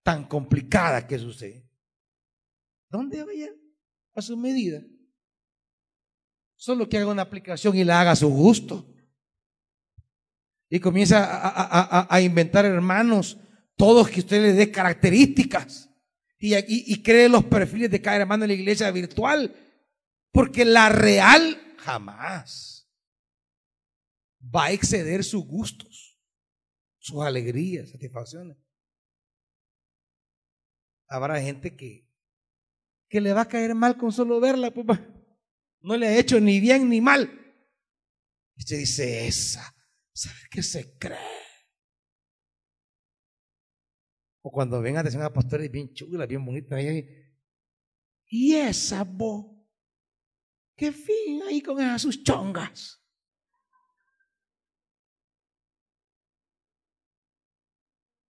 tan 0.03 0.29
complicada 0.29 1.07
que 1.07 1.17
es 1.17 1.23
usted, 1.23 1.65
¿dónde 2.89 3.25
vaya 3.25 3.51
a 4.15 4.23
su 4.23 4.37
medida? 4.37 4.83
Solo 6.55 6.89
que 6.89 6.99
haga 6.99 7.11
una 7.11 7.23
aplicación 7.23 7.77
y 7.77 7.85
la 7.85 8.01
haga 8.01 8.13
a 8.13 8.17
su 8.17 8.29
gusto. 8.29 8.93
Y 10.69 10.81
comienza 10.81 12.07
a, 12.09 12.21
inventar 12.21 12.65
hermanos, 12.65 13.39
todos 13.77 14.09
que 14.09 14.21
usted 14.21 14.41
le 14.41 14.53
dé 14.53 14.71
características. 14.71 15.91
Y, 16.39 16.55
y 16.57 17.03
cree 17.03 17.29
los 17.29 17.45
perfiles 17.45 17.91
de 17.91 18.01
cada 18.01 18.17
hermano 18.17 18.45
en 18.45 18.49
la 18.49 18.55
iglesia 18.55 18.91
virtual. 18.91 19.55
Porque 20.33 20.65
la 20.65 20.89
real 20.89 21.77
jamás 21.79 22.76
va 24.55 24.67
a 24.67 24.73
exceder 24.73 25.25
sus 25.25 25.45
gustos, 25.45 26.19
sus 26.99 27.23
alegrías, 27.23 27.91
satisfacciones. 27.91 28.57
Habrá 31.09 31.41
gente 31.41 31.77
que, 31.77 32.09
que 33.09 33.21
le 33.21 33.33
va 33.33 33.43
a 33.43 33.49
caer 33.49 33.75
mal 33.75 33.97
con 33.97 34.13
solo 34.13 34.41
verla. 34.41 34.73
Pues, 34.73 34.99
no 35.81 35.97
le 35.97 36.09
ha 36.09 36.19
hecho 36.19 36.41
ni 36.41 36.61
bien 36.61 36.89
ni 36.89 37.01
mal. 37.01 37.31
Y 38.57 38.63
se 38.63 38.79
dice, 38.79 39.27
esa, 39.27 39.75
¿sabe 40.13 40.41
qué 40.51 40.63
se 40.63 40.97
cree? 40.99 41.19
O 44.43 44.51
cuando 44.51 44.81
venga 44.81 45.03
de 45.03 45.17
una 45.17 45.33
pastora 45.33 45.65
y 45.65 45.69
bien 45.69 45.93
chula, 45.93 46.27
bien 46.27 46.45
bonita, 46.45 46.77
y 48.29 48.55
esa 48.55 49.05
voz, 49.05 49.47
qué 50.77 50.93
fin 50.93 51.43
ahí 51.43 51.61
con 51.61 51.81
esas 51.81 52.03
sus 52.03 52.23
chongas. 52.23 53.06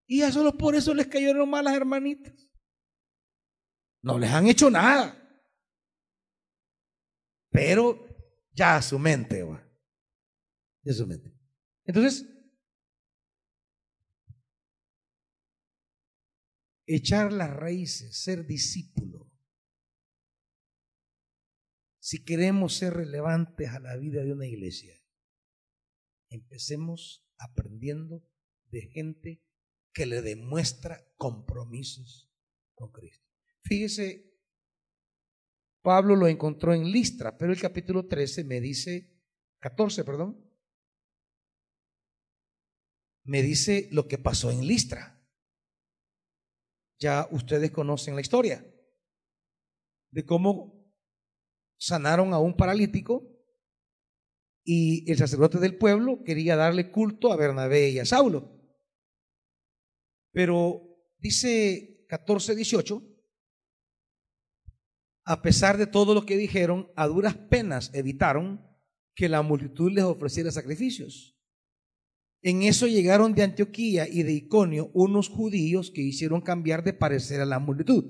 Y 0.07 0.21
ya 0.21 0.31
solo 0.31 0.57
por 0.57 0.75
eso 0.75 0.95
les 0.95 1.07
cayeron 1.07 1.49
mal 1.51 1.65
las 1.65 1.75
hermanitas. 1.75 2.49
No 4.03 4.19
les 4.19 4.31
han 4.31 4.47
hecho 4.47 4.71
nada 4.71 5.27
pero 7.57 8.07
ya 8.53 8.83
su 8.83 8.99
mente, 8.99 9.43
va. 9.43 9.67
Ya 10.85 10.93
su 10.93 11.07
mente. 11.07 11.33
Entonces, 11.85 12.27
echar 16.85 17.33
las 17.33 17.49
raíces, 17.49 18.23
ser 18.23 18.47
discípulo. 18.47 19.33
Si 21.99 22.27
queremos 22.27 22.75
ser 22.75 22.93
relevantes 22.93 23.71
a 23.71 23.81
la 23.81 23.97
vida 23.97 24.23
de 24.23 24.35
una 24.35 24.47
iglesia, 24.47 24.95
empecemos 26.29 27.27
aprendiendo 27.39 28.23
de 28.67 28.83
gente 28.83 29.46
que 29.97 30.05
le 30.05 30.21
demuestra 30.21 31.03
compromisos 31.17 32.31
con 32.75 32.93
Cristo. 32.93 33.27
Fíjese 33.63 34.27
Pablo 35.81 36.17
lo 36.17 36.29
encontró 36.29 36.75
en 36.75 36.91
Listra, 36.91 37.39
pero 37.39 37.51
el 37.51 37.61
capítulo 37.61 38.07
13 38.07 38.45
me 38.45 38.61
dice, 38.61 39.09
14, 39.61 40.05
perdón, 40.05 40.45
me 43.25 43.41
dice 43.41 43.89
lo 43.91 44.07
que 44.07 44.19
pasó 44.19 44.51
en 44.51 44.67
Listra. 44.67 45.27
Ya 46.99 47.27
ustedes 47.31 47.71
conocen 47.71 48.17
la 48.17 48.21
historia 48.21 48.67
de 50.11 50.27
cómo 50.27 50.93
sanaron 51.79 52.35
a 52.35 52.39
un 52.39 52.55
paralítico 52.55 53.23
y 54.63 55.11
el 55.11 55.17
sacerdote 55.17 55.59
del 55.59 55.79
pueblo 55.79 56.23
quería 56.23 56.57
darle 56.57 56.91
culto 56.91 57.33
a 57.33 57.37
Bernabé 57.37 57.91
y 57.91 57.99
a 57.99 58.05
Saulo. 58.05 58.56
Pero 60.37 60.83
dice 61.19 62.05
14, 62.11 62.55
18, 62.55 63.03
a 65.25 65.41
pesar 65.41 65.79
de 65.79 65.87
todo 65.87 66.13
lo 66.13 66.27
que 66.27 66.37
dijeron, 66.37 66.93
a 66.95 67.07
duras 67.07 67.35
penas 67.35 67.91
evitaron 67.95 68.63
que 69.15 69.31
la 69.31 69.41
multitud 69.41 69.91
les 69.91 70.05
ofreciera 70.05 70.51
sacrificios. 70.51 71.41
En 72.43 72.65
eso 72.65 72.87
llegaron 72.87 73.35
de 73.35 73.45
Antioquía 73.45 74.07
y 74.07 74.25
de 74.25 74.35
Iconio 74.35 74.91
unos 74.93 75.31
judíos 75.31 75.91
que 75.91 76.03
hicieron 76.03 76.43
cambiar 76.43 76.85
de 76.85 76.93
parecer 76.93 77.41
a 77.41 77.47
la 77.47 77.59
multitud. 77.59 78.05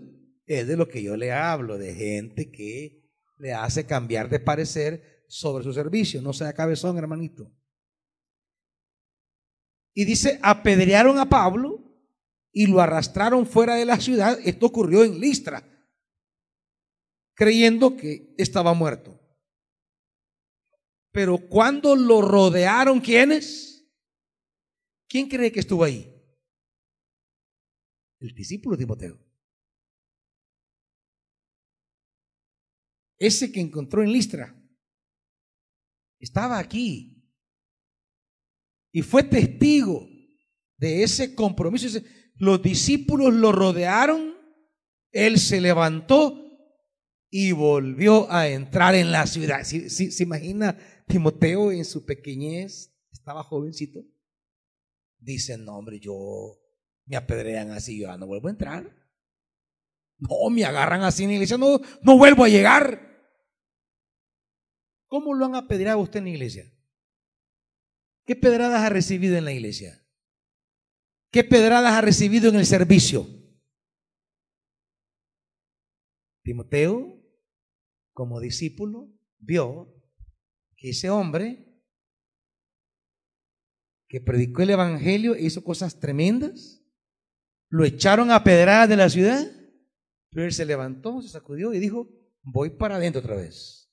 Es 0.47 0.67
de 0.67 0.77
lo 0.77 0.89
que 0.89 1.05
yo 1.05 1.17
le 1.17 1.31
hablo, 1.31 1.79
de 1.79 1.95
gente 1.95 2.51
que 2.51 3.09
le 3.39 3.53
hace 3.53 3.87
cambiar 3.87 4.29
de 4.29 4.41
parecer 4.41 5.23
sobre 5.29 5.63
su 5.63 5.73
servicio. 5.73 6.21
No 6.21 6.33
sea 6.33 6.53
cabezón, 6.55 6.99
hermanito. 6.99 7.53
Y 9.95 10.05
dice, 10.05 10.41
apedrearon 10.43 11.21
a 11.21 11.29
Pablo 11.29 11.86
y 12.59 12.67
lo 12.69 12.81
arrastraron 12.81 13.47
fuera 13.47 13.75
de 13.75 13.85
la 13.85 14.01
ciudad. 14.01 14.41
Esto 14.43 14.65
ocurrió 14.65 15.05
en 15.05 15.21
Listra 15.21 15.63
creyendo 17.35 17.99
que 17.99 18.35
estaba 18.39 18.73
muerto. 18.73 19.21
Pero 21.13 21.37
cuando 21.37 21.95
lo 21.95 22.23
rodearon, 22.23 22.99
¿quiénes? 22.99 23.87
¿Quién 25.07 25.29
cree 25.29 25.53
que 25.53 25.61
estuvo 25.61 25.85
ahí? 25.85 26.11
El 28.21 28.35
discípulo 28.35 28.75
Timoteo. 28.75 29.23
Ese 33.19 33.53
que 33.53 33.61
encontró 33.61 34.03
en 34.03 34.13
Listra 34.13 34.59
estaba 36.19 36.59
aquí 36.59 37.23
y 38.93 39.03
fue 39.03 39.23
testigo 39.25 40.09
de 40.79 41.03
ese 41.03 41.35
compromiso. 41.35 42.01
Los 42.39 42.63
discípulos 42.63 43.33
lo 43.33 43.53
rodearon, 43.53 44.35
él 45.11 45.39
se 45.39 45.61
levantó 45.61 46.43
y 47.31 47.53
volvió 47.53 48.31
a 48.31 48.49
entrar 48.49 48.95
en 48.95 49.11
la 49.11 49.27
ciudad. 49.27 49.65
¿Se 49.65 50.23
imagina 50.23 50.79
Timoteo 51.07 51.73
en 51.73 51.85
su 51.85 52.05
pequeñez? 52.05 52.95
Estaba 53.11 53.43
jovencito. 53.43 54.05
Dice, 55.19 55.57
no, 55.59 55.77
hombre, 55.77 55.99
yo 55.99 56.59
me 57.07 57.17
apedrean 57.17 57.71
así, 57.71 57.99
yo 57.99 58.17
no 58.17 58.27
vuelvo 58.27 58.49
a 58.49 58.53
entrar. 58.53 59.07
No, 60.19 60.51
me 60.51 60.65
agarran 60.65 61.03
así 61.03 61.25
en 61.25 61.31
la 61.31 61.35
iglesia, 61.35 61.59
no, 61.59 61.81
no 62.03 62.17
vuelvo 62.17 62.45
a 62.45 62.49
llegar. 62.49 63.07
¿Cómo 65.07 65.35
lo 65.35 65.47
han 65.47 65.55
apedreado 65.55 66.01
usted 66.01 66.19
en 66.19 66.25
la 66.25 66.31
iglesia? 66.31 66.73
¿Qué 68.25 68.35
pedradas 68.35 68.83
ha 68.83 68.89
recibido 68.89 69.37
en 69.37 69.45
la 69.45 69.53
iglesia? 69.53 70.06
¿Qué 71.37 71.45
pedradas 71.45 71.93
ha 71.93 72.01
recibido 72.01 72.49
en 72.49 72.57
el 72.57 72.65
servicio? 72.65 73.27
Timoteo 76.43 77.23
como 78.15 78.41
discípulo, 78.41 79.13
vio 79.37 79.95
que 80.79 80.89
ese 80.89 81.11
hombre 81.11 81.79
que 84.09 84.23
predicó 84.23 84.63
el 84.63 84.71
Evangelio 84.71 85.35
e 85.35 85.43
hizo 85.43 85.63
cosas 85.63 86.01
tremendas, 86.01 86.83
lo 87.69 87.85
echaron 87.85 88.31
a 88.31 88.43
pedradas 88.43 88.89
de 88.89 88.97
la 88.97 89.11
ciudad, 89.11 89.47
pero 90.31 90.47
él 90.47 90.53
se 90.55 90.65
levantó, 90.65 91.21
se 91.21 91.29
sacudió 91.29 91.75
y 91.75 91.81
dijo, 91.81 92.09
voy 92.45 92.71
para 92.71 92.97
adentro 92.97 93.21
otra 93.21 93.37
vez. 93.37 93.93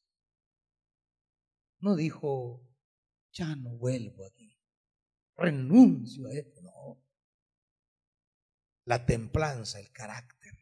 No 1.81 1.97
dijo, 1.97 2.65
ya 3.33 3.53
no 3.57 3.75
vuelvo 3.75 4.27
aquí, 4.27 4.57
renuncio 5.35 6.27
a 6.27 6.33
esto. 6.35 6.62
La 8.85 9.05
templanza, 9.05 9.79
el 9.79 9.91
carácter. 9.91 10.53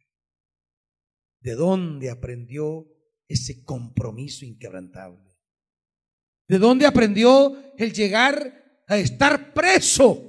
¿De 1.39 1.55
dónde 1.55 2.09
aprendió 2.09 2.87
ese 3.31 3.63
compromiso 3.63 4.45
inquebrantable. 4.45 5.37
¿De 6.47 6.59
dónde 6.59 6.85
aprendió 6.85 7.73
el 7.77 7.93
llegar 7.93 8.83
a 8.87 8.97
estar 8.97 9.53
preso? 9.53 10.21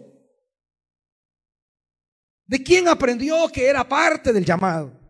¿De 2.47 2.63
quién 2.63 2.87
aprendió 2.87 3.49
que 3.49 3.67
era 3.67 3.89
parte 3.89 4.33
del 4.33 4.45
llamado? 4.45 5.03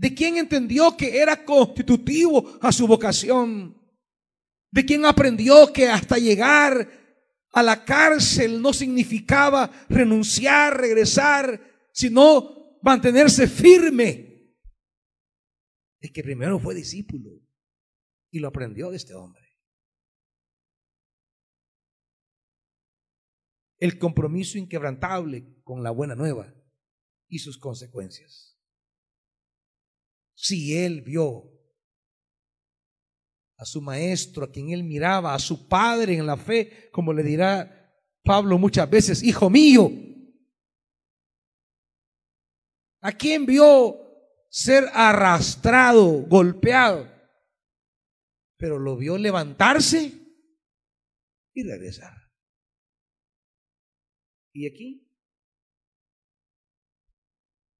de 0.00 0.14
quien 0.14 0.38
entendió 0.38 0.96
que 0.96 1.18
era 1.18 1.44
constitutivo 1.44 2.58
a 2.62 2.72
su 2.72 2.86
vocación, 2.86 3.76
de 4.70 4.86
quien 4.86 5.04
aprendió 5.04 5.70
que 5.74 5.90
hasta 5.90 6.16
llegar 6.16 6.88
a 7.52 7.62
la 7.62 7.84
cárcel 7.84 8.62
no 8.62 8.72
significaba 8.72 9.70
renunciar, 9.90 10.80
regresar, 10.80 11.60
sino 12.00 12.78
mantenerse 12.82 13.46
firme. 13.46 14.56
Es 16.00 16.10
que 16.12 16.22
primero 16.22 16.58
fue 16.58 16.74
discípulo 16.74 17.30
y 18.30 18.38
lo 18.38 18.48
aprendió 18.48 18.90
de 18.90 18.96
este 18.96 19.14
hombre. 19.14 19.42
El 23.78 23.98
compromiso 23.98 24.56
inquebrantable 24.56 25.60
con 25.62 25.82
la 25.82 25.90
buena 25.90 26.14
nueva 26.14 26.54
y 27.28 27.38
sus 27.38 27.58
consecuencias. 27.58 28.58
Si 30.34 30.76
él 30.76 31.02
vio 31.02 31.50
a 33.56 33.66
su 33.66 33.82
maestro, 33.82 34.44
a 34.44 34.50
quien 34.50 34.70
él 34.70 34.84
miraba, 34.84 35.34
a 35.34 35.38
su 35.38 35.68
padre 35.68 36.14
en 36.14 36.26
la 36.26 36.38
fe, 36.38 36.88
como 36.92 37.12
le 37.12 37.22
dirá 37.22 37.94
Pablo 38.22 38.58
muchas 38.58 38.88
veces, 38.88 39.22
hijo 39.22 39.50
mío. 39.50 40.09
¿A 43.00 43.12
quien 43.12 43.46
vio 43.46 43.96
ser 44.50 44.84
arrastrado, 44.92 46.22
golpeado? 46.26 47.08
Pero 48.56 48.78
lo 48.78 48.96
vio 48.96 49.16
levantarse 49.16 50.12
y 51.54 51.62
regresar. 51.62 52.12
¿Y 54.52 54.66
aquí? 54.66 55.06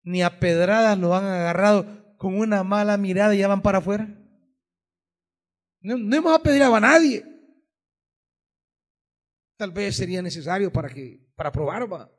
Ni 0.03 0.23
a 0.23 0.41
pedradas 0.41 0.99
lo 0.99 1.15
han 1.15 1.25
agarrado 1.25 2.17
con 2.17 2.39
una 2.39 2.63
mala 2.65 2.97
mirada 2.97 3.35
y 3.35 3.39
ya 3.39 3.49
van 3.49 3.63
para 3.63 3.79
afuera. 3.79 4.09
No, 5.81 5.95
hemos 5.95 6.39
apedreado 6.39 6.75
a 6.75 6.81
nadie. 6.81 7.25
Tal 9.57 9.73
vez 9.73 9.97
sería 9.97 10.23
necesario 10.23 10.73
para 10.73 10.89
que, 10.89 11.31
para 11.35 11.53
probar. 11.53 12.11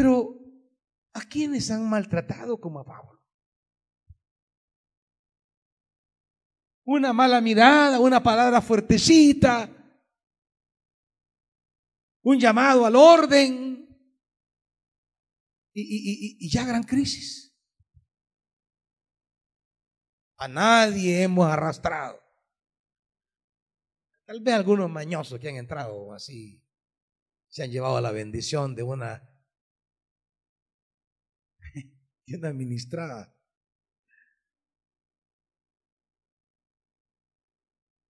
Pero, 0.00 0.34
¿a 1.12 1.20
quiénes 1.28 1.70
han 1.70 1.86
maltratado 1.86 2.58
como 2.58 2.80
a 2.80 2.84
Pablo? 2.86 3.22
Una 6.86 7.12
mala 7.12 7.42
mirada, 7.42 8.00
una 8.00 8.22
palabra 8.22 8.62
fuertecita, 8.62 9.68
un 12.22 12.40
llamado 12.40 12.86
al 12.86 12.96
orden 12.96 13.94
y 15.74 16.50
ya 16.50 16.64
gran 16.64 16.84
crisis. 16.84 17.54
A 20.38 20.48
nadie 20.48 21.24
hemos 21.24 21.46
arrastrado. 21.46 22.18
Tal 24.24 24.40
vez 24.40 24.54
algunos 24.54 24.88
mañosos 24.88 25.38
que 25.38 25.50
han 25.50 25.56
entrado 25.56 26.14
así 26.14 26.66
se 27.48 27.64
han 27.64 27.70
llevado 27.70 28.00
la 28.00 28.12
bendición 28.12 28.74
de 28.74 28.82
una, 28.82 29.29
una 32.36 32.48
administrada. 32.48 33.34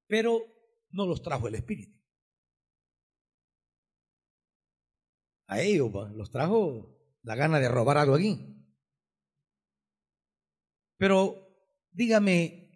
Pero 0.06 0.42
no 0.90 1.06
los 1.06 1.22
trajo 1.22 1.48
el 1.48 1.54
Espíritu. 1.54 1.98
A 5.46 5.60
ellos 5.60 5.92
los 6.14 6.30
trajo 6.30 6.96
la 7.22 7.34
gana 7.36 7.60
de 7.60 7.68
robar 7.68 7.98
algo 7.98 8.14
aquí. 8.14 8.56
Pero 10.96 11.50
Dígame, 11.92 12.70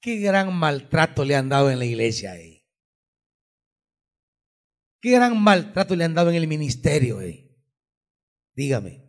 ¿qué 0.00 0.16
gran 0.16 0.54
maltrato 0.54 1.24
le 1.24 1.36
han 1.36 1.48
dado 1.48 1.70
en 1.70 1.78
la 1.78 1.84
iglesia 1.84 2.32
ahí? 2.32 2.66
¿Qué 5.00 5.10
gran 5.12 5.40
maltrato 5.42 5.94
le 5.94 6.04
han 6.04 6.14
dado 6.14 6.30
en 6.30 6.36
el 6.36 6.48
ministerio 6.48 7.18
ahí? 7.18 7.54
Dígame. 8.54 9.03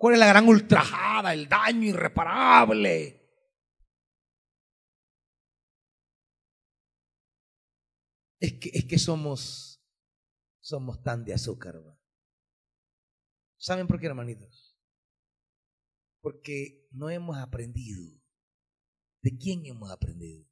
¿Cuál 0.00 0.14
es 0.14 0.20
la 0.20 0.28
gran 0.28 0.48
ultrajada, 0.48 1.34
el 1.34 1.46
daño 1.46 1.88
irreparable? 1.88 3.20
Es 8.40 8.54
que, 8.54 8.70
es 8.72 8.86
que 8.86 8.98
somos, 8.98 9.84
somos 10.62 11.02
tan 11.02 11.22
de 11.26 11.34
azúcar. 11.34 11.74
¿Saben 13.58 13.86
por 13.86 14.00
qué, 14.00 14.06
hermanitos? 14.06 14.74
Porque 16.22 16.88
no 16.92 17.10
hemos 17.10 17.36
aprendido. 17.36 18.02
¿De 19.20 19.36
quién 19.36 19.66
hemos 19.66 19.90
aprendido? 19.90 20.48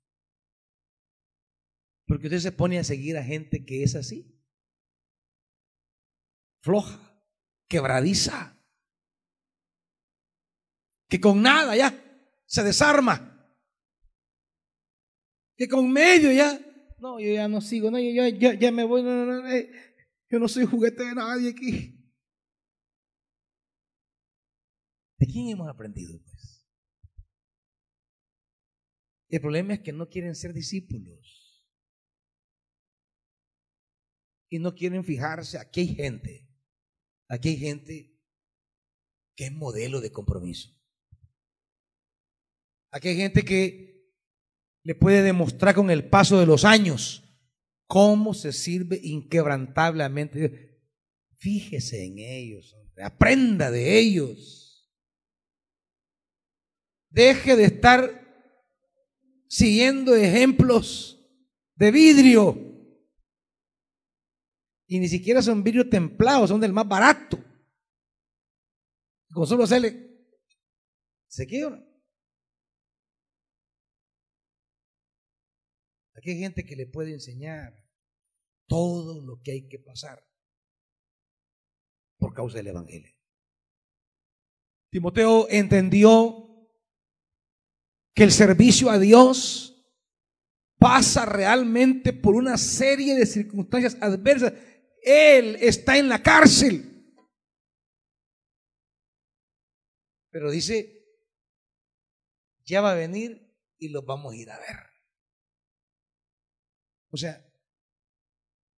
Porque 2.07 2.27
usted 2.27 2.41
se 2.41 2.53
pone 2.53 2.79
a 2.79 2.85
seguir 2.85 3.17
a 3.17 3.25
gente 3.25 3.65
que 3.65 3.83
es 3.83 3.95
así. 3.95 4.39
Floja, 6.63 7.25
quebradiza. 7.67 8.58
Que 11.09 11.21
con 11.21 11.41
nada 11.43 11.75
ya 11.77 11.93
se 12.47 12.63
desarma. 12.63 13.25
Que 15.57 15.69
con 15.69 15.91
medio 15.91 16.31
ya. 16.31 16.61
No, 16.99 17.19
yo 17.21 17.33
ya 17.33 17.49
no 17.49 17.61
sigo, 17.61 17.91
no, 17.91 17.99
yo 17.99 18.29
ya, 18.29 18.55
ya, 18.55 18.73
me 18.73 18.85
voy. 18.85 19.03
No, 19.03 19.25
no, 19.25 19.43
no, 19.43 19.49
eh, 19.49 19.71
yo 20.29 20.39
no 20.39 20.49
soy 20.49 20.65
juguete 20.67 21.05
de 21.05 21.15
nadie 21.15 21.51
aquí. 21.51 21.99
¿De 25.19 25.27
quién 25.27 25.49
hemos 25.49 25.69
aprendido, 25.69 26.21
pues? 26.23 26.65
El 29.31 29.41
problema 29.41 29.75
es 29.75 29.81
que 29.81 29.93
no 29.93 30.09
quieren 30.09 30.35
ser 30.35 30.53
discípulos. 30.53 31.67
Y 34.51 34.59
no 34.59 34.75
quieren 34.75 35.05
fijarse. 35.05 35.59
Aquí 35.59 35.81
hay 35.81 35.95
gente. 35.95 36.49
Aquí 37.29 37.51
hay 37.51 37.57
gente 37.59 38.19
que 39.37 39.47
es 39.47 39.53
modelo 39.53 40.01
de 40.01 40.11
compromiso. 40.11 40.78
Aquí 42.91 43.09
hay 43.09 43.17
gente 43.17 43.45
que 43.45 43.89
le 44.83 44.95
puede 44.95 45.23
demostrar 45.23 45.75
con 45.75 45.91
el 45.91 46.09
paso 46.09 46.39
de 46.39 46.47
los 46.47 46.65
años 46.65 47.23
cómo 47.87 48.35
se 48.35 48.53
sirve 48.53 48.99
inquebrantablemente. 49.03 50.83
Fíjese 51.37 52.05
en 52.05 52.19
ellos, 52.19 52.77
aprenda 53.03 53.71
de 53.71 53.99
ellos. 53.99 54.91
Deje 57.11 57.57
de 57.57 57.65
estar 57.65 58.29
siguiendo 59.49 60.15
ejemplos 60.15 61.19
de 61.75 61.91
vidrio. 61.91 62.65
Y 64.87 64.99
ni 64.99 65.09
siquiera 65.09 65.43
son 65.43 65.63
vidrio 65.63 65.89
templados, 65.89 66.49
son 66.49 66.61
del 66.61 66.73
más 66.73 66.89
barato. 66.89 67.39
Con 69.31 69.47
solo 69.47 69.65
hacerle, 69.65 70.27
se 71.27 71.47
quiebra. 71.47 71.88
Aquí 76.19 76.33
hay 76.33 76.39
gente 76.39 76.65
que 76.65 76.75
le 76.75 76.87
puede 76.87 77.13
enseñar 77.13 77.73
todo 78.67 79.25
lo 79.25 79.41
que 79.41 79.53
hay 79.53 79.69
que 79.69 79.79
pasar 79.79 80.21
por 82.19 82.35
causa 82.35 82.57
del 82.57 82.67
Evangelio. 82.67 83.15
Timoteo 84.91 85.49
entendió 85.49 86.69
que 88.15 88.25
el 88.25 88.33
servicio 88.33 88.91
a 88.91 88.99
Dios 88.99 89.87
pasa 90.79 91.25
realmente 91.25 92.13
por 92.13 92.35
una 92.35 92.59
serie 92.59 93.15
de 93.15 93.25
circunstancias 93.25 93.97
adversas. 94.01 94.55
Él 95.03 95.57
está 95.61 95.99
en 95.99 96.09
la 96.09 96.21
cárcel. 96.21 97.15
Pero 100.31 100.51
dice, 100.51 101.07
ya 102.65 102.81
va 102.81 102.93
a 102.93 102.97
venir 102.97 103.57
y 103.79 103.91
los 103.91 104.05
vamos 104.05 104.33
a 104.33 104.37
ir 104.37 104.51
a 104.51 104.59
ver. 104.59 104.88
O 107.11 107.17
sea, 107.17 107.45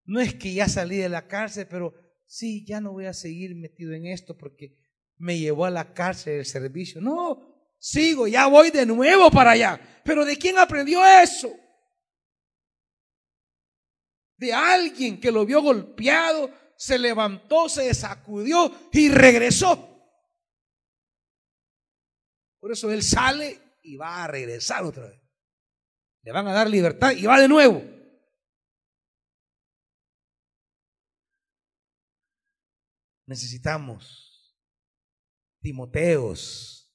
no 0.04 0.20
es 0.20 0.34
que 0.34 0.52
ya 0.52 0.68
salí 0.68 0.96
de 0.96 1.08
la 1.08 1.26
cárcel, 1.26 1.66
pero 1.68 1.94
sí, 2.26 2.64
ya 2.66 2.80
no 2.80 2.92
voy 2.92 3.06
a 3.06 3.14
seguir 3.14 3.54
metido 3.54 3.92
en 3.92 4.06
esto 4.06 4.36
porque 4.36 4.76
me 5.16 5.38
llevó 5.38 5.66
a 5.66 5.70
la 5.70 5.92
cárcel 5.92 6.38
el 6.38 6.46
servicio. 6.46 7.00
No, 7.00 7.74
sigo, 7.78 8.26
ya 8.26 8.46
voy 8.46 8.70
de 8.70 8.86
nuevo 8.86 9.30
para 9.30 9.52
allá. 9.52 10.02
Pero 10.04 10.24
¿de 10.24 10.36
quién 10.36 10.58
aprendió 10.58 11.04
eso? 11.04 11.52
De 14.36 14.52
alguien 14.52 15.20
que 15.20 15.30
lo 15.30 15.44
vio 15.44 15.60
golpeado, 15.60 16.50
se 16.76 16.98
levantó, 16.98 17.68
se 17.68 17.92
sacudió 17.92 18.72
y 18.90 19.10
regresó. 19.10 19.86
Por 22.58 22.72
eso 22.72 22.90
él 22.90 23.02
sale 23.02 23.78
y 23.82 23.96
va 23.96 24.24
a 24.24 24.26
regresar 24.26 24.84
otra 24.84 25.06
vez. 25.08 25.20
Le 26.22 26.32
van 26.32 26.48
a 26.48 26.52
dar 26.52 26.68
libertad 26.68 27.12
y 27.12 27.26
va 27.26 27.38
de 27.38 27.48
nuevo. 27.48 27.99
Necesitamos 33.30 34.26
Timoteos 35.60 36.92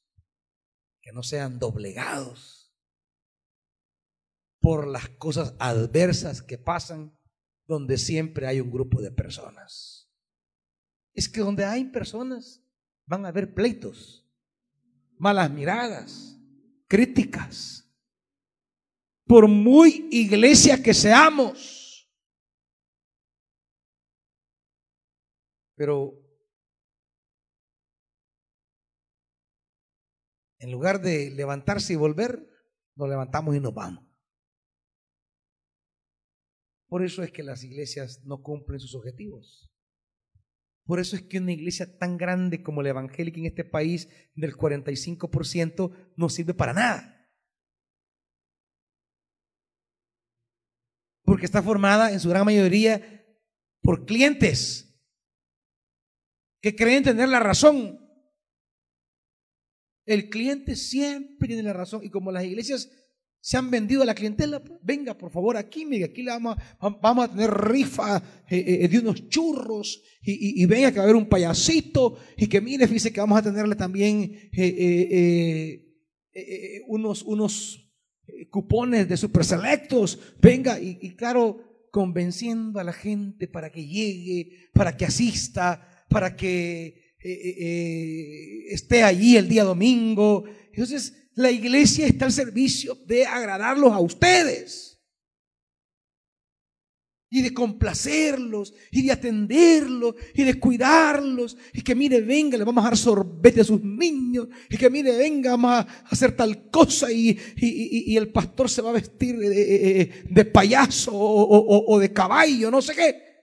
que 1.02 1.14
no 1.14 1.24
sean 1.24 1.60
doblegados 1.60 2.76
por 4.60 4.86
las 4.86 5.08
cosas 5.12 5.56
adversas 5.60 6.42
que 6.42 6.58
pasan 6.58 7.18
donde 7.68 7.98
siempre 7.98 8.48
hay 8.48 8.60
un 8.60 8.70
grupo 8.70 9.02
de 9.02 9.12
personas. 9.12 10.12
Es 11.14 11.30
que 11.30 11.40
donde 11.40 11.64
hay 11.64 11.86
personas 11.86 12.62
van 13.06 13.26
a 13.26 13.30
haber 13.30 13.54
pleitos, 13.54 14.28
malas 15.18 15.50
miradas, 15.52 16.38
críticas. 16.88 17.90
Por 19.26 19.48
muy 19.48 20.10
iglesia 20.12 20.84
que 20.84 20.94
seamos. 20.94 22.12
Pero 25.76 26.25
en 30.66 30.72
lugar 30.72 31.00
de 31.00 31.30
levantarse 31.30 31.94
y 31.94 31.96
volver, 31.96 32.50
nos 32.96 33.08
levantamos 33.08 33.56
y 33.56 33.60
nos 33.60 33.74
vamos. 33.74 34.04
Por 36.88 37.04
eso 37.04 37.22
es 37.22 37.32
que 37.32 37.44
las 37.44 37.64
iglesias 37.64 38.24
no 38.26 38.42
cumplen 38.42 38.80
sus 38.80 38.96
objetivos. 38.96 39.72
Por 40.86 41.00
eso 41.00 41.16
es 41.16 41.22
que 41.22 41.38
una 41.38 41.52
iglesia 41.52 41.98
tan 42.00 42.18
grande 42.18 42.64
como 42.64 42.82
la 42.82 42.90
evangélica 42.90 43.40
en 43.40 43.46
este 43.46 43.64
país, 43.64 44.10
del 44.34 44.56
45%, 44.56 46.14
no 46.16 46.30
sirve 46.30 46.56
para 46.56 46.74
nada. 46.74 47.30
Porque 51.24 51.46
está 51.46 51.62
formada 51.62 52.12
en 52.12 52.20
su 52.20 52.30
gran 52.30 52.46
mayoría 52.46 53.24
por 53.82 54.06
clientes 54.06 55.00
que 56.60 56.76
creen 56.76 57.04
tener 57.04 57.30
la 57.30 57.40
razón. 57.40 58.05
El 60.06 60.30
cliente 60.30 60.76
siempre 60.76 61.48
tiene 61.48 61.64
la 61.64 61.74
razón. 61.74 62.02
Y 62.04 62.10
como 62.10 62.32
las 62.32 62.46
iglesias 62.46 62.90
se 63.46 63.58
han 63.58 63.70
vendido 63.70 64.02
a 64.02 64.06
la 64.06 64.16
clientela, 64.16 64.64
pues, 64.64 64.80
venga 64.82 65.16
por 65.16 65.30
favor 65.30 65.56
aquí, 65.56 65.86
mire, 65.86 66.06
aquí 66.06 66.24
le 66.24 66.32
vamos, 66.32 66.58
a, 66.80 66.90
vamos 66.90 67.26
a 67.26 67.32
tener 67.32 67.52
rifa 67.52 68.18
eh, 68.50 68.80
eh, 68.82 68.88
de 68.88 68.98
unos 68.98 69.30
churros 69.30 70.02
y, 70.24 70.66
venga 70.66 70.90
que 70.92 70.98
va 70.98 71.04
a 71.04 71.06
haber 71.06 71.16
un 71.16 71.30
payasito 71.30 72.18
y 72.36 72.48
que 72.48 72.60
mire, 72.60 72.88
fíjese 72.88 73.14
que 73.14 73.20
vamos 73.20 73.38
a 73.38 73.44
tenerle 73.44 73.76
también 73.76 74.50
eh, 74.52 75.86
unos, 76.88 77.22
unos 77.22 77.88
cupones 78.50 79.08
de 79.08 79.16
super 79.16 79.46
selectos, 79.46 80.20
venga 80.42 80.80
y, 80.80 80.98
y 81.00 81.16
claro, 81.16 81.88
convenciendo 81.92 82.80
a 82.80 82.84
la 82.84 82.94
gente 82.94 83.48
para 83.48 83.72
que 83.72 83.86
llegue, 83.86 84.70
para 84.74 84.98
que 84.98 85.06
asista, 85.06 86.04
para 86.10 86.36
que 86.36 87.05
esté 87.26 89.04
allí 89.04 89.38
el 89.38 89.50
día 89.50 89.64
domingo. 89.64 90.46
Entonces, 90.72 91.14
la 91.36 91.52
iglesia 91.52 92.08
está 92.08 92.26
al 92.26 92.32
servicio 92.32 92.98
de 93.06 93.26
agradarlos 93.26 93.92
a 93.92 94.00
ustedes. 94.00 94.92
Y 97.30 97.42
de 97.42 97.54
complacerlos, 97.54 98.74
y 98.92 99.02
de 99.02 99.12
atenderlos, 99.12 100.16
y 100.34 100.44
de 100.44 100.58
cuidarlos. 100.58 101.58
Y 101.74 101.82
que 101.82 101.94
mire, 101.94 102.22
venga, 102.22 102.58
le 102.58 102.64
vamos 102.64 102.86
a 102.86 102.88
dar 102.88 102.98
sorbete 102.98 103.62
a 103.62 103.66
sus 103.66 103.84
niños. 103.84 104.48
Y 104.70 104.78
que 104.78 104.90
mire, 104.90 105.18
venga, 105.18 105.52
vamos 105.52 105.72
a 105.72 105.80
hacer 106.10 106.34
tal 106.36 106.70
cosa. 106.70 107.12
Y, 107.12 107.38
y, 107.58 108.16
el 108.16 108.32
pastor 108.32 108.70
se 108.70 108.82
va 108.82 108.92
a 108.92 108.94
vestir 108.94 109.38
de, 109.38 110.46
payaso 110.46 111.12
o, 111.14 112.00
de 112.00 112.14
caballo, 112.14 112.72
no 112.72 112.82
sé 112.82 112.94
qué. 112.96 113.35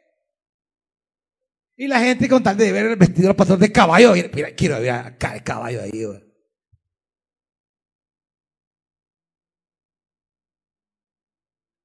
Y 1.77 1.89
la 1.89 2.01
gente 2.01 2.29
con 2.29 2.43
tal 2.43 2.57
de 2.57 2.71
ver 2.71 2.87
el 2.87 2.97
vestido 2.97 3.29
del 3.29 3.37
pastor 3.37 3.59
de 3.59 3.73
caballo, 3.73 4.13
mira, 4.13 4.55
quiero 4.55 4.81
ver 4.81 5.17
el 5.35 5.43
caballo 5.43 5.83
ahí. 5.83 6.05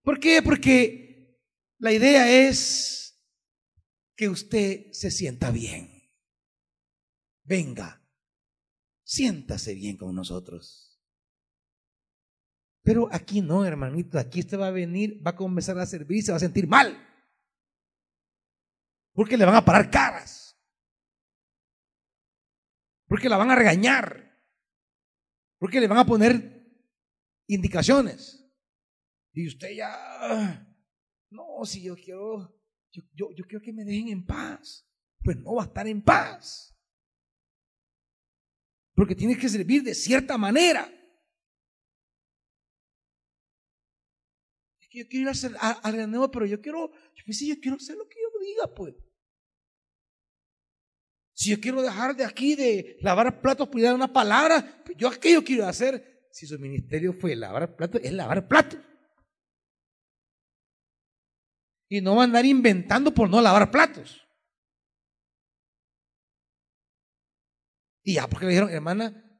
¿Por 0.03 0.19
qué? 0.19 0.41
Porque 0.41 1.37
la 1.79 1.91
idea 1.91 2.47
es 2.47 3.21
que 4.15 4.29
usted 4.29 4.91
se 4.91 5.11
sienta 5.11 5.51
bien. 5.51 6.11
Venga, 7.43 8.05
siéntase 9.03 9.73
bien 9.73 9.95
con 9.97 10.15
nosotros. 10.15 11.01
Pero 12.83 13.09
aquí 13.11 13.41
no, 13.41 13.65
hermanito, 13.65 14.17
aquí 14.17 14.39
usted 14.39 14.57
va 14.57 14.67
a 14.67 14.71
venir, 14.71 15.25
va 15.25 15.31
a 15.31 15.35
comenzar 15.35 15.77
a 15.77 15.85
servir 15.85 16.19
y 16.19 16.21
se 16.21 16.31
va 16.31 16.37
a 16.37 16.41
sentir 16.41 16.67
mal. 16.67 17.06
Porque 19.17 19.35
le 19.35 19.45
van 19.45 19.55
a 19.55 19.65
parar 19.65 19.89
caras. 19.89 20.55
Porque 23.07 23.27
la 23.27 23.37
van 23.37 23.49
a 23.49 23.55
regañar. 23.55 24.39
Porque 25.57 25.79
le 25.79 25.87
van 25.87 25.97
a 25.97 26.05
poner 26.05 26.63
indicaciones. 27.47 28.47
Y 29.33 29.47
usted 29.47 29.71
ya, 29.75 30.63
no, 31.31 31.65
si 31.65 31.81
yo 31.81 31.95
quiero, 31.95 32.61
yo, 32.91 33.33
yo, 33.33 33.47
quiero 33.47 33.63
que 33.63 33.73
me 33.73 33.83
dejen 33.83 34.09
en 34.09 34.23
paz. 34.23 34.87
Pues 35.23 35.35
no 35.37 35.55
va 35.55 35.63
a 35.63 35.65
estar 35.65 35.87
en 35.87 36.03
paz. 36.03 36.77
Porque 38.93 39.15
tiene 39.15 39.35
que 39.35 39.49
servir 39.49 39.81
de 39.81 39.95
cierta 39.95 40.37
manera. 40.37 40.87
Es 44.79 44.87
que 44.91 44.99
yo 44.99 45.07
quiero 45.07 45.31
ir 45.31 45.57
al 45.59 46.11
nuevo, 46.11 46.29
pero 46.29 46.45
yo 46.45 46.61
quiero, 46.61 46.91
yo, 46.91 47.33
sí, 47.33 47.49
yo 47.49 47.59
quiero 47.59 47.77
hacer 47.77 47.97
lo 47.97 48.07
que 48.07 48.17
yo 48.21 48.27
diga, 48.47 48.73
pues. 48.75 49.06
Si 51.37 51.51
yo 51.51 51.61
quiero 51.61 51.83
dejar 51.83 52.15
de 52.15 52.25
aquí 52.25 52.55
de 52.55 52.97
lavar 52.99 53.41
platos 53.41 53.69
por 53.69 53.79
dar 53.79 53.93
una 53.93 54.11
palabra, 54.11 54.83
yo 54.97 55.07
aquello 55.07 55.43
quiero 55.43 55.67
hacer. 55.67 56.25
Si 56.31 56.47
su 56.47 56.57
ministerio 56.57 57.13
fue 57.13 57.35
lavar 57.35 57.75
platos, 57.75 58.01
es 58.03 58.11
lavar 58.11 58.47
platos. 58.47 58.79
Y 61.89 62.01
no 62.01 62.15
va 62.15 62.23
a 62.23 62.25
andar 62.25 62.43
inventando 62.43 63.13
por 63.13 63.29
no 63.29 63.39
lavar 63.39 63.69
platos. 63.69 64.19
Y 68.03 68.15
ya, 68.15 68.27
porque 68.27 68.47
le 68.47 68.53
dijeron, 68.53 68.71
hermana, 68.71 69.39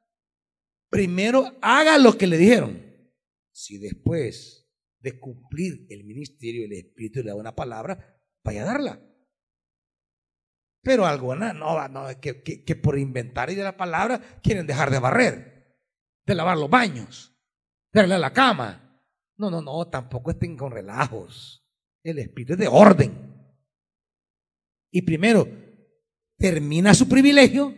primero 0.91 1.57
haga 1.63 1.97
lo 1.97 2.15
que 2.15 2.27
le 2.27 2.37
dijeron. 2.37 3.11
Si 3.51 3.79
después 3.79 4.69
de 4.99 5.19
cumplir 5.19 5.87
el 5.89 6.03
ministerio 6.03 6.61
del 6.61 6.73
Espíritu 6.73 7.21
le 7.21 7.29
da 7.29 7.35
una 7.35 7.55
palabra, 7.55 8.21
vaya 8.43 8.61
a 8.61 8.65
darla. 8.65 9.16
Pero 10.81 11.05
algunas 11.05 11.53
no, 11.55 11.87
no 11.87 12.07
que, 12.21 12.41
que, 12.41 12.75
por 12.75 12.97
inventar 12.97 13.49
y 13.49 13.55
de 13.55 13.63
la 13.63 13.75
palabra 13.75 14.19
quieren 14.41 14.67
dejar 14.67 14.89
de 14.89 14.99
barrer, 14.99 15.77
de 16.25 16.35
lavar 16.35 16.57
los 16.57 16.69
baños, 16.69 17.35
de 17.91 17.99
arreglar 17.99 18.19
la 18.19 18.33
cama. 18.33 19.01
No, 19.37 19.51
no, 19.51 19.61
no, 19.61 19.87
tampoco 19.87 20.31
estén 20.31 20.55
con 20.55 20.71
relajos. 20.71 21.67
El 22.03 22.19
espíritu 22.19 22.53
es 22.53 22.59
de 22.59 22.67
orden. 22.67 23.35
Y 24.91 25.01
primero, 25.01 25.47
termina 26.37 26.93
su 26.93 27.09
privilegio 27.09 27.75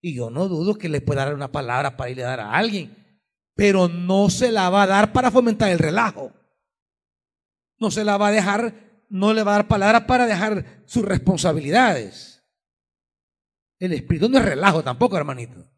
y 0.00 0.14
yo 0.14 0.30
no 0.30 0.48
dudo 0.48 0.76
que 0.76 0.88
le 0.88 1.00
pueda 1.00 1.24
dar 1.24 1.34
una 1.34 1.52
palabra 1.52 1.96
para 1.96 2.10
irle 2.10 2.24
a 2.24 2.28
dar 2.28 2.40
a 2.40 2.52
alguien, 2.52 2.96
pero 3.54 3.88
no 3.88 4.30
se 4.30 4.50
la 4.50 4.70
va 4.70 4.84
a 4.84 4.86
dar 4.86 5.12
para 5.12 5.30
fomentar 5.30 5.70
el 5.70 5.78
relajo. 5.78 6.32
No 7.78 7.90
se 7.90 8.04
la 8.04 8.16
va 8.16 8.28
a 8.28 8.32
dejar, 8.32 8.89
no 9.10 9.34
le 9.34 9.42
va 9.42 9.52
a 9.52 9.56
dar 9.56 9.68
palabra 9.68 10.06
para 10.06 10.26
dejar 10.26 10.84
sus 10.86 11.04
responsabilidades. 11.04 12.48
El 13.78 13.92
espíritu 13.92 14.28
no 14.28 14.38
es 14.38 14.44
relajo 14.44 14.82
tampoco, 14.84 15.16
hermanito. 15.16 15.68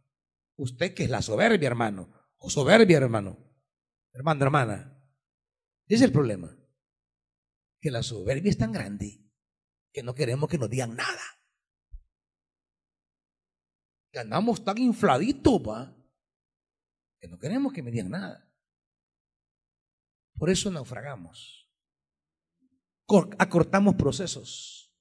Usted 0.56 0.94
que 0.94 1.04
es 1.04 1.10
la 1.10 1.22
soberbia, 1.22 1.66
hermano, 1.66 2.12
o 2.36 2.50
soberbia, 2.50 2.98
hermano, 2.98 3.38
hermano, 4.12 4.44
hermana. 4.44 5.02
Ese 5.86 5.96
es 5.96 6.02
el 6.02 6.12
problema 6.12 6.56
que 7.80 7.90
la 7.90 8.02
soberbia 8.02 8.50
es 8.50 8.58
tan 8.58 8.70
grande 8.70 9.24
que 9.92 10.02
no 10.02 10.14
queremos 10.14 10.48
que 10.48 10.58
nos 10.58 10.70
digan 10.70 10.94
nada. 10.94 11.22
Que 14.12 14.18
andamos 14.18 14.62
tan 14.62 14.76
infladitos, 14.78 15.54
¿va? 15.62 15.96
Que 17.18 17.28
no 17.28 17.38
queremos 17.38 17.72
que 17.72 17.82
me 17.82 17.90
digan 17.90 18.10
nada. 18.10 18.52
Por 20.36 20.50
eso 20.50 20.70
naufragamos. 20.70 21.61
Acortamos 23.38 23.94
procesos. 23.96 24.92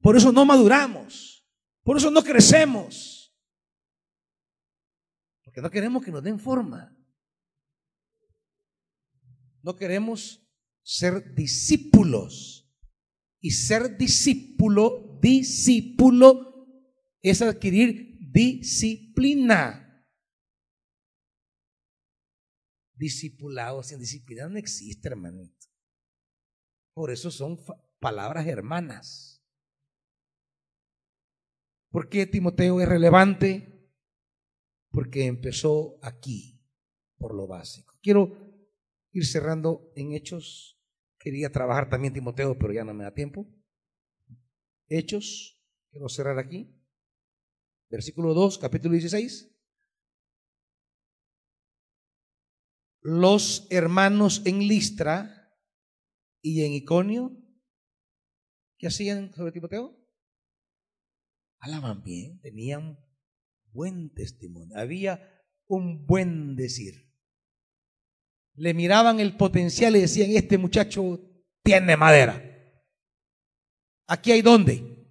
Por 0.00 0.16
eso 0.16 0.30
no 0.32 0.44
maduramos. 0.44 1.46
Por 1.82 1.96
eso 1.96 2.10
no 2.10 2.22
crecemos. 2.22 3.34
Porque 5.42 5.60
no 5.60 5.70
queremos 5.70 6.04
que 6.04 6.10
nos 6.10 6.22
den 6.22 6.38
forma. 6.38 6.96
No 9.62 9.76
queremos 9.76 10.46
ser 10.82 11.34
discípulos. 11.34 12.70
Y 13.40 13.50
ser 13.50 13.96
discípulo, 13.96 15.18
discípulo, 15.20 16.66
es 17.20 17.42
adquirir 17.42 18.18
disciplina. 18.32 19.80
Discipulado 22.94 23.82
sin 23.82 23.98
disciplina 23.98 24.48
no 24.48 24.58
existe, 24.58 25.08
hermanito. 25.08 25.63
Por 26.94 27.10
eso 27.10 27.30
son 27.30 27.58
palabras 27.98 28.46
hermanas. 28.46 29.44
¿Por 31.90 32.08
qué 32.08 32.26
Timoteo 32.26 32.80
es 32.80 32.88
relevante? 32.88 33.90
Porque 34.90 35.26
empezó 35.26 35.98
aquí, 36.02 36.60
por 37.16 37.34
lo 37.34 37.46
básico. 37.48 37.98
Quiero 38.00 38.32
ir 39.12 39.26
cerrando 39.26 39.92
en 39.96 40.12
hechos. 40.12 40.80
Quería 41.18 41.50
trabajar 41.50 41.88
también 41.88 42.14
Timoteo, 42.14 42.56
pero 42.58 42.72
ya 42.72 42.84
no 42.84 42.94
me 42.94 43.04
da 43.04 43.14
tiempo. 43.14 43.46
Hechos, 44.88 45.60
quiero 45.90 46.08
cerrar 46.08 46.38
aquí. 46.38 46.80
Versículo 47.90 48.34
2, 48.34 48.58
capítulo 48.58 48.92
16. 48.92 49.50
Los 53.00 53.66
hermanos 53.70 54.42
en 54.44 54.66
Listra 54.66 55.43
y 56.46 56.62
en 56.62 56.74
Iconio, 56.74 57.32
¿qué 58.76 58.88
hacían 58.88 59.32
sobre 59.32 59.50
Timoteo? 59.50 59.96
Alaban 61.58 62.02
bien, 62.02 62.38
tenían 62.42 62.98
buen 63.72 64.12
testimonio, 64.12 64.76
había 64.76 65.42
un 65.66 66.04
buen 66.04 66.54
decir. 66.54 67.10
Le 68.56 68.74
miraban 68.74 69.20
el 69.20 69.38
potencial 69.38 69.96
y 69.96 70.02
decían, 70.02 70.32
este 70.32 70.58
muchacho 70.58 71.18
tiene 71.62 71.96
madera. 71.96 72.38
Aquí 74.06 74.30
hay 74.30 74.42
dónde. 74.42 75.08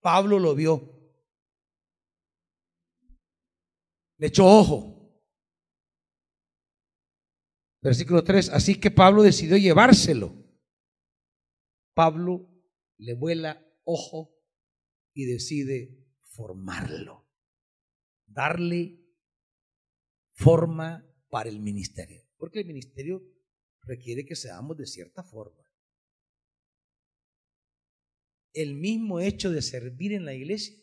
Pablo 0.00 0.38
lo 0.38 0.54
vio. 0.54 0.80
Le 4.16 4.28
echó 4.28 4.46
ojo. 4.46 4.93
Versículo 7.84 8.24
3. 8.24 8.48
Así 8.48 8.80
que 8.80 8.90
Pablo 8.90 9.22
decidió 9.22 9.56
llevárselo. 9.56 10.34
Pablo 11.94 12.50
le 12.96 13.14
vuela 13.14 13.64
ojo 13.84 14.34
y 15.12 15.26
decide 15.26 16.04
formarlo. 16.24 17.30
Darle 18.26 18.98
forma 20.32 21.08
para 21.28 21.48
el 21.48 21.60
ministerio. 21.60 22.24
Porque 22.36 22.58
el 22.58 22.66
ministerio 22.66 23.22
requiere 23.82 24.26
que 24.26 24.34
seamos 24.34 24.76
de 24.76 24.86
cierta 24.86 25.22
forma 25.22 25.64
el 28.54 28.74
mismo 28.74 29.20
hecho 29.20 29.50
de 29.50 29.60
servir 29.60 30.12
en 30.12 30.24
la 30.24 30.32
iglesia 30.32 30.76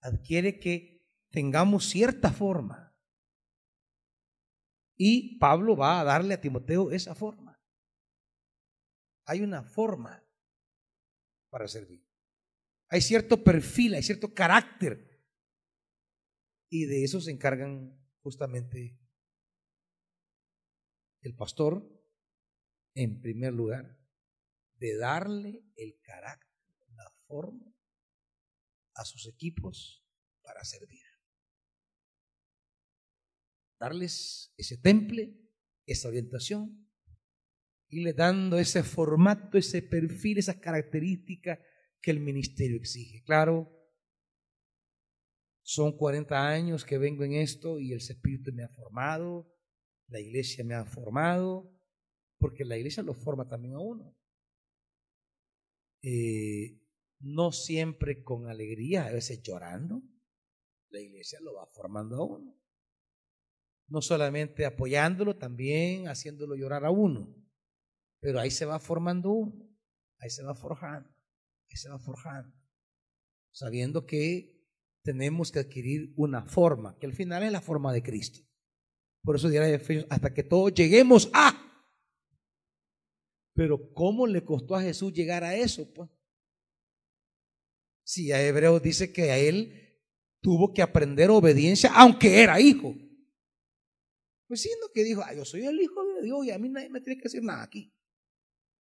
adquiere 0.00 0.58
que 0.58 1.08
tengamos 1.30 1.88
cierta 1.88 2.32
forma. 2.32 2.89
Y 5.02 5.38
Pablo 5.38 5.76
va 5.76 5.98
a 5.98 6.04
darle 6.04 6.34
a 6.34 6.40
Timoteo 6.42 6.90
esa 6.90 7.14
forma. 7.14 7.58
Hay 9.24 9.40
una 9.40 9.62
forma 9.62 10.22
para 11.48 11.66
servir. 11.68 12.06
Hay 12.90 13.00
cierto 13.00 13.42
perfil, 13.42 13.94
hay 13.94 14.02
cierto 14.02 14.34
carácter. 14.34 15.24
Y 16.68 16.84
de 16.84 17.02
eso 17.02 17.18
se 17.18 17.30
encargan 17.30 17.98
justamente 18.20 19.00
el 21.22 21.34
pastor, 21.34 21.82
en 22.94 23.22
primer 23.22 23.54
lugar, 23.54 23.98
de 24.74 24.98
darle 24.98 25.64
el 25.76 25.98
carácter 26.02 26.50
forma 27.26 27.72
a 28.96 29.04
sus 29.06 29.26
equipos 29.28 30.04
para 30.42 30.62
servir. 30.64 31.09
Darles 33.80 34.54
ese 34.56 34.76
temple, 34.76 35.36
esa 35.86 36.08
orientación, 36.08 36.86
y 37.88 38.02
le 38.02 38.12
dando 38.12 38.58
ese 38.58 38.84
formato, 38.84 39.58
ese 39.58 39.82
perfil, 39.82 40.38
esas 40.38 40.56
características 40.56 41.58
que 42.00 42.12
el 42.12 42.20
ministerio 42.20 42.76
exige. 42.76 43.22
Claro, 43.24 43.76
son 45.62 45.96
40 45.96 46.48
años 46.48 46.84
que 46.84 46.98
vengo 46.98 47.24
en 47.24 47.34
esto 47.34 47.80
y 47.80 47.92
el 47.92 47.98
Espíritu 47.98 48.52
me 48.52 48.64
ha 48.64 48.68
formado, 48.68 49.52
la 50.08 50.20
iglesia 50.20 50.64
me 50.64 50.74
ha 50.74 50.84
formado, 50.84 51.72
porque 52.38 52.64
la 52.64 52.76
iglesia 52.76 53.02
lo 53.02 53.14
forma 53.14 53.48
también 53.48 53.74
a 53.74 53.80
uno. 53.80 54.16
Eh, 56.02 56.80
no 57.20 57.52
siempre 57.52 58.22
con 58.22 58.48
alegría, 58.48 59.06
a 59.06 59.12
veces 59.12 59.42
llorando, 59.42 60.02
la 60.88 61.00
iglesia 61.00 61.38
lo 61.40 61.54
va 61.54 61.66
formando 61.66 62.16
a 62.16 62.24
uno. 62.24 62.59
No 63.90 64.00
solamente 64.00 64.64
apoyándolo, 64.64 65.36
también 65.36 66.08
haciéndolo 66.08 66.56
llorar 66.56 66.86
a 66.86 66.90
uno. 66.90 67.28
Pero 68.20 68.40
ahí 68.40 68.50
se 68.50 68.64
va 68.64 68.78
formando 68.78 69.30
uno, 69.30 69.68
ahí 70.18 70.30
se 70.30 70.42
va 70.42 70.54
forjando, 70.54 71.10
ahí 71.68 71.76
se 71.76 71.90
va 71.90 71.98
forjando. 71.98 72.56
Sabiendo 73.52 74.06
que 74.06 74.64
tenemos 75.02 75.52
que 75.52 75.58
adquirir 75.58 76.14
una 76.16 76.46
forma, 76.46 76.96
que 76.98 77.06
al 77.06 77.14
final 77.14 77.42
es 77.42 77.52
la 77.52 77.60
forma 77.60 77.92
de 77.92 78.02
Cristo. 78.02 78.40
Por 79.22 79.36
eso 79.36 79.48
dirá 79.48 79.66
hasta 80.08 80.32
que 80.32 80.42
todos 80.44 80.72
lleguemos 80.72 81.30
a. 81.34 81.66
Pero 83.54 83.92
¿cómo 83.92 84.26
le 84.26 84.44
costó 84.44 84.74
a 84.74 84.82
Jesús 84.82 85.12
llegar 85.12 85.44
a 85.44 85.54
eso? 85.54 85.92
Pues 85.92 86.08
si 88.04 88.32
a 88.32 88.42
Hebreos 88.42 88.82
dice 88.82 89.12
que 89.12 89.30
a 89.30 89.38
él 89.38 90.00
tuvo 90.40 90.72
que 90.72 90.82
aprender 90.82 91.30
obediencia, 91.30 91.92
aunque 91.94 92.42
era 92.42 92.60
hijo. 92.60 92.94
Pues 94.50 94.62
siendo 94.62 94.90
que 94.92 95.04
dijo, 95.04 95.22
yo 95.36 95.44
soy 95.44 95.64
el 95.64 95.80
hijo 95.80 96.04
de 96.04 96.22
Dios 96.22 96.44
y 96.44 96.50
a 96.50 96.58
mí 96.58 96.68
nadie 96.68 96.90
me 96.90 97.00
tiene 97.00 97.18
que 97.18 97.28
decir 97.28 97.40
nada 97.40 97.62
aquí. 97.62 97.94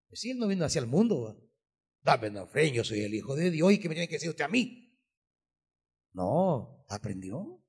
Pues 0.08 0.20
si 0.20 0.32
él 0.32 0.40
no 0.40 0.48
vino 0.48 0.66
hacia 0.66 0.82
el 0.82 0.88
mundo, 0.88 1.48
dame 2.02 2.32
no 2.32 2.48
fe, 2.48 2.72
yo 2.72 2.84
soy 2.84 3.02
el 3.02 3.14
hijo 3.14 3.36
de 3.36 3.52
Dios 3.52 3.72
y 3.72 3.80
que 3.80 3.88
me 3.88 3.94
tiene 3.94 4.08
que 4.08 4.16
decir 4.16 4.32
usted 4.32 4.46
a 4.46 4.48
mí. 4.48 5.00
No, 6.14 6.88
aprendió. 6.90 7.64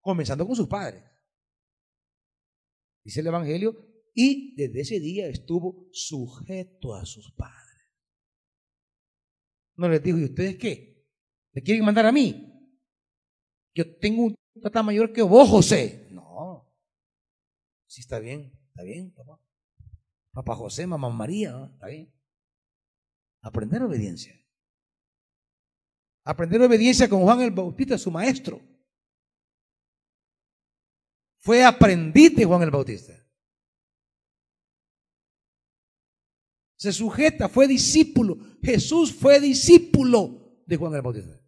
Comenzando 0.00 0.46
con 0.46 0.56
sus 0.56 0.66
padres. 0.66 1.04
Dice 3.04 3.20
el 3.20 3.26
Evangelio, 3.26 3.76
y 4.14 4.54
desde 4.56 4.80
ese 4.80 5.00
día 5.00 5.28
estuvo 5.28 5.90
sujeto 5.92 6.94
a 6.94 7.04
sus 7.04 7.30
padres. 7.32 7.92
No 9.76 9.86
les 9.86 10.02
dijo, 10.02 10.16
¿y 10.16 10.24
ustedes 10.24 10.56
qué? 10.56 11.06
¿Me 11.52 11.62
quieren 11.62 11.84
mandar 11.84 12.06
a 12.06 12.12
mí? 12.12 12.72
Yo 13.74 13.98
tengo 13.98 14.24
un 14.24 14.34
tata 14.62 14.82
mayor 14.82 15.12
que 15.12 15.20
vos, 15.20 15.46
José. 15.46 16.07
Sí, 17.88 18.02
está 18.02 18.20
bien, 18.20 18.52
está 18.68 18.84
bien, 18.84 19.10
papá. 19.10 19.40
Papá 20.30 20.54
José, 20.54 20.86
mamá 20.86 21.10
María, 21.10 21.68
está 21.72 21.88
bien. 21.88 22.14
Aprender 23.40 23.82
obediencia. 23.82 24.40
Aprender 26.22 26.62
obediencia 26.62 27.08
con 27.08 27.22
Juan 27.22 27.40
el 27.40 27.50
Bautista, 27.50 27.98
su 27.98 28.12
maestro. 28.12 28.60
Fue 31.40 31.64
aprendiz 31.64 32.36
de 32.36 32.44
Juan 32.44 32.62
el 32.62 32.70
Bautista. 32.70 33.28
se 36.78 36.92
sujeta, 36.92 37.48
fue 37.48 37.66
discípulo. 37.66 38.38
Jesús 38.62 39.12
fue 39.12 39.40
discípulo 39.40 40.62
de 40.64 40.76
Juan 40.76 40.94
el 40.94 41.02
Bautista. 41.02 41.44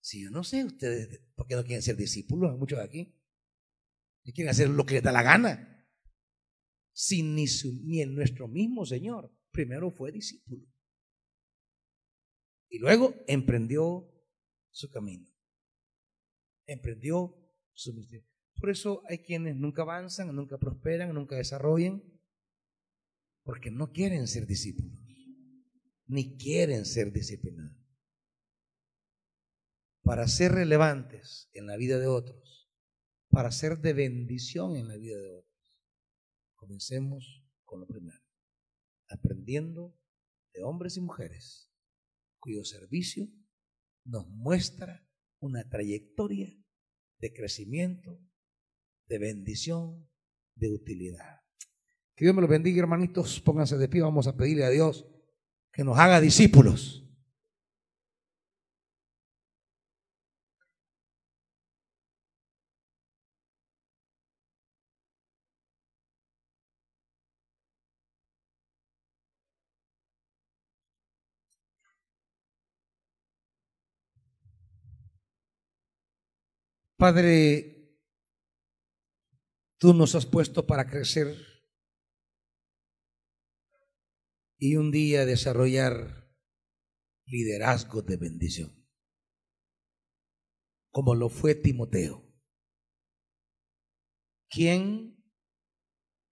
Si 0.00 0.22
yo 0.22 0.30
no 0.30 0.44
sé 0.44 0.64
ustedes, 0.64 1.22
¿por 1.34 1.46
qué 1.46 1.56
no 1.56 1.64
quieren 1.64 1.82
ser 1.82 1.96
discípulos? 1.96 2.52
Hay 2.52 2.58
muchos 2.58 2.78
aquí. 2.78 3.18
Y 4.24 4.32
quieren 4.32 4.50
hacer 4.50 4.68
lo 4.68 4.84
que 4.84 4.94
les 4.94 5.02
da 5.02 5.12
la 5.12 5.22
gana. 5.22 5.86
Sin 6.92 7.34
ni, 7.34 7.44
ni 7.84 8.02
en 8.02 8.14
nuestro 8.14 8.48
mismo 8.48 8.84
Señor. 8.84 9.32
Primero 9.52 9.90
fue 9.92 10.10
discípulo. 10.10 10.66
Y 12.68 12.78
luego 12.78 13.14
emprendió 13.28 14.10
su 14.70 14.90
camino. 14.90 15.28
Emprendió 16.66 17.36
su 17.72 17.92
ministerio. 17.92 18.26
Por 18.58 18.70
eso 18.70 19.02
hay 19.08 19.18
quienes 19.18 19.56
nunca 19.56 19.82
avanzan, 19.82 20.34
nunca 20.34 20.58
prosperan, 20.58 21.14
nunca 21.14 21.36
desarrollan 21.36 22.02
porque 23.44 23.70
no 23.70 23.92
quieren 23.92 24.26
ser 24.26 24.46
discípulos, 24.46 24.98
ni 26.06 26.36
quieren 26.36 26.86
ser 26.86 27.12
disciplinados. 27.12 27.76
Para 30.02 30.26
ser 30.28 30.52
relevantes 30.52 31.50
en 31.52 31.66
la 31.66 31.76
vida 31.76 31.98
de 31.98 32.06
otros, 32.06 32.63
para 33.34 33.50
ser 33.50 33.78
de 33.80 33.92
bendición 33.92 34.76
en 34.76 34.86
la 34.86 34.96
vida 34.96 35.18
de 35.18 35.32
otros, 35.32 35.76
comencemos 36.54 37.44
con 37.64 37.80
lo 37.80 37.86
primero, 37.86 38.22
aprendiendo 39.08 39.98
de 40.52 40.62
hombres 40.62 40.96
y 40.96 41.00
mujeres 41.00 41.68
cuyo 42.38 42.62
servicio 42.62 43.28
nos 44.04 44.28
muestra 44.28 45.04
una 45.40 45.68
trayectoria 45.68 46.56
de 47.18 47.32
crecimiento, 47.32 48.20
de 49.08 49.18
bendición, 49.18 50.08
de 50.54 50.70
utilidad. 50.70 51.40
Que 52.14 52.26
Dios 52.26 52.36
me 52.36 52.42
lo 52.42 52.48
bendiga, 52.48 52.80
hermanitos. 52.80 53.40
Pónganse 53.40 53.76
de 53.76 53.88
pie. 53.88 54.02
Vamos 54.02 54.28
a 54.28 54.36
pedirle 54.36 54.64
a 54.64 54.70
Dios 54.70 55.06
que 55.72 55.82
nos 55.82 55.98
haga 55.98 56.20
discípulos. 56.20 57.03
Padre, 77.04 78.00
tú 79.78 79.92
nos 79.92 80.14
has 80.14 80.24
puesto 80.24 80.66
para 80.66 80.88
crecer 80.88 81.36
y 84.56 84.76
un 84.76 84.90
día 84.90 85.26
desarrollar 85.26 86.34
liderazgo 87.26 88.00
de 88.00 88.16
bendición, 88.16 88.88
como 90.90 91.14
lo 91.14 91.28
fue 91.28 91.54
Timoteo, 91.54 92.26
quien, 94.48 95.22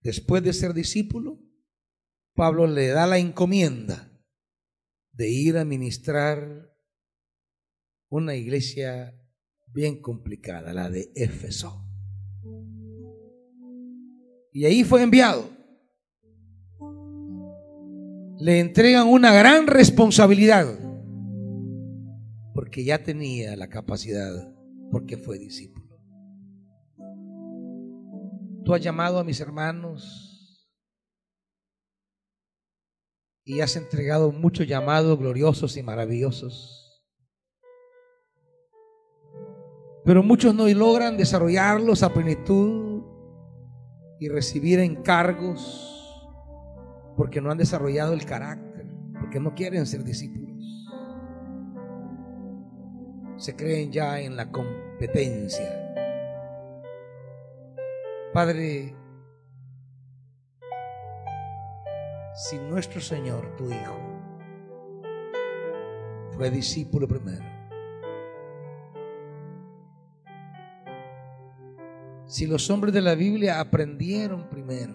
después 0.01 0.43
de 0.43 0.55
ser 0.55 0.73
discípulo, 0.73 1.39
Pablo 2.35 2.67
le 2.67 2.87
da 2.87 3.07
la 3.07 3.19
encomienda 3.19 4.11
de 5.13 5.29
ir 5.29 5.59
a 5.59 5.67
ministrar 5.67 6.75
una 8.09 8.37
iglesia 8.37 9.22
bien 9.73 10.01
complicada, 10.01 10.73
la 10.73 10.91
de 10.91 11.11
Éfeso. 11.15 11.85
Y 14.53 14.65
ahí 14.67 14.85
fue 14.85 15.03
enviado. 15.03 15.49
Le 18.39 18.61
entregan 18.61 19.09
una 19.09 19.33
gran 19.33 19.67
responsabilidad, 19.67 20.79
porque 22.55 22.85
ya 22.85 23.03
tenía 23.03 23.57
la 23.57 23.69
capacidad, 23.69 24.53
porque 24.91 25.17
fue 25.17 25.39
discípulo. 25.39 25.83
Tú 28.65 28.75
has 28.75 28.81
llamado 28.81 29.19
a 29.19 29.25
mis 29.25 29.41
hermanos 29.41 30.33
y 33.45 33.61
has 33.61 33.75
entregado 33.77 34.31
muchos 34.31 34.67
llamados 34.67 35.19
gloriosos 35.19 35.77
y 35.77 35.83
maravillosos. 35.83 36.82
Pero 40.05 40.23
muchos 40.23 40.55
no 40.55 40.67
logran 40.67 41.17
desarrollarlos 41.17 42.03
a 42.03 42.13
plenitud 42.13 43.03
y 44.19 44.29
recibir 44.29 44.81
encargos 44.81 45.93
porque 47.17 47.41
no 47.41 47.51
han 47.51 47.59
desarrollado 47.59 48.13
el 48.13 48.25
carácter, 48.25 48.87
porque 49.21 49.39
no 49.39 49.55
quieren 49.55 49.87
ser 49.87 50.03
discípulos. 50.03 50.51
Se 53.37 53.55
creen 53.55 53.93
ya 53.93 54.21
en 54.21 54.37
la 54.37 54.51
competencia. 54.51 55.79
Padre, 58.33 58.97
si 62.35 62.59
nuestro 62.59 63.01
Señor, 63.01 63.57
tu 63.57 63.69
Hijo, 63.69 63.97
fue 66.31 66.51
discípulo 66.51 67.07
primero, 67.07 67.45
si 72.33 72.47
los 72.47 72.71
hombres 72.71 72.95
de 72.95 73.03
la 73.03 73.15
Biblia 73.15 73.61
aprendieron 73.61 74.49
primero 74.49 74.95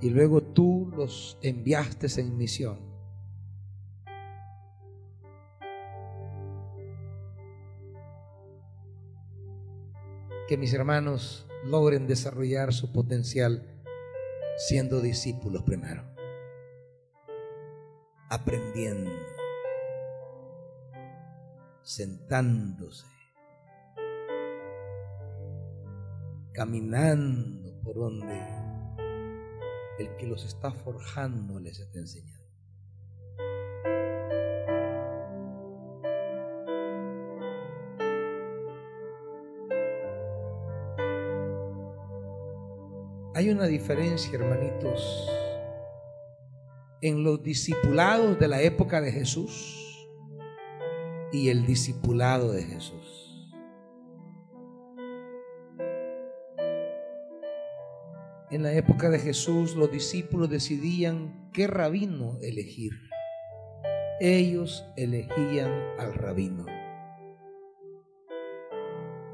y 0.00 0.08
luego 0.08 0.40
tú 0.42 0.90
los 0.96 1.36
enviaste 1.42 2.06
en 2.18 2.38
misión, 2.38 2.78
que 10.48 10.56
mis 10.56 10.72
hermanos 10.72 11.46
logren 11.66 12.06
desarrollar 12.06 12.72
su 12.72 12.90
potencial 12.90 13.84
siendo 14.56 15.02
discípulos 15.02 15.64
primero, 15.64 16.02
aprendiendo, 18.30 19.10
sentándose, 21.82 23.19
caminando 26.60 27.72
por 27.82 27.94
donde 27.94 28.38
el 29.98 30.14
que 30.18 30.26
los 30.26 30.44
está 30.44 30.70
forjando 30.70 31.58
les 31.58 31.80
está 31.80 31.98
enseñando. 31.98 32.44
Hay 43.34 43.48
una 43.48 43.64
diferencia, 43.64 44.38
hermanitos, 44.38 45.30
en 47.00 47.24
los 47.24 47.42
discipulados 47.42 48.38
de 48.38 48.48
la 48.48 48.60
época 48.60 49.00
de 49.00 49.12
Jesús 49.12 50.06
y 51.32 51.48
el 51.48 51.64
discipulado 51.64 52.52
de 52.52 52.64
Jesús. 52.64 53.19
En 58.50 58.64
la 58.64 58.72
época 58.72 59.10
de 59.10 59.20
Jesús 59.20 59.76
los 59.76 59.92
discípulos 59.92 60.50
decidían 60.50 61.48
qué 61.52 61.68
rabino 61.68 62.36
elegir. 62.42 62.90
Ellos 64.20 64.84
elegían 64.96 65.70
al 66.00 66.14
rabino. 66.14 66.66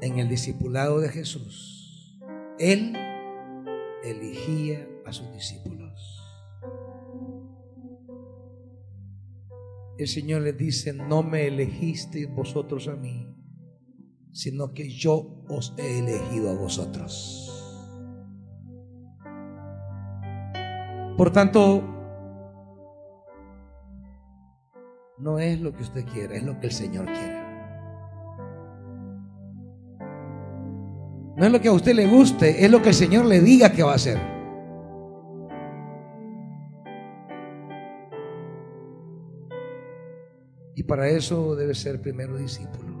En 0.01 0.19
el 0.19 0.29
discipulado 0.29 0.99
de 0.99 1.09
Jesús, 1.09 2.19
Él 2.59 2.95
elegía 4.03 4.87
a 5.03 5.11
sus 5.11 5.33
discípulos. 5.33 6.23
El 9.97 10.07
Señor 10.07 10.43
les 10.43 10.55
dice, 10.55 10.93
no 10.93 11.23
me 11.23 11.47
elegisteis 11.47 12.29
vosotros 12.29 12.87
a 12.87 12.95
mí, 12.95 13.35
sino 14.31 14.75
que 14.75 14.89
yo 14.89 15.43
os 15.49 15.73
he 15.79 15.97
elegido 15.97 16.51
a 16.51 16.53
vosotros. 16.53 17.46
Por 21.17 21.31
tanto, 21.31 21.83
no 25.17 25.39
es 25.39 25.59
lo 25.59 25.73
que 25.73 25.81
usted 25.81 26.05
quiera, 26.05 26.35
es 26.35 26.43
lo 26.43 26.59
que 26.59 26.67
el 26.67 26.71
Señor 26.71 27.05
quiere. 27.05 27.47
No 31.35 31.45
es 31.45 31.51
lo 31.51 31.59
que 31.59 31.67
a 31.69 31.71
usted 31.71 31.95
le 31.95 32.07
guste, 32.07 32.63
es 32.63 32.69
lo 32.69 32.81
que 32.83 32.89
el 32.89 32.95
Señor 32.95 33.25
le 33.25 33.41
diga 33.41 33.71
que 33.71 33.81
va 33.81 33.93
a 33.93 33.95
hacer. 33.95 34.19
Y 40.75 40.83
para 40.83 41.07
eso 41.09 41.55
debe 41.55 41.73
ser 41.73 41.99
primero 41.99 42.37
discípulo. 42.37 42.97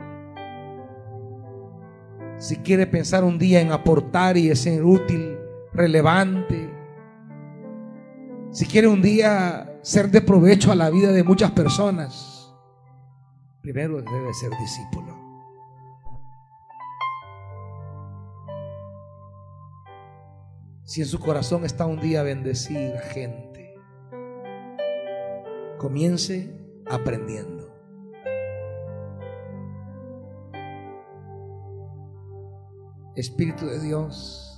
Si 2.37 2.57
quiere 2.57 2.87
pensar 2.87 3.23
un 3.23 3.37
día 3.37 3.61
en 3.61 3.71
aportar 3.71 4.37
y 4.37 4.55
ser 4.55 4.83
útil, 4.83 5.37
relevante, 5.73 6.56
si 8.57 8.65
quiere 8.65 8.87
un 8.87 9.03
día 9.03 9.79
ser 9.83 10.09
de 10.09 10.19
provecho 10.19 10.71
a 10.71 10.75
la 10.75 10.89
vida 10.89 11.11
de 11.11 11.23
muchas 11.23 11.51
personas, 11.51 12.51
primero 13.61 14.01
debe 14.01 14.33
ser 14.33 14.49
discípulo. 14.59 15.15
Si 20.85 21.01
en 21.01 21.07
su 21.07 21.19
corazón 21.19 21.65
está 21.65 21.85
un 21.85 21.99
día 21.99 22.23
bendecir 22.23 22.95
a 22.95 23.01
gente, 23.01 23.75
comience 25.77 26.81
aprendiendo. 26.89 27.71
Espíritu 33.15 33.67
de 33.67 33.79
Dios, 33.81 34.56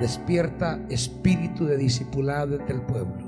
despierta 0.00 0.78
espíritu 0.88 1.64
de 1.66 1.76
discipulado 1.76 2.56
entre 2.56 2.74
el 2.74 2.82
pueblo. 2.82 3.26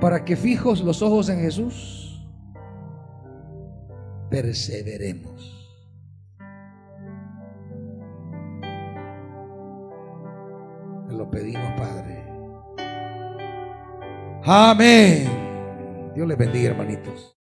Para 0.00 0.24
que 0.24 0.34
fijos 0.34 0.82
los 0.82 1.00
ojos 1.00 1.28
en 1.28 1.40
Jesús, 1.40 2.26
perseveremos. 4.30 5.58
Te 11.08 11.14
lo 11.14 11.30
pedimos, 11.30 11.72
Padre. 11.76 12.24
Amén. 14.44 16.10
Dios 16.14 16.26
les 16.26 16.36
bendiga, 16.36 16.70
hermanitos. 16.70 17.41